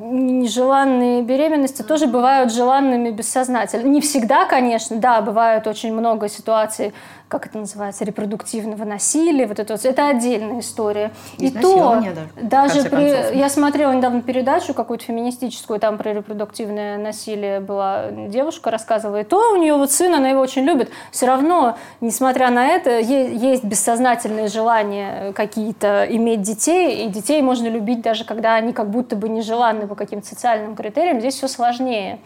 нежеланные 0.00 1.22
беременности 1.22 1.82
тоже 1.82 2.06
бывают 2.08 2.52
желанными 2.52 3.10
бессознательно. 3.10 3.86
Не 3.88 4.00
всегда, 4.00 4.44
конечно, 4.46 4.96
да, 4.96 5.20
бывают 5.20 5.68
очень 5.68 5.92
много 5.92 6.28
ситуаций, 6.28 6.92
как 7.30 7.46
это 7.46 7.58
называется, 7.58 8.04
репродуктивного 8.04 8.84
насилия, 8.84 9.46
вот 9.46 9.60
это 9.60 9.74
вот, 9.74 9.84
это 9.84 10.08
отдельная 10.08 10.58
история. 10.58 11.12
И 11.38 11.48
то, 11.50 12.02
даже, 12.42 12.82
при, 12.90 13.36
я 13.38 13.48
смотрела 13.48 13.92
недавно 13.92 14.20
передачу 14.20 14.74
какую-то 14.74 15.04
феминистическую, 15.04 15.78
там 15.78 15.96
про 15.96 16.12
репродуктивное 16.12 16.98
насилие 16.98 17.60
была 17.60 18.10
девушка 18.10 18.72
рассказывала, 18.72 19.20
и 19.20 19.24
то 19.24 19.52
у 19.52 19.56
нее 19.56 19.74
вот 19.76 19.92
сын, 19.92 20.12
она 20.12 20.30
его 20.30 20.40
очень 20.40 20.64
любит, 20.64 20.90
все 21.12 21.26
равно, 21.26 21.78
несмотря 22.00 22.50
на 22.50 22.66
это, 22.66 22.98
есть 22.98 23.62
бессознательные 23.62 24.48
желания 24.48 25.32
какие-то 25.32 26.04
иметь 26.10 26.42
детей, 26.42 27.06
и 27.06 27.08
детей 27.08 27.40
можно 27.42 27.68
любить 27.68 28.02
даже 28.02 28.24
когда 28.24 28.56
они 28.56 28.72
как 28.72 28.90
будто 28.90 29.14
бы 29.14 29.28
нежеланны 29.28 29.86
по 29.86 29.94
каким-то 29.94 30.26
социальным 30.26 30.74
критериям, 30.74 31.20
здесь 31.20 31.36
все 31.36 31.46
сложнее. 31.46 32.18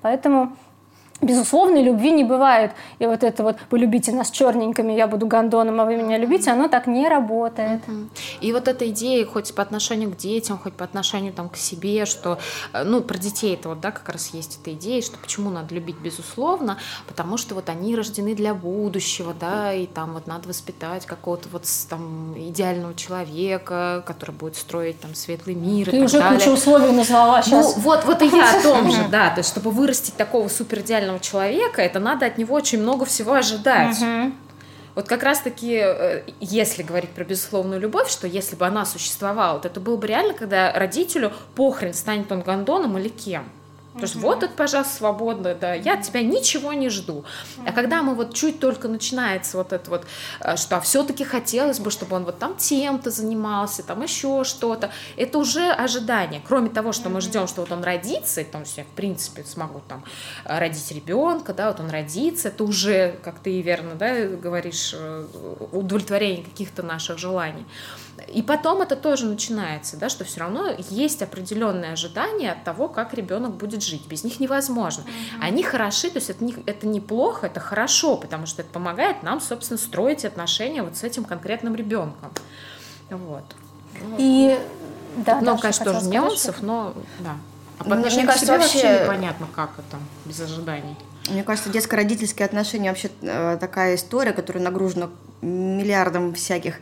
Поэтому 0.00 0.52
безусловной 1.20 1.82
любви 1.82 2.10
не 2.12 2.24
бывает. 2.24 2.72
И 2.98 3.06
вот 3.06 3.22
это 3.22 3.42
вот 3.42 3.56
«вы 3.70 3.78
любите 3.78 4.12
нас 4.12 4.30
черненькими, 4.30 4.92
я 4.92 5.06
буду 5.06 5.26
гондоном, 5.26 5.80
а 5.80 5.84
вы 5.84 5.96
меня 5.96 6.18
любите», 6.18 6.50
оно 6.50 6.68
так 6.68 6.86
не 6.86 7.08
работает. 7.08 7.82
И 8.40 8.52
вот 8.52 8.68
эта 8.68 8.88
идея, 8.90 9.24
хоть 9.26 9.54
по 9.54 9.62
отношению 9.62 10.10
к 10.10 10.16
детям, 10.16 10.58
хоть 10.58 10.74
по 10.74 10.84
отношению 10.84 11.32
там, 11.32 11.48
к 11.48 11.56
себе, 11.56 12.06
что, 12.06 12.38
э, 12.72 12.84
ну, 12.84 13.00
про 13.02 13.18
детей 13.18 13.54
это 13.54 13.68
вот, 13.68 13.80
да, 13.80 13.90
как 13.90 14.08
раз 14.08 14.30
есть 14.32 14.58
эта 14.60 14.72
идея, 14.74 15.02
что 15.02 15.18
почему 15.18 15.50
надо 15.50 15.74
любить 15.74 15.96
безусловно, 15.96 16.78
потому 17.06 17.36
что 17.36 17.54
вот 17.54 17.68
они 17.68 17.94
рождены 17.96 18.34
для 18.34 18.54
будущего, 18.54 19.34
да, 19.38 19.72
и 19.72 19.86
там 19.86 20.14
вот 20.14 20.26
надо 20.26 20.48
воспитать 20.48 21.06
какого-то 21.06 21.48
вот 21.52 21.64
там 21.88 22.34
идеального 22.36 22.94
человека, 22.94 24.02
который 24.06 24.34
будет 24.34 24.56
строить 24.56 25.00
там 25.00 25.14
светлый 25.14 25.54
мир 25.54 25.90
Ты 25.90 25.98
и 25.98 26.02
уже 26.02 26.18
так 26.18 26.34
кучу 26.34 26.50
условий 26.50 26.92
назвала 26.92 27.42
сейчас. 27.42 27.76
Ну, 27.76 27.82
вот, 27.82 28.04
вот 28.04 28.22
и 28.22 28.26
я 28.26 28.58
о 28.58 28.62
том 28.62 28.90
же, 28.90 29.04
да, 29.10 29.30
то 29.30 29.38
есть 29.38 29.50
чтобы 29.50 29.70
вырастить 29.70 30.16
такого 30.16 30.48
супер 30.48 30.82
идеального 31.10 31.20
человека, 31.20 31.82
это 31.82 31.98
надо 31.98 32.26
от 32.26 32.38
него 32.38 32.54
очень 32.54 32.80
много 32.80 33.04
всего 33.04 33.34
ожидать. 33.34 34.00
Угу. 34.00 34.32
Вот 34.96 35.08
как 35.08 35.22
раз-таки, 35.22 35.80
э, 35.82 36.22
если 36.40 36.82
говорить 36.82 37.10
про 37.10 37.24
безусловную 37.24 37.80
любовь, 37.80 38.10
что 38.10 38.26
если 38.26 38.56
бы 38.56 38.66
она 38.66 38.84
существовала, 38.84 39.60
то 39.60 39.68
это 39.68 39.80
было 39.80 39.96
бы 39.96 40.06
реально, 40.06 40.34
когда 40.34 40.72
родителю 40.72 41.32
похрен, 41.54 41.94
станет 41.94 42.30
он 42.32 42.40
гондоном 42.40 42.98
или 42.98 43.08
кем. 43.08 43.44
То 43.94 44.02
есть 44.02 44.14
вот 44.14 44.44
это, 44.44 44.54
пожалуйста, 44.54 44.94
свободно, 44.94 45.54
да, 45.54 45.74
я 45.74 45.94
от 45.94 46.02
тебя 46.02 46.22
ничего 46.22 46.72
не 46.72 46.88
жду. 46.90 47.24
А 47.66 47.72
когда 47.72 48.02
мы 48.02 48.14
вот 48.14 48.34
чуть 48.34 48.60
только 48.60 48.86
начинается 48.86 49.56
вот 49.56 49.72
это 49.72 49.90
вот, 49.90 50.06
э, 50.40 50.56
что 50.56 50.76
а 50.76 50.80
все-таки 50.80 51.24
хотелось 51.24 51.80
бы, 51.80 51.90
чтобы 51.90 52.14
он 52.14 52.24
вот 52.24 52.38
там 52.38 52.56
тем-то 52.56 53.10
занимался, 53.10 53.82
там 53.82 54.02
еще 54.02 54.44
что-то, 54.44 54.90
это 55.16 55.38
уже 55.38 55.72
ожидание. 55.72 56.40
Кроме 56.46 56.70
того, 56.70 56.92
что 56.92 57.08
мы 57.08 57.20
ждем, 57.20 57.48
что 57.48 57.62
вот 57.62 57.72
он 57.72 57.82
родится, 57.82 58.42
и 58.42 58.44
там 58.44 58.64
все, 58.64 58.84
в 58.84 58.94
принципе, 58.94 59.42
смогу 59.42 59.82
там 59.88 60.04
э, 60.44 60.58
родить 60.58 60.90
ребенка, 60.92 61.52
да, 61.52 61.68
вот 61.68 61.80
он 61.80 61.90
родится, 61.90 62.48
это 62.48 62.62
уже, 62.62 63.18
как 63.24 63.40
ты 63.40 63.60
верно, 63.60 63.96
да, 63.96 64.24
говоришь, 64.24 64.94
э, 64.96 65.26
удовлетворение 65.72 66.44
каких-то 66.44 66.84
наших 66.84 67.18
желаний. 67.18 67.66
И 68.28 68.42
потом 68.42 68.82
это 68.82 68.96
тоже 68.96 69.26
начинается, 69.26 69.96
да, 69.96 70.08
что 70.08 70.24
все 70.24 70.40
равно 70.40 70.68
есть 70.90 71.22
определенные 71.22 71.92
ожидания 71.92 72.52
от 72.52 72.64
того, 72.64 72.88
как 72.88 73.14
ребенок 73.14 73.54
будет 73.54 73.82
жить. 73.82 74.06
Без 74.06 74.24
них 74.24 74.40
невозможно. 74.40 75.02
Mm-hmm. 75.02 75.42
Они 75.42 75.62
хороши, 75.62 76.10
то 76.10 76.18
есть 76.18 76.30
это, 76.30 76.44
не, 76.44 76.54
это 76.66 76.86
неплохо, 76.86 77.46
это 77.46 77.60
хорошо, 77.60 78.16
потому 78.16 78.46
что 78.46 78.62
это 78.62 78.70
помогает 78.70 79.22
нам, 79.22 79.40
собственно, 79.40 79.78
строить 79.78 80.24
отношения 80.24 80.82
вот 80.82 80.96
с 80.96 81.04
этим 81.04 81.24
конкретным 81.24 81.74
ребенком. 81.74 82.30
Вот. 83.10 83.44
И 84.18 84.58
да, 85.16 85.40
ну, 85.40 85.58
конечно, 85.58 85.84
тоже 85.84 86.06
нюансов, 86.06 86.62
но 86.62 86.94
да. 87.20 87.36
А 87.78 87.84
по 87.84 87.94
отношению 87.94 88.26
Мне 88.26 88.32
кажется, 88.32 88.52
вообще... 88.52 88.82
вообще 88.82 89.04
непонятно, 89.04 89.46
как 89.54 89.70
это, 89.78 89.98
без 90.26 90.38
ожиданий. 90.40 90.96
Мне 91.30 91.42
кажется, 91.42 91.70
детско-родительские 91.70 92.44
отношения 92.44 92.90
вообще 92.90 93.10
э, 93.22 93.56
такая 93.58 93.94
история, 93.94 94.32
которая 94.32 94.62
нагружена 94.62 95.10
миллиардом 95.40 96.34
всяких 96.34 96.76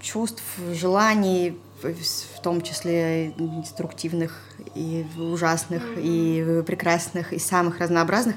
чувств, 0.00 0.42
желаний, 0.72 1.58
в 1.82 2.40
том 2.42 2.62
числе 2.62 3.32
деструктивных 3.36 4.40
и 4.74 5.06
ужасных, 5.18 5.82
и 5.96 6.62
прекрасных, 6.66 7.32
и 7.32 7.38
самых 7.38 7.80
разнообразных, 7.80 8.36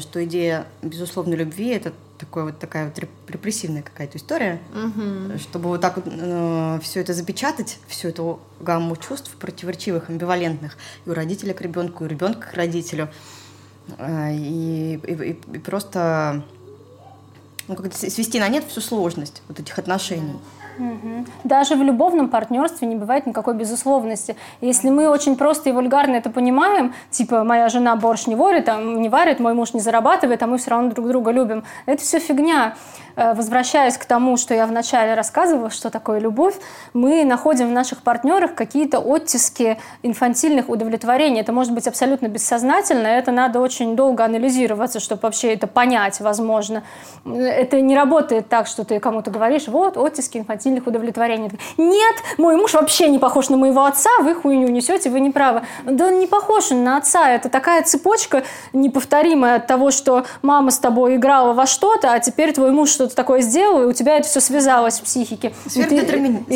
что 0.00 0.24
идея 0.24 0.66
безусловной 0.82 1.36
любви— 1.36 1.68
это 1.70 1.92
такой 2.18 2.44
вот 2.44 2.58
такая 2.58 2.86
вот 2.86 2.98
репрессивная 3.28 3.82
какая-то 3.82 4.18
история, 4.18 4.60
mm 4.72 5.38
чтобы 5.38 5.68
вот 5.68 5.80
так 5.80 5.96
вот 5.96 6.06
э, 6.06 6.78
все 6.82 7.00
это 7.00 7.12
запечатать, 7.12 7.78
всю 7.88 8.08
эту 8.08 8.40
гамму 8.60 8.96
чувств 8.96 9.34
противоречивых, 9.36 10.10
амбивалентных 10.10 10.76
и 11.04 11.10
у 11.10 11.14
родителя 11.14 11.54
к 11.54 11.60
ребенку, 11.60 12.04
и 12.04 12.06
у 12.06 12.10
ребенка 12.10 12.50
к 12.52 12.54
родителю, 12.54 13.08
э, 13.98 14.34
и, 14.36 14.94
и, 14.94 15.30
и 15.30 15.58
просто 15.58 16.44
ну, 17.68 17.76
как 17.76 17.92
свести 17.94 18.40
на 18.40 18.48
нет 18.48 18.64
всю 18.64 18.80
сложность 18.80 19.42
вот 19.48 19.60
этих 19.60 19.78
отношений. 19.78 20.36
Даже 21.44 21.76
в 21.76 21.82
любовном 21.82 22.28
партнерстве 22.28 22.88
не 22.88 22.96
бывает 22.96 23.26
никакой 23.26 23.54
безусловности. 23.54 24.36
Если 24.60 24.90
мы 24.90 25.08
очень 25.08 25.36
просто 25.36 25.70
и 25.70 25.72
вульгарно 25.72 26.16
это 26.16 26.30
понимаем, 26.30 26.94
типа 27.10 27.44
моя 27.44 27.68
жена 27.68 27.94
борщ 27.96 28.26
не 28.26 28.34
варит, 28.34 28.68
а 28.68 28.80
не 28.80 29.08
варит, 29.08 29.40
мой 29.40 29.54
муж 29.54 29.72
не 29.72 29.80
зарабатывает, 29.80 30.42
а 30.42 30.46
мы 30.46 30.58
все 30.58 30.70
равно 30.70 30.90
друг 30.90 31.08
друга 31.08 31.30
любим, 31.30 31.64
это 31.86 32.02
все 32.02 32.18
фигня. 32.18 32.74
Э, 33.16 33.34
возвращаясь 33.34 33.96
к 33.96 34.04
тому, 34.04 34.36
что 34.36 34.54
я 34.54 34.66
вначале 34.66 35.14
рассказывала, 35.14 35.70
что 35.70 35.90
такое 35.90 36.18
любовь, 36.18 36.54
мы 36.92 37.24
находим 37.24 37.68
в 37.68 37.72
наших 37.72 38.02
партнерах 38.02 38.54
какие-то 38.54 38.98
оттиски 38.98 39.78
инфантильных 40.02 40.68
удовлетворений. 40.68 41.40
Это 41.40 41.52
может 41.52 41.72
быть 41.72 41.86
абсолютно 41.86 42.26
бессознательно, 42.26 43.06
это 43.06 43.30
надо 43.30 43.60
очень 43.60 43.96
долго 43.96 44.24
анализироваться, 44.24 45.00
чтобы 45.00 45.20
вообще 45.22 45.54
это 45.54 45.66
понять, 45.66 46.20
возможно. 46.20 46.82
Это 47.24 47.80
не 47.80 47.94
работает 47.94 48.48
так, 48.48 48.66
что 48.66 48.84
ты 48.84 48.98
кому-то 48.98 49.30
говоришь, 49.30 49.68
вот, 49.68 49.96
оттиски 49.96 50.38
инфантильных 50.38 50.86
удовлетворений. 50.86 51.50
Нет, 51.76 52.14
мой 52.38 52.56
муж 52.56 52.74
вообще 52.74 53.08
не 53.08 53.18
похож 53.18 53.48
на 53.48 53.56
моего 53.56 53.84
отца, 53.84 54.10
вы 54.20 54.34
хуйню 54.34 54.68
несете, 54.68 55.10
вы 55.10 55.20
не 55.20 55.30
правы. 55.30 55.62
Да 55.84 56.06
он 56.06 56.18
не 56.18 56.26
похож 56.26 56.70
на 56.70 56.96
отца, 56.96 57.30
это 57.30 57.48
такая 57.48 57.82
цепочка 57.82 58.42
неповторимая 58.72 59.56
от 59.56 59.66
того, 59.66 59.90
что 59.90 60.24
мама 60.42 60.70
с 60.70 60.78
тобой 60.78 61.16
играла 61.16 61.52
во 61.52 61.66
что-то, 61.66 62.12
а 62.12 62.18
теперь 62.18 62.52
твой 62.52 62.70
муж 62.70 62.90
что 62.94 63.03
что-то 63.04 63.16
такое 63.16 63.42
сделал, 63.42 63.82
и 63.82 63.86
у 63.86 63.92
тебя 63.92 64.16
это 64.16 64.26
все 64.26 64.40
связалось 64.40 65.00
в 65.00 65.02
психике. 65.02 65.52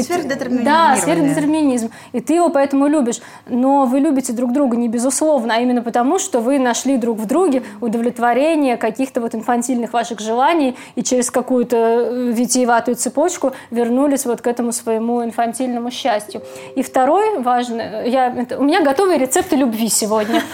Сверхдетерминизм. 0.04 0.64
Да, 0.64 0.96
сверхдетерминизм. 0.96 1.90
И 2.12 2.20
ты 2.20 2.34
его 2.34 2.48
поэтому 2.48 2.86
любишь. 2.86 3.20
Но 3.46 3.84
вы 3.84 4.00
любите 4.00 4.32
друг 4.32 4.52
друга 4.52 4.76
не 4.76 4.88
безусловно, 4.88 5.54
а 5.56 5.60
именно 5.60 5.82
потому, 5.82 6.18
что 6.18 6.40
вы 6.40 6.58
нашли 6.58 6.96
друг 6.96 7.18
в 7.18 7.26
друге 7.26 7.62
удовлетворение 7.80 8.76
каких-то 8.76 9.20
вот 9.20 9.34
инфантильных 9.34 9.92
ваших 9.92 10.20
желаний 10.20 10.76
и 10.94 11.02
через 11.02 11.30
какую-то 11.30 11.76
э, 11.76 12.32
витиеватую 12.32 12.94
цепочку 12.96 13.52
вернулись 13.70 14.24
вот 14.24 14.40
к 14.40 14.46
этому 14.46 14.72
своему 14.72 15.22
инфантильному 15.22 15.90
счастью. 15.90 16.42
И 16.74 16.82
второй 16.82 17.40
важный, 17.40 18.10
я, 18.10 18.28
это, 18.28 18.58
у 18.58 18.64
меня 18.64 18.82
готовые 18.82 19.18
рецепты 19.18 19.56
любви 19.56 19.88
сегодня. 19.88 20.42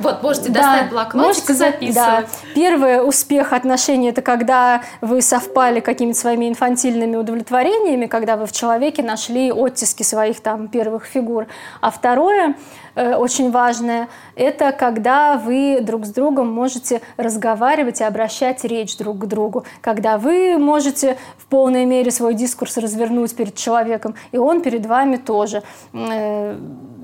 Вот, 0.00 0.22
можете 0.22 0.50
достать 0.50 0.90
блокнотик 0.90 1.50
и 1.50 1.52
записывать. 1.52 2.26
Первый 2.54 3.06
успех 3.06 3.52
отношений– 3.52 4.08
это 4.10 4.20
когда 4.20 4.57
вы 5.00 5.22
совпали 5.22 5.80
какими-то 5.80 6.18
своими 6.18 6.48
инфантильными 6.48 7.16
удовлетворениями, 7.16 8.06
когда 8.06 8.36
вы 8.36 8.46
в 8.46 8.52
человеке 8.52 9.02
нашли 9.02 9.52
оттиски 9.52 10.02
своих 10.02 10.40
там 10.40 10.68
первых 10.68 11.04
фигур. 11.04 11.46
А 11.80 11.90
второе, 11.90 12.54
э, 12.94 13.14
очень 13.14 13.50
важное, 13.50 14.08
это 14.36 14.72
когда 14.72 15.36
вы 15.36 15.80
друг 15.80 16.06
с 16.06 16.10
другом 16.10 16.52
можете 16.52 17.00
разговаривать 17.16 18.00
и 18.00 18.04
обращать 18.04 18.64
речь 18.64 18.96
друг 18.96 19.18
к 19.18 19.26
другу, 19.26 19.64
когда 19.80 20.18
вы 20.18 20.58
можете 20.58 21.16
в 21.38 21.46
полной 21.46 21.84
мере 21.84 22.10
свой 22.10 22.34
дискурс 22.34 22.76
развернуть 22.76 23.34
перед 23.36 23.54
человеком, 23.54 24.14
и 24.32 24.38
он 24.38 24.62
перед 24.62 24.86
вами 24.86 25.16
тоже. 25.16 25.62
Э, 25.92 26.58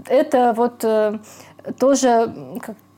это 0.06 0.52
вот 0.56 0.84
э, 0.84 1.18
тоже 1.78 2.32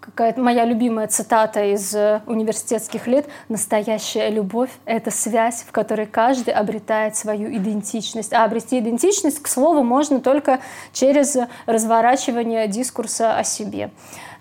какая-то 0.06 0.40
моя 0.40 0.64
любимая 0.64 1.08
цитата 1.08 1.64
из 1.64 1.94
э, 1.94 2.22
университетских 2.26 3.06
лет 3.06 3.26
«Настоящая 3.48 4.30
любовь— 4.30 4.70
это 4.84 5.10
связь, 5.10 5.64
в 5.66 5.72
которой 5.72 6.06
каждый 6.06 6.54
обретает 6.54 7.16
свою 7.16 7.54
идентичность». 7.54 8.32
А 8.32 8.44
обрести 8.44 8.78
идентичность, 8.78 9.42
к 9.42 9.48
слову, 9.48 9.82
можно 9.82 10.20
только 10.20 10.60
через 10.92 11.36
разворачивание 11.66 12.68
дискурса 12.68 13.36
о 13.36 13.44
себе. 13.44 13.90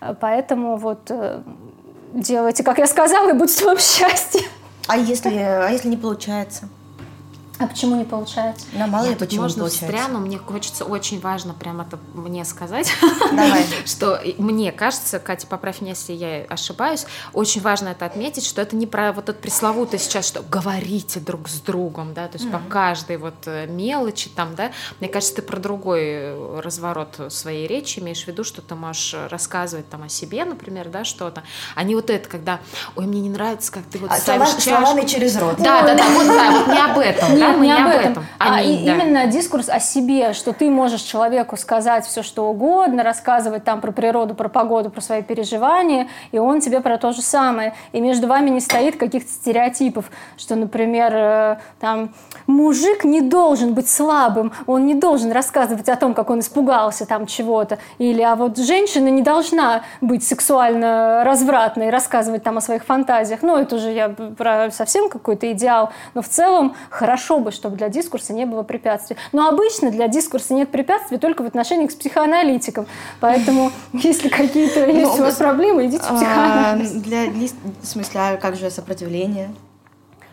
Э, 0.01 0.15
поэтому 0.19 0.77
вот 0.77 1.09
э, 1.09 1.41
делайте, 2.13 2.63
как 2.63 2.77
я 2.77 2.87
сказала, 2.87 3.29
и 3.29 3.33
будет 3.33 3.61
вам 3.63 3.77
счастье. 3.79 4.41
А 4.87 4.97
если, 4.97 5.35
а 5.35 5.69
если 5.69 5.89
не 5.89 5.97
получается? 5.97 6.69
А 7.57 7.67
почему 7.67 7.95
не 7.95 8.03
получается? 8.03 8.65
На 8.73 8.85
мало 8.85 9.03
ли 9.05 9.09
Нет, 9.11 9.19
тут 9.19 9.29
почему 9.29 9.43
можно 9.43 9.59
получается. 9.63 9.85
встря, 9.85 10.07
но 10.09 10.19
мне 10.19 10.37
хочется 10.37 10.83
очень 10.83 11.21
важно 11.21 11.53
прям 11.53 11.79
это 11.79 11.97
мне 12.13 12.43
сказать. 12.43 12.91
Давай. 13.31 13.65
что 13.85 14.21
мне 14.37 14.73
кажется, 14.73 15.19
Катя, 15.19 15.47
поправь 15.47 15.79
меня, 15.79 15.91
если 15.91 16.11
я 16.13 16.43
ошибаюсь, 16.49 17.05
очень 17.31 17.61
важно 17.61 17.89
это 17.89 18.05
отметить, 18.05 18.45
что 18.45 18.61
это 18.61 18.75
не 18.75 18.85
про 18.87 19.13
вот 19.13 19.29
это 19.29 19.39
пресловутое 19.39 19.99
сейчас, 20.01 20.27
что 20.27 20.41
говорите 20.41 21.21
друг 21.21 21.47
с 21.47 21.61
другом, 21.61 22.13
да, 22.13 22.27
то 22.27 22.37
есть 22.37 22.51
по 22.51 22.59
каждой 22.59 23.15
вот 23.17 23.35
э, 23.45 23.67
мелочи 23.67 24.29
там, 24.29 24.53
да, 24.55 24.71
мне 24.99 25.07
кажется, 25.07 25.35
ты 25.37 25.41
про 25.41 25.57
другой 25.57 26.01
э, 26.03 26.59
разворот 26.61 27.19
своей 27.29 27.67
речи 27.67 27.99
имеешь 27.99 28.23
в 28.25 28.27
виду, 28.27 28.43
что 28.43 28.61
ты 28.61 28.75
можешь 28.75 29.15
рассказывать 29.29 29.89
там 29.89 30.03
о 30.03 30.09
себе, 30.09 30.43
например, 30.43 30.89
да, 30.89 31.05
что-то, 31.05 31.43
а 31.75 31.83
не 31.83 31.95
вот 31.95 32.09
это, 32.09 32.27
когда, 32.27 32.59
ой, 32.97 33.05
мне 33.05 33.21
не 33.21 33.29
нравится, 33.29 33.71
как 33.71 33.83
ты 33.85 33.97
вот 33.97 34.11
А, 34.11 34.17
ставишь 34.17 34.49
слова- 34.49 34.61
чашку. 34.61 34.85
словами 34.85 35.07
через 35.07 35.37
рот. 35.37 35.55
Да, 35.59 35.83
да, 35.83 35.95
да, 35.95 36.03
вот, 36.09 36.27
да, 36.27 36.51
вот 36.51 36.67
не 36.67 36.79
об 36.81 36.97
этом, 36.97 37.39
да, 37.39 37.44
Нет, 37.47 37.57
мы 37.57 37.65
не 37.65 37.73
об 37.73 37.87
этом, 37.87 38.25
а 38.39 38.55
Они, 38.55 38.81
и- 38.81 38.85
да. 38.85 38.93
именно 38.93 39.27
дискурс 39.27 39.69
о 39.69 39.79
себе, 39.79 40.33
что 40.33 40.53
ты 40.53 40.69
можешь 40.69 41.01
человеку 41.01 41.57
сказать 41.57 42.05
все, 42.05 42.23
что 42.23 42.47
угодно, 42.49 43.03
рассказывать 43.03 43.63
там 43.63 43.81
про 43.81 43.91
природу, 43.91 44.35
про 44.35 44.49
погоду, 44.49 44.89
про 44.89 45.01
свои 45.01 45.21
переживания, 45.21 46.07
и 46.31 46.39
он 46.39 46.59
тебе 46.61 46.81
про 46.81 46.97
то 46.97 47.11
же 47.13 47.21
самое. 47.21 47.73
И 47.91 48.01
между 48.01 48.27
вами 48.27 48.49
не 48.49 48.59
стоит 48.59 48.97
каких-то 48.97 49.31
стереотипов, 49.31 50.05
что, 50.37 50.55
например, 50.55 51.11
э, 51.13 51.57
там 51.79 52.09
мужик 52.47 53.03
не 53.03 53.21
должен 53.21 53.73
быть 53.73 53.89
слабым, 53.89 54.51
он 54.67 54.85
не 54.85 54.95
должен 54.95 55.31
рассказывать 55.31 55.89
о 55.89 55.95
том, 55.95 56.13
как 56.13 56.29
он 56.29 56.39
испугался 56.39 57.05
там 57.05 57.25
чего-то, 57.25 57.77
или 57.97 58.21
а 58.21 58.35
вот 58.35 58.57
женщина 58.57 59.07
не 59.09 59.21
должна 59.21 59.81
быть 60.01 60.23
сексуально 60.25 61.23
развратной, 61.23 61.89
рассказывать 61.89 62.43
там 62.43 62.57
о 62.57 62.61
своих 62.61 62.83
фантазиях. 62.85 63.41
Ну, 63.41 63.57
это 63.57 63.75
уже 63.75 63.91
я 63.91 64.09
про 64.09 64.69
совсем 64.71 65.09
какой-то 65.09 65.51
идеал, 65.51 65.91
но 66.13 66.21
в 66.21 66.27
целом 66.27 66.75
хорошо 66.89 67.34
бы, 67.39 67.51
чтобы 67.51 67.77
для 67.77 67.89
дискурса 67.89 68.33
не 68.33 68.45
было 68.45 68.63
препятствий. 68.63 69.17
Но 69.31 69.47
обычно 69.47 69.91
для 69.91 70.07
дискурса 70.07 70.53
нет 70.53 70.71
препятствий 70.71 71.17
только 71.17 71.43
в 71.43 71.45
отношении 71.45 71.87
к 71.87 71.97
психоаналитикам. 71.97 72.87
Поэтому, 73.19 73.71
если 73.93 74.29
какие-то 74.29 74.85
есть 74.85 75.19
у 75.19 75.23
вас 75.23 75.35
проблемы, 75.35 75.87
идите 75.87 76.03
в 76.03 76.11
А, 76.11 76.15
психоанализ. 76.15 76.91
Для, 76.91 77.25
в 77.81 77.85
смысле, 77.85 78.19
а 78.19 78.37
как 78.37 78.55
же 78.55 78.69
сопротивление? 78.69 79.53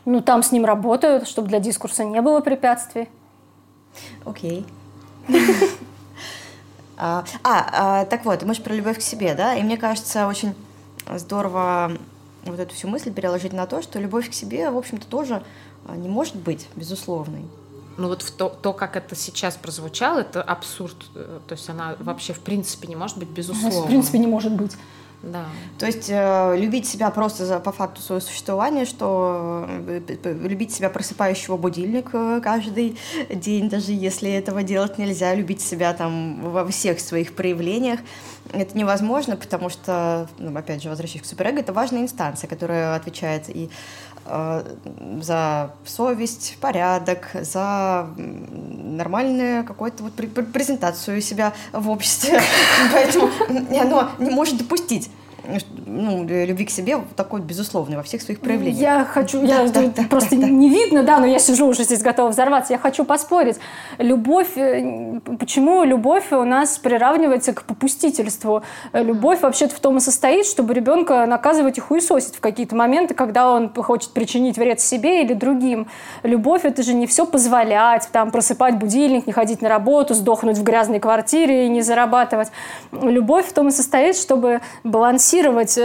Ну, 0.04 0.20
там 0.20 0.42
с 0.42 0.50
ним 0.50 0.64
работают, 0.64 1.28
чтобы 1.28 1.48
для 1.48 1.60
дискурса 1.60 2.04
не 2.04 2.20
было 2.20 2.40
препятствий. 2.40 3.08
Окей. 4.24 4.66
А, 7.04 7.24
а, 7.42 7.66
а, 7.72 8.04
так 8.04 8.24
вот, 8.24 8.44
мы 8.44 8.54
же 8.54 8.62
про 8.62 8.74
любовь 8.74 8.98
к 8.98 9.02
себе, 9.02 9.34
да? 9.34 9.56
И 9.56 9.62
мне 9.64 9.76
кажется, 9.76 10.28
очень 10.28 10.54
здорово 11.16 11.92
вот 12.44 12.58
эту 12.58 12.74
всю 12.74 12.88
мысль 12.88 13.12
переложить 13.12 13.52
на 13.52 13.66
то, 13.66 13.82
что 13.82 13.98
любовь 13.98 14.30
к 14.30 14.32
себе, 14.32 14.70
в 14.70 14.76
общем-то, 14.76 15.06
тоже 15.06 15.42
а, 15.86 15.96
не 15.96 16.08
может 16.08 16.36
быть 16.36 16.68
безусловной. 16.76 17.44
Ну 17.96 18.08
вот 18.08 18.22
в 18.22 18.30
то, 18.30 18.48
то, 18.48 18.72
как 18.72 18.96
это 18.96 19.14
сейчас 19.14 19.56
прозвучало, 19.56 20.20
это 20.20 20.42
абсурд. 20.42 20.96
Э, 21.14 21.40
То 21.46 21.52
есть 21.54 21.68
она 21.68 21.96
вообще 21.98 22.32
в 22.32 22.40
принципе 22.40 22.88
не 22.88 22.96
может 22.96 23.18
быть 23.18 23.28
безусловной. 23.36 23.82
В 23.82 23.86
принципе, 23.86 24.18
не 24.18 24.26
может 24.26 24.52
быть. 24.52 24.72
Да. 25.22 25.46
То 25.78 25.86
есть 25.86 26.08
э, 26.08 26.56
любить 26.56 26.86
себя 26.86 27.10
просто 27.10 27.46
за, 27.46 27.60
по 27.60 27.70
факту 27.70 28.00
своего 28.00 28.20
существования, 28.20 28.84
что 28.84 29.66
э, 29.68 30.00
любить 30.24 30.72
себя 30.72 30.90
просыпающего 30.90 31.56
будильник 31.56 32.10
э, 32.12 32.40
каждый 32.42 32.98
день, 33.30 33.68
даже 33.68 33.92
если 33.92 34.30
этого 34.30 34.64
делать 34.64 34.98
нельзя, 34.98 35.34
любить 35.34 35.60
себя 35.60 35.92
там 35.92 36.40
во 36.50 36.66
всех 36.66 36.98
своих 36.98 37.34
проявлениях, 37.34 38.00
это 38.52 38.76
невозможно, 38.76 39.36
потому 39.36 39.68
что, 39.68 40.28
ну, 40.38 40.56
опять 40.58 40.82
же, 40.82 40.88
возвращаясь 40.88 41.22
к 41.22 41.26
суперэго, 41.26 41.60
это 41.60 41.72
важная 41.72 42.02
инстанция, 42.02 42.48
которая 42.48 42.96
отвечает 42.96 43.48
и 43.48 43.70
за 44.24 45.72
совесть, 45.84 46.56
порядок, 46.60 47.30
за 47.34 48.06
нормальную 48.16 49.64
какую-то 49.64 50.04
вот 50.04 50.12
пр- 50.12 50.28
пр- 50.28 50.46
презентацию 50.46 51.20
себя 51.20 51.52
в 51.72 51.90
обществе. 51.90 52.40
Поэтому 52.92 53.30
оно 53.80 54.10
не 54.18 54.30
может 54.30 54.58
допустить 54.58 55.10
ну, 55.92 56.24
любви 56.24 56.64
к 56.64 56.70
себе 56.70 56.98
такой 57.16 57.40
безусловной 57.40 57.96
во 57.96 58.02
всех 58.02 58.22
своих 58.22 58.40
проявлениях. 58.40 58.80
Я 58.80 59.04
хочу, 59.04 59.42
я 59.44 59.68
да, 59.68 59.82
да, 59.86 60.02
просто 60.08 60.36
да, 60.36 60.42
да. 60.42 60.48
не 60.48 60.70
видно, 60.70 61.02
да, 61.02 61.18
но 61.18 61.26
я 61.26 61.38
сижу 61.38 61.66
уже 61.66 61.84
здесь 61.84 62.02
готова 62.02 62.30
взорваться. 62.30 62.72
Я 62.72 62.78
хочу 62.78 63.04
поспорить. 63.04 63.58
Любовь, 63.98 64.56
э, 64.56 65.20
почему 65.38 65.84
любовь 65.84 66.32
у 66.32 66.44
нас 66.44 66.78
приравнивается 66.78 67.52
к 67.52 67.64
попустительству? 67.64 68.62
Любовь 68.92 69.42
вообще-то 69.42 69.74
в 69.74 69.80
том 69.80 69.98
и 69.98 70.00
состоит, 70.00 70.46
чтобы 70.46 70.74
ребенка 70.74 71.26
наказывать 71.26 71.78
и 71.78 71.80
хуесосить 71.80 72.36
в 72.36 72.40
какие-то 72.40 72.74
моменты, 72.74 73.14
когда 73.14 73.52
он 73.52 73.72
хочет 73.74 74.10
причинить 74.12 74.56
вред 74.56 74.80
себе 74.80 75.22
или 75.22 75.34
другим. 75.34 75.88
Любовь 76.22 76.64
это 76.64 76.82
же 76.82 76.94
не 76.94 77.06
все 77.06 77.26
позволять, 77.26 78.08
там 78.12 78.30
просыпать 78.30 78.78
будильник, 78.78 79.26
не 79.26 79.32
ходить 79.32 79.60
на 79.62 79.68
работу, 79.68 80.14
сдохнуть 80.14 80.58
в 80.58 80.62
грязной 80.62 81.00
квартире 81.00 81.66
и 81.66 81.68
не 81.68 81.82
зарабатывать. 81.82 82.48
Любовь 82.92 83.46
в 83.46 83.52
том 83.52 83.68
и 83.68 83.70
состоит, 83.70 84.16
чтобы 84.16 84.60
балансировать 84.84 85.76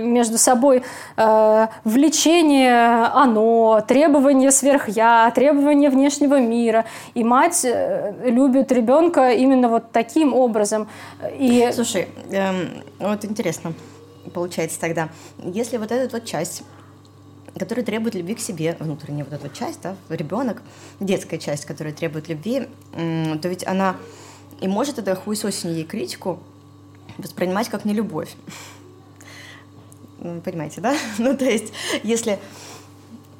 между 0.00 0.38
собой 0.38 0.82
э, 1.16 1.66
влечение 1.84 3.04
оно, 3.06 3.82
требования 3.86 4.50
сверх-я, 4.50 5.30
требования 5.34 5.90
внешнего 5.90 6.40
мира. 6.40 6.84
И 7.14 7.24
мать 7.24 7.64
э, 7.64 8.14
любит 8.24 8.72
ребенка 8.72 9.32
именно 9.32 9.68
вот 9.68 9.92
таким 9.92 10.34
образом. 10.34 10.88
И 11.38 11.70
Слушай, 11.72 12.08
эм, 12.30 12.82
вот 12.98 13.24
интересно 13.24 13.72
получается 14.32 14.80
тогда, 14.80 15.08
если 15.38 15.76
вот 15.76 15.90
эта 15.90 16.14
вот 16.16 16.24
часть 16.24 16.62
которая 17.58 17.84
требует 17.84 18.14
любви 18.14 18.34
к 18.34 18.40
себе, 18.40 18.76
внутренняя 18.80 19.26
вот 19.28 19.34
эта 19.34 19.54
часть, 19.54 19.82
да, 19.82 19.94
ребенок, 20.08 20.62
детская 21.00 21.36
часть, 21.36 21.66
которая 21.66 21.92
требует 21.92 22.26
любви, 22.28 22.66
то 22.94 23.48
ведь 23.48 23.66
она 23.66 23.96
и 24.62 24.68
может 24.68 24.98
это 24.98 25.14
хуесосение 25.16 25.78
ей 25.78 25.84
критику 25.84 26.38
воспринимать 27.18 27.68
как 27.68 27.84
нелюбовь. 27.84 28.34
Понимаете, 30.44 30.80
да? 30.80 30.94
Ну, 31.18 31.36
то 31.36 31.44
есть, 31.44 31.72
если... 32.02 32.38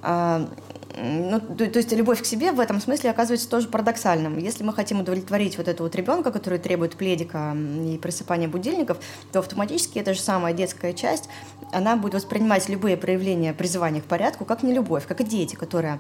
а, 0.02 0.48
ну, 0.94 1.40
то, 1.40 1.70
то 1.70 1.78
есть 1.78 1.90
любовь 1.92 2.20
к 2.20 2.26
себе 2.26 2.52
в 2.52 2.60
этом 2.60 2.80
смысле 2.80 3.10
оказывается 3.10 3.48
тоже 3.48 3.68
парадоксальным. 3.68 4.36
Если 4.36 4.62
мы 4.62 4.74
хотим 4.74 5.00
удовлетворить 5.00 5.56
вот 5.56 5.68
этого 5.68 5.86
вот 5.86 5.96
ребенка, 5.96 6.30
который 6.30 6.58
требует 6.58 6.96
пледика 6.96 7.56
и 7.56 7.96
просыпания 7.96 8.46
будильников, 8.46 8.98
то 9.32 9.38
автоматически 9.38 9.98
эта 9.98 10.12
же 10.12 10.20
самая 10.20 10.52
детская 10.52 10.92
часть, 10.92 11.28
она 11.72 11.96
будет 11.96 12.14
воспринимать 12.14 12.68
любые 12.68 12.98
проявления 12.98 13.54
призывания 13.54 14.02
к 14.02 14.04
порядку 14.04 14.44
как 14.44 14.62
нелюбовь, 14.62 15.06
как 15.06 15.22
и 15.22 15.24
дети, 15.24 15.54
которые 15.54 15.98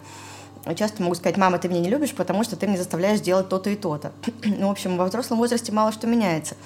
часто 0.76 1.02
могут 1.02 1.18
сказать, 1.18 1.36
мама, 1.36 1.58
ты 1.58 1.68
меня 1.68 1.80
не 1.80 1.88
любишь, 1.88 2.14
потому 2.14 2.44
что 2.44 2.56
ты 2.56 2.66
меня 2.66 2.76
заставляешь 2.76 3.20
делать 3.20 3.48
то-то 3.48 3.70
и 3.70 3.76
то-то. 3.76 4.12
Ну, 4.44 4.68
в 4.68 4.70
общем, 4.70 4.96
во 4.96 5.06
взрослом 5.06 5.38
возрасте 5.38 5.72
мало 5.72 5.92
что 5.92 6.06
меняется. 6.06 6.56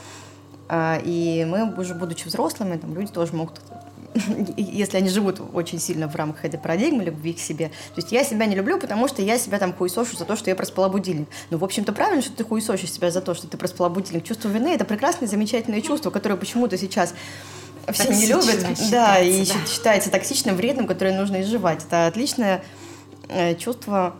А, 0.68 1.00
И 1.04 1.44
мы, 1.44 1.72
уже 1.76 1.94
будучи 1.94 2.26
взрослыми, 2.26 2.76
там, 2.76 2.94
люди 2.94 3.12
тоже 3.12 3.34
могут, 3.34 3.60
если 4.56 4.96
они 4.96 5.08
живут 5.08 5.40
очень 5.52 5.78
сильно 5.78 6.08
в 6.08 6.16
рамках 6.16 6.44
этой 6.44 6.58
парадигмы 6.58 7.04
любви 7.04 7.32
к 7.32 7.38
себе, 7.38 7.68
то 7.68 7.96
есть 7.96 8.12
я 8.12 8.24
себя 8.24 8.46
не 8.46 8.54
люблю, 8.54 8.78
потому 8.78 9.08
что 9.08 9.22
я 9.22 9.38
себя 9.38 9.58
там 9.58 9.72
хуесошу 9.72 10.16
за 10.16 10.24
то, 10.24 10.36
что 10.36 10.50
я 10.50 10.56
проспала 10.56 10.88
будильник. 10.88 11.28
Ну, 11.50 11.58
в 11.58 11.64
общем-то, 11.64 11.92
правильно, 11.92 12.22
что 12.22 12.32
ты 12.32 12.44
хуесошишь 12.44 12.92
себя 12.92 13.10
за 13.10 13.20
то, 13.20 13.34
что 13.34 13.46
ты 13.46 13.56
проспала 13.56 13.88
будильник. 13.88 14.24
Чувство 14.24 14.48
вины– 14.48 14.68
это 14.74 14.84
прекрасное, 14.84 15.28
замечательное 15.28 15.80
чувство, 15.80 16.10
которое 16.10 16.36
почему-то 16.36 16.76
сейчас 16.78 17.14
все 17.92 18.12
не 18.12 18.26
любят. 18.26 18.66
Да, 18.90 19.20
и 19.20 19.44
считается, 19.44 19.54
да. 19.54 19.66
считается 19.66 20.10
токсичным, 20.10 20.56
вредным, 20.56 20.86
которое 20.86 21.16
нужно 21.16 21.42
изживать. 21.42 21.84
Это 21.84 22.06
отличное 22.06 22.62
э, 23.28 23.54
чувство, 23.56 24.16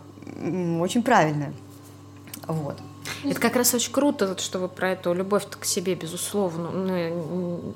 очень 0.80 1.03
правильное. 1.03 1.53
Вот. 2.47 2.78
Это 3.25 3.41
как 3.41 3.57
раз 3.57 3.75
очень 3.75 3.93
круто, 3.93 4.37
что 4.39 4.59
вы 4.59 4.69
про 4.69 4.93
эту 4.93 5.13
любовь 5.13 5.47
к 5.49 5.65
себе, 5.65 5.95
безусловно. 5.95 6.71
Ну, 6.71 7.75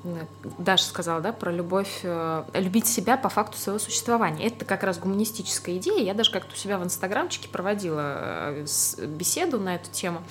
Даша 0.58 0.84
сказала, 0.84 1.20
да, 1.20 1.32
про 1.32 1.52
любовь, 1.52 2.00
э, 2.02 2.44
любить 2.54 2.86
себя 2.86 3.16
по 3.16 3.28
факту 3.28 3.58
своего 3.58 3.78
существования. 3.78 4.46
Это 4.46 4.64
как 4.64 4.82
раз 4.82 4.98
гуманистическая 4.98 5.76
идея. 5.76 6.02
Я 6.02 6.14
даже 6.14 6.30
как-то 6.30 6.52
у 6.54 6.56
себя 6.56 6.78
в 6.78 6.84
инстаграмчике 6.84 7.48
проводила 7.48 8.00
э, 8.02 8.66
беседу 9.06 9.58
на 9.58 9.76
эту 9.76 9.90
тему. 9.90 10.22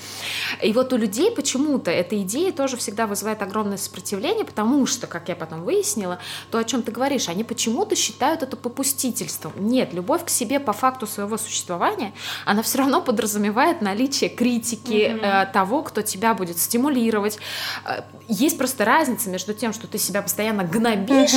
И 0.61 0.71
вот 0.73 0.93
у 0.93 0.97
людей 0.97 1.31
почему-то 1.31 1.91
эта 1.91 2.21
идея 2.21 2.51
тоже 2.51 2.77
всегда 2.77 3.07
вызывает 3.07 3.41
огромное 3.41 3.77
сопротивление, 3.77 4.45
потому 4.45 4.85
что, 4.85 5.07
как 5.07 5.29
я 5.29 5.35
потом 5.35 5.63
выяснила, 5.63 6.19
то, 6.51 6.57
о 6.57 6.63
чем 6.63 6.81
ты 6.81 6.91
говоришь, 6.91 7.29
они 7.29 7.43
почему-то 7.43 7.95
считают 7.95 8.43
это 8.43 8.55
попустительством. 8.57 9.53
Нет, 9.57 9.93
любовь 9.93 10.25
к 10.25 10.29
себе 10.29 10.59
по 10.59 10.73
факту 10.73 11.07
своего 11.07 11.37
существования, 11.37 12.13
она 12.45 12.61
все 12.61 12.79
равно 12.79 13.01
подразумевает 13.01 13.81
наличие 13.81 14.29
критики 14.29 14.88
э, 14.97 15.45
того, 15.51 15.83
кто 15.83 16.01
тебя 16.01 16.33
будет 16.33 16.57
стимулировать. 16.57 17.39
Э, 17.85 18.01
Есть 18.27 18.57
просто 18.57 18.85
разница 18.85 19.29
между 19.29 19.53
тем, 19.53 19.73
что 19.73 19.87
ты 19.87 19.97
себя 19.97 20.21
постоянно 20.21 20.63
гнобишь, 20.63 21.35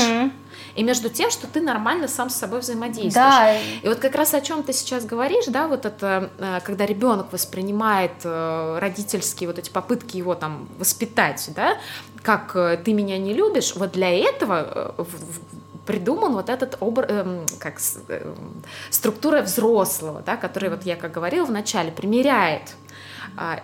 и 0.74 0.82
между 0.82 1.08
тем, 1.08 1.30
что 1.30 1.46
ты 1.46 1.60
нормально 1.60 2.08
сам 2.08 2.30
с 2.30 2.36
собой 2.36 2.60
взаимодействуешь. 2.60 3.14
Да. 3.14 3.56
И 3.82 3.88
вот 3.88 3.98
как 3.98 4.14
раз 4.14 4.34
о 4.34 4.40
чем 4.40 4.62
ты 4.62 4.72
сейчас 4.72 5.04
говоришь, 5.04 5.44
да, 5.48 5.68
вот 5.68 5.84
это, 5.84 6.30
э, 6.38 6.60
когда 6.64 6.86
ребенок 6.86 7.32
воспринимает 7.32 8.12
э, 8.24 8.78
родительские 8.80 9.48
вот 9.48 9.58
эти 9.58 9.70
попытки 9.70 10.16
его 10.16 10.34
там 10.34 10.68
воспитать, 10.78 11.50
да, 11.54 11.76
как 12.22 12.54
э, 12.54 12.78
ты 12.82 12.92
меня 12.92 13.18
не 13.18 13.34
любишь, 13.34 13.74
вот 13.76 13.92
для 13.92 14.10
этого 14.10 14.94
э, 14.98 15.04
придуман 15.86 16.32
вот 16.32 16.48
этот 16.48 16.76
образ, 16.80 17.10
эм, 17.10 17.46
как 17.58 17.74
эм, 18.08 18.62
структура 18.90 19.42
взрослого, 19.42 20.22
да, 20.24 20.36
который 20.36 20.70
вот 20.70 20.84
я 20.84 20.96
как 20.96 21.12
говорила 21.12 21.44
в 21.44 21.50
начале 21.50 21.90
примеряет 21.90 22.74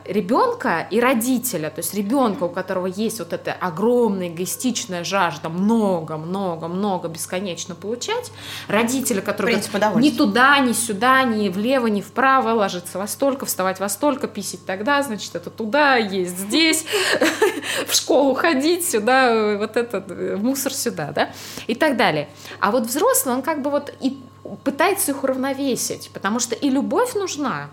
ребенка 0.05 0.87
и 0.91 1.01
родителя, 1.01 1.71
то 1.71 1.81
есть 1.81 1.95
ребенка, 1.95 2.45
у 2.45 2.49
которого 2.49 2.87
есть 2.87 3.19
вот 3.19 3.33
эта 3.33 3.53
огромная 3.53 4.29
эгоистичная 4.29 5.05
жажда 5.05 5.49
много-много-много 5.49 7.09
бесконечно 7.09 7.75
получать, 7.75 8.33
родителя, 8.69 9.21
который 9.21 9.53
принципе, 9.53 9.79
ни 9.97 10.11
туда, 10.11 10.59
ни 10.59 10.73
сюда, 10.73 11.23
ни 11.25 11.49
влево, 11.49 11.87
ни 11.87 12.01
вправо, 12.01 12.51
ложиться 12.51 12.99
во 12.99 13.07
столько, 13.07 13.47
вставать 13.47 13.81
во 13.81 13.89
столько, 13.89 14.27
писать 14.27 14.65
тогда, 14.67 15.03
значит, 15.03 15.35
это 15.35 15.51
туда, 15.51 15.97
есть 15.97 16.39
здесь, 16.39 16.85
в 17.87 17.95
школу 17.95 18.35
ходить 18.35 18.89
сюда, 18.89 19.57
вот 19.59 19.77
это, 19.77 20.01
в 20.01 20.43
мусор 20.43 20.73
сюда, 20.73 21.13
да, 21.13 21.31
и 21.67 21.75
так 21.75 21.97
далее. 21.97 22.29
А 22.61 22.71
вот 22.71 22.85
взрослый, 22.85 23.35
он 23.35 23.43
как 23.43 23.63
бы 23.63 23.71
вот 23.71 23.93
и 24.01 24.19
пытается 24.65 25.13
их 25.13 25.25
уравновесить, 25.25 26.11
потому 26.13 26.41
что 26.41 26.55
и 26.55 26.71
любовь 26.71 27.15
нужна, 27.15 27.71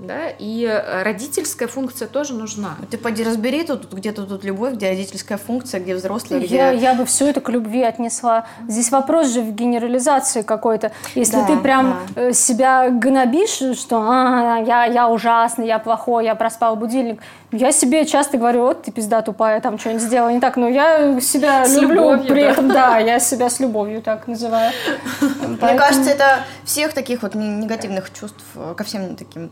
да, 0.00 0.28
и 0.38 0.64
э, 0.64 1.02
родительская 1.02 1.68
функция 1.68 2.08
тоже 2.08 2.34
нужна. 2.34 2.76
Ты 2.90 2.96
поди 2.96 3.22
разбери, 3.22 3.64
тут 3.64 3.92
где-то 3.92 4.24
тут 4.24 4.44
любовь, 4.44 4.74
где 4.74 4.88
родительская 4.90 5.38
функция, 5.38 5.80
где 5.80 5.94
взрослая, 5.94 6.40
где... 6.40 6.56
Я, 6.56 6.70
я 6.70 6.94
бы 6.94 7.04
все 7.04 7.28
это 7.28 7.40
к 7.40 7.50
любви 7.50 7.82
отнесла. 7.82 8.46
Здесь 8.66 8.90
вопрос 8.90 9.28
же 9.28 9.42
в 9.42 9.52
генерализации 9.52 10.42
какой-то. 10.42 10.92
Если 11.14 11.36
да, 11.36 11.46
ты 11.46 11.56
прям 11.58 12.00
да. 12.14 12.28
Э, 12.28 12.32
себя 12.32 12.88
гнобишь, 12.88 13.78
что 13.78 14.00
а, 14.00 14.58
я, 14.66 14.84
я 14.84 15.08
ужасный, 15.08 15.66
я 15.66 15.78
плохой, 15.78 16.24
я 16.24 16.34
проспал 16.34 16.76
будильник, 16.76 17.20
я 17.52 17.72
себе 17.72 18.06
часто 18.06 18.38
говорю, 18.38 18.62
вот 18.62 18.82
ты 18.82 18.92
пизда 18.92 19.22
тупая, 19.22 19.60
там 19.60 19.78
что-нибудь 19.78 20.02
сделала 20.02 20.30
не 20.30 20.40
так, 20.40 20.56
но 20.56 20.68
я 20.68 21.20
себя 21.20 21.64
с 21.64 21.74
люблю 21.74 22.12
любовью, 22.12 22.28
при 22.28 22.42
этом, 22.42 22.68
да, 22.68 22.98
я 22.98 23.18
себя 23.18 23.50
с 23.50 23.60
любовью 23.60 24.02
так 24.02 24.26
называю. 24.28 24.72
Мне 25.20 25.74
кажется, 25.74 26.10
это 26.10 26.40
всех 26.64 26.92
таких 26.92 27.22
вот 27.22 27.34
негативных 27.34 28.12
чувств, 28.12 28.44
ко 28.76 28.84
всем 28.84 29.16
таким 29.16 29.50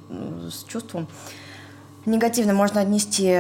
с 0.51 0.65
чувством, 0.65 1.09
негативно 2.07 2.55
можно 2.55 2.81
отнести 2.81 3.35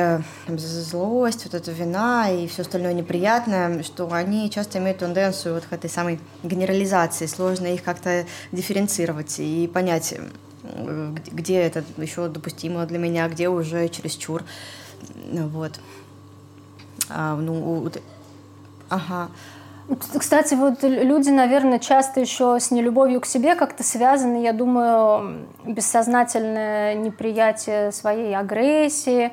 там, 0.46 0.58
злость, 0.58 1.44
вот 1.44 1.54
эту 1.54 1.72
вина 1.72 2.30
и 2.30 2.46
все 2.48 2.62
остальное 2.62 2.92
неприятное, 2.92 3.82
что 3.82 4.12
они 4.12 4.50
часто 4.50 4.78
имеют 4.78 4.98
тенденцию 4.98 5.54
вот 5.54 5.64
к 5.64 5.72
этой 5.72 5.88
самой 5.88 6.20
генерализации, 6.42 7.26
сложно 7.26 7.66
их 7.66 7.82
как-то 7.82 8.26
дифференцировать 8.52 9.38
и 9.38 9.70
понять, 9.72 10.14
где 10.62 11.60
это 11.60 11.84
еще 11.96 12.28
допустимо 12.28 12.84
для 12.86 12.98
меня, 12.98 13.28
где 13.28 13.48
уже 13.48 13.88
чересчур. 13.88 14.42
Вот. 15.32 15.80
А, 17.08 17.36
ну, 17.36 17.90
ага. 18.88 19.28
Кстати, 20.18 20.52
вот 20.52 20.82
люди, 20.82 21.30
наверное, 21.30 21.78
часто 21.78 22.20
еще 22.20 22.60
с 22.60 22.70
нелюбовью 22.70 23.22
к 23.22 23.26
себе 23.26 23.54
как-то 23.54 23.82
связаны, 23.82 24.42
я 24.42 24.52
думаю, 24.52 25.46
бессознательное 25.64 26.94
неприятие 26.94 27.90
своей 27.92 28.36
агрессии, 28.36 29.32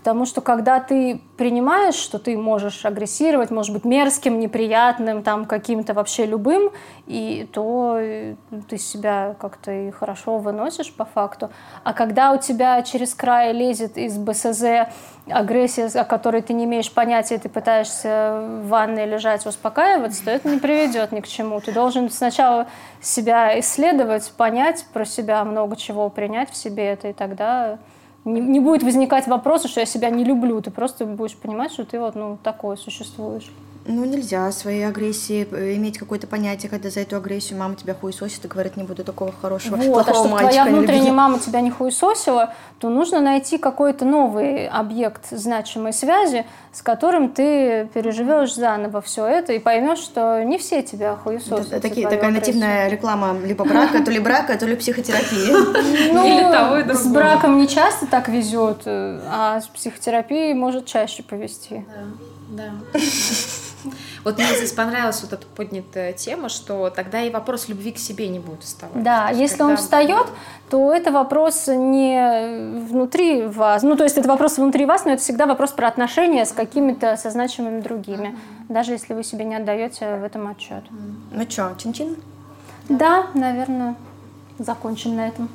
Потому 0.00 0.24
что 0.24 0.40
когда 0.40 0.80
ты 0.80 1.20
принимаешь, 1.36 1.94
что 1.94 2.18
ты 2.18 2.38
можешь 2.38 2.86
агрессировать, 2.86 3.50
может 3.50 3.74
быть 3.74 3.84
мерзким, 3.84 4.38
неприятным, 4.38 5.22
там 5.22 5.44
каким-то 5.44 5.94
вообще 5.94 6.24
любым, 6.26 6.70
и 7.06 7.46
то 7.52 7.96
э, 7.98 8.36
ты 8.68 8.78
себя 8.78 9.34
как-то 9.38 9.72
и 9.72 9.90
хорошо 9.90 10.38
выносишь 10.38 10.92
по 10.94 11.04
факту. 11.04 11.50
А 11.84 11.92
когда 11.92 12.32
у 12.32 12.38
тебя 12.38 12.80
через 12.82 13.14
край 13.14 13.52
лезет 13.52 13.98
из 13.98 14.16
БСЗ 14.16 14.88
агрессия, 15.28 15.86
о 15.86 16.04
которой 16.04 16.40
ты 16.40 16.54
не 16.54 16.64
имеешь 16.64 16.90
понятия, 16.90 17.36
ты 17.38 17.48
пытаешься 17.48 18.40
в 18.62 18.68
ванной 18.68 19.06
лежать, 19.06 19.44
успокаиваться, 19.44 20.24
то 20.24 20.30
это 20.30 20.48
не 20.48 20.58
приведет 20.58 21.12
ни 21.12 21.20
к 21.20 21.28
чему. 21.28 21.60
Ты 21.60 21.72
должен 21.72 22.10
сначала 22.10 22.68
себя 23.02 23.58
исследовать, 23.60 24.32
понять 24.36 24.86
про 24.94 25.04
себя 25.04 25.44
много 25.44 25.76
чего, 25.76 26.08
принять 26.08 26.50
в 26.50 26.56
себе 26.56 26.86
это, 26.92 27.08
и 27.08 27.12
тогда 27.12 27.78
не, 28.24 28.40
не 28.40 28.60
будет 28.60 28.82
возникать 28.82 29.26
вопроса, 29.26 29.68
что 29.68 29.80
я 29.80 29.86
себя 29.86 30.10
не 30.10 30.24
люблю. 30.24 30.60
Ты 30.60 30.70
просто 30.70 31.06
будешь 31.06 31.36
понимать, 31.36 31.72
что 31.72 31.84
ты 31.84 31.98
вот 31.98 32.14
ну, 32.14 32.38
такое 32.42 32.76
существуешь. 32.76 33.50
Ну, 33.86 34.04
нельзя 34.04 34.52
своей 34.52 34.86
агрессии 34.86 35.48
э, 35.50 35.74
иметь 35.76 35.98
какое-то 35.98 36.26
понятие, 36.26 36.68
когда 36.68 36.90
за 36.90 37.00
эту 37.00 37.16
агрессию 37.16 37.58
мама 37.58 37.76
тебя 37.76 37.94
хуесосит 37.94 38.44
и 38.44 38.48
говорит, 38.48 38.76
не 38.76 38.84
буду 38.84 39.04
такого 39.04 39.32
хорошего, 39.32 39.76
вот, 39.76 39.86
плохого 39.86 40.10
а 40.10 40.14
чтобы 40.14 40.28
мальчика 40.28 40.64
твоя 40.64 40.76
внутренняя 40.76 41.12
мама 41.12 41.38
тебя 41.38 41.62
не 41.62 41.70
хуесосила, 41.70 42.52
то 42.78 42.90
нужно 42.90 43.20
найти 43.20 43.56
какой-то 43.56 44.04
новый 44.04 44.68
объект 44.68 45.30
значимой 45.30 45.94
связи, 45.94 46.44
с 46.72 46.82
которым 46.82 47.30
ты 47.30 47.88
переживешь 47.92 48.54
заново 48.54 49.00
все 49.00 49.26
это 49.26 49.52
и 49.52 49.58
поймешь, 49.58 49.98
что 49.98 50.42
не 50.44 50.56
все 50.58 50.82
тебя 50.82 51.16
хуесосят. 51.16 51.72
Это, 51.72 51.80
такие, 51.80 52.08
такая 52.08 52.28
агрессию. 52.28 52.54
нативная 52.54 52.88
реклама 52.88 53.36
либо 53.44 53.64
брака, 53.64 54.04
то 54.04 54.10
ли 54.10 54.20
брака, 54.20 54.56
то 54.56 54.66
ли 54.66 54.76
психотерапии. 54.76 55.50
Ну, 56.12 56.94
с 56.94 57.06
браком 57.06 57.58
не 57.58 57.68
часто 57.68 58.06
так 58.06 58.28
везет, 58.28 58.82
а 58.86 59.60
с 59.60 59.66
психотерапией 59.66 60.54
может 60.54 60.86
чаще 60.86 61.22
повезти. 61.22 61.84
Да, 62.50 62.64
да. 62.92 63.00
Вот 64.24 64.36
мне 64.36 64.46
здесь 64.54 64.72
понравилась 64.72 65.22
вот 65.22 65.32
эта 65.32 65.46
поднятая 65.46 66.12
тема, 66.12 66.48
что 66.48 66.90
тогда 66.90 67.22
и 67.22 67.30
вопрос 67.30 67.68
любви 67.68 67.92
к 67.92 67.98
себе 67.98 68.28
не 68.28 68.38
будет 68.38 68.62
вставать. 68.62 69.02
Да, 69.02 69.30
если 69.30 69.58
когда... 69.58 69.72
он 69.72 69.76
встает, 69.76 70.26
то 70.68 70.92
это 70.92 71.10
вопрос 71.10 71.68
не 71.68 72.80
внутри 72.88 73.46
вас. 73.46 73.82
Ну, 73.82 73.96
то 73.96 74.04
есть 74.04 74.18
это 74.18 74.28
вопрос 74.28 74.58
внутри 74.58 74.84
вас, 74.84 75.04
но 75.04 75.12
это 75.12 75.22
всегда 75.22 75.46
вопрос 75.46 75.72
про 75.72 75.88
отношения 75.88 76.44
с 76.44 76.52
какими-то 76.52 77.16
созначимыми 77.16 77.80
другими. 77.80 78.28
Mm-hmm. 78.28 78.72
Даже 78.72 78.92
если 78.92 79.14
вы 79.14 79.24
себе 79.24 79.44
не 79.44 79.56
отдаете 79.56 80.16
в 80.16 80.24
этом 80.24 80.48
отчет. 80.48 80.84
Mm-hmm. 80.90 81.14
Ну 81.32 81.50
что, 81.50 81.74
чин-чин? 81.78 82.16
Да, 82.88 83.26
наверное, 83.34 83.94
закончим 84.58 85.16
на 85.16 85.28
этом. 85.28 85.48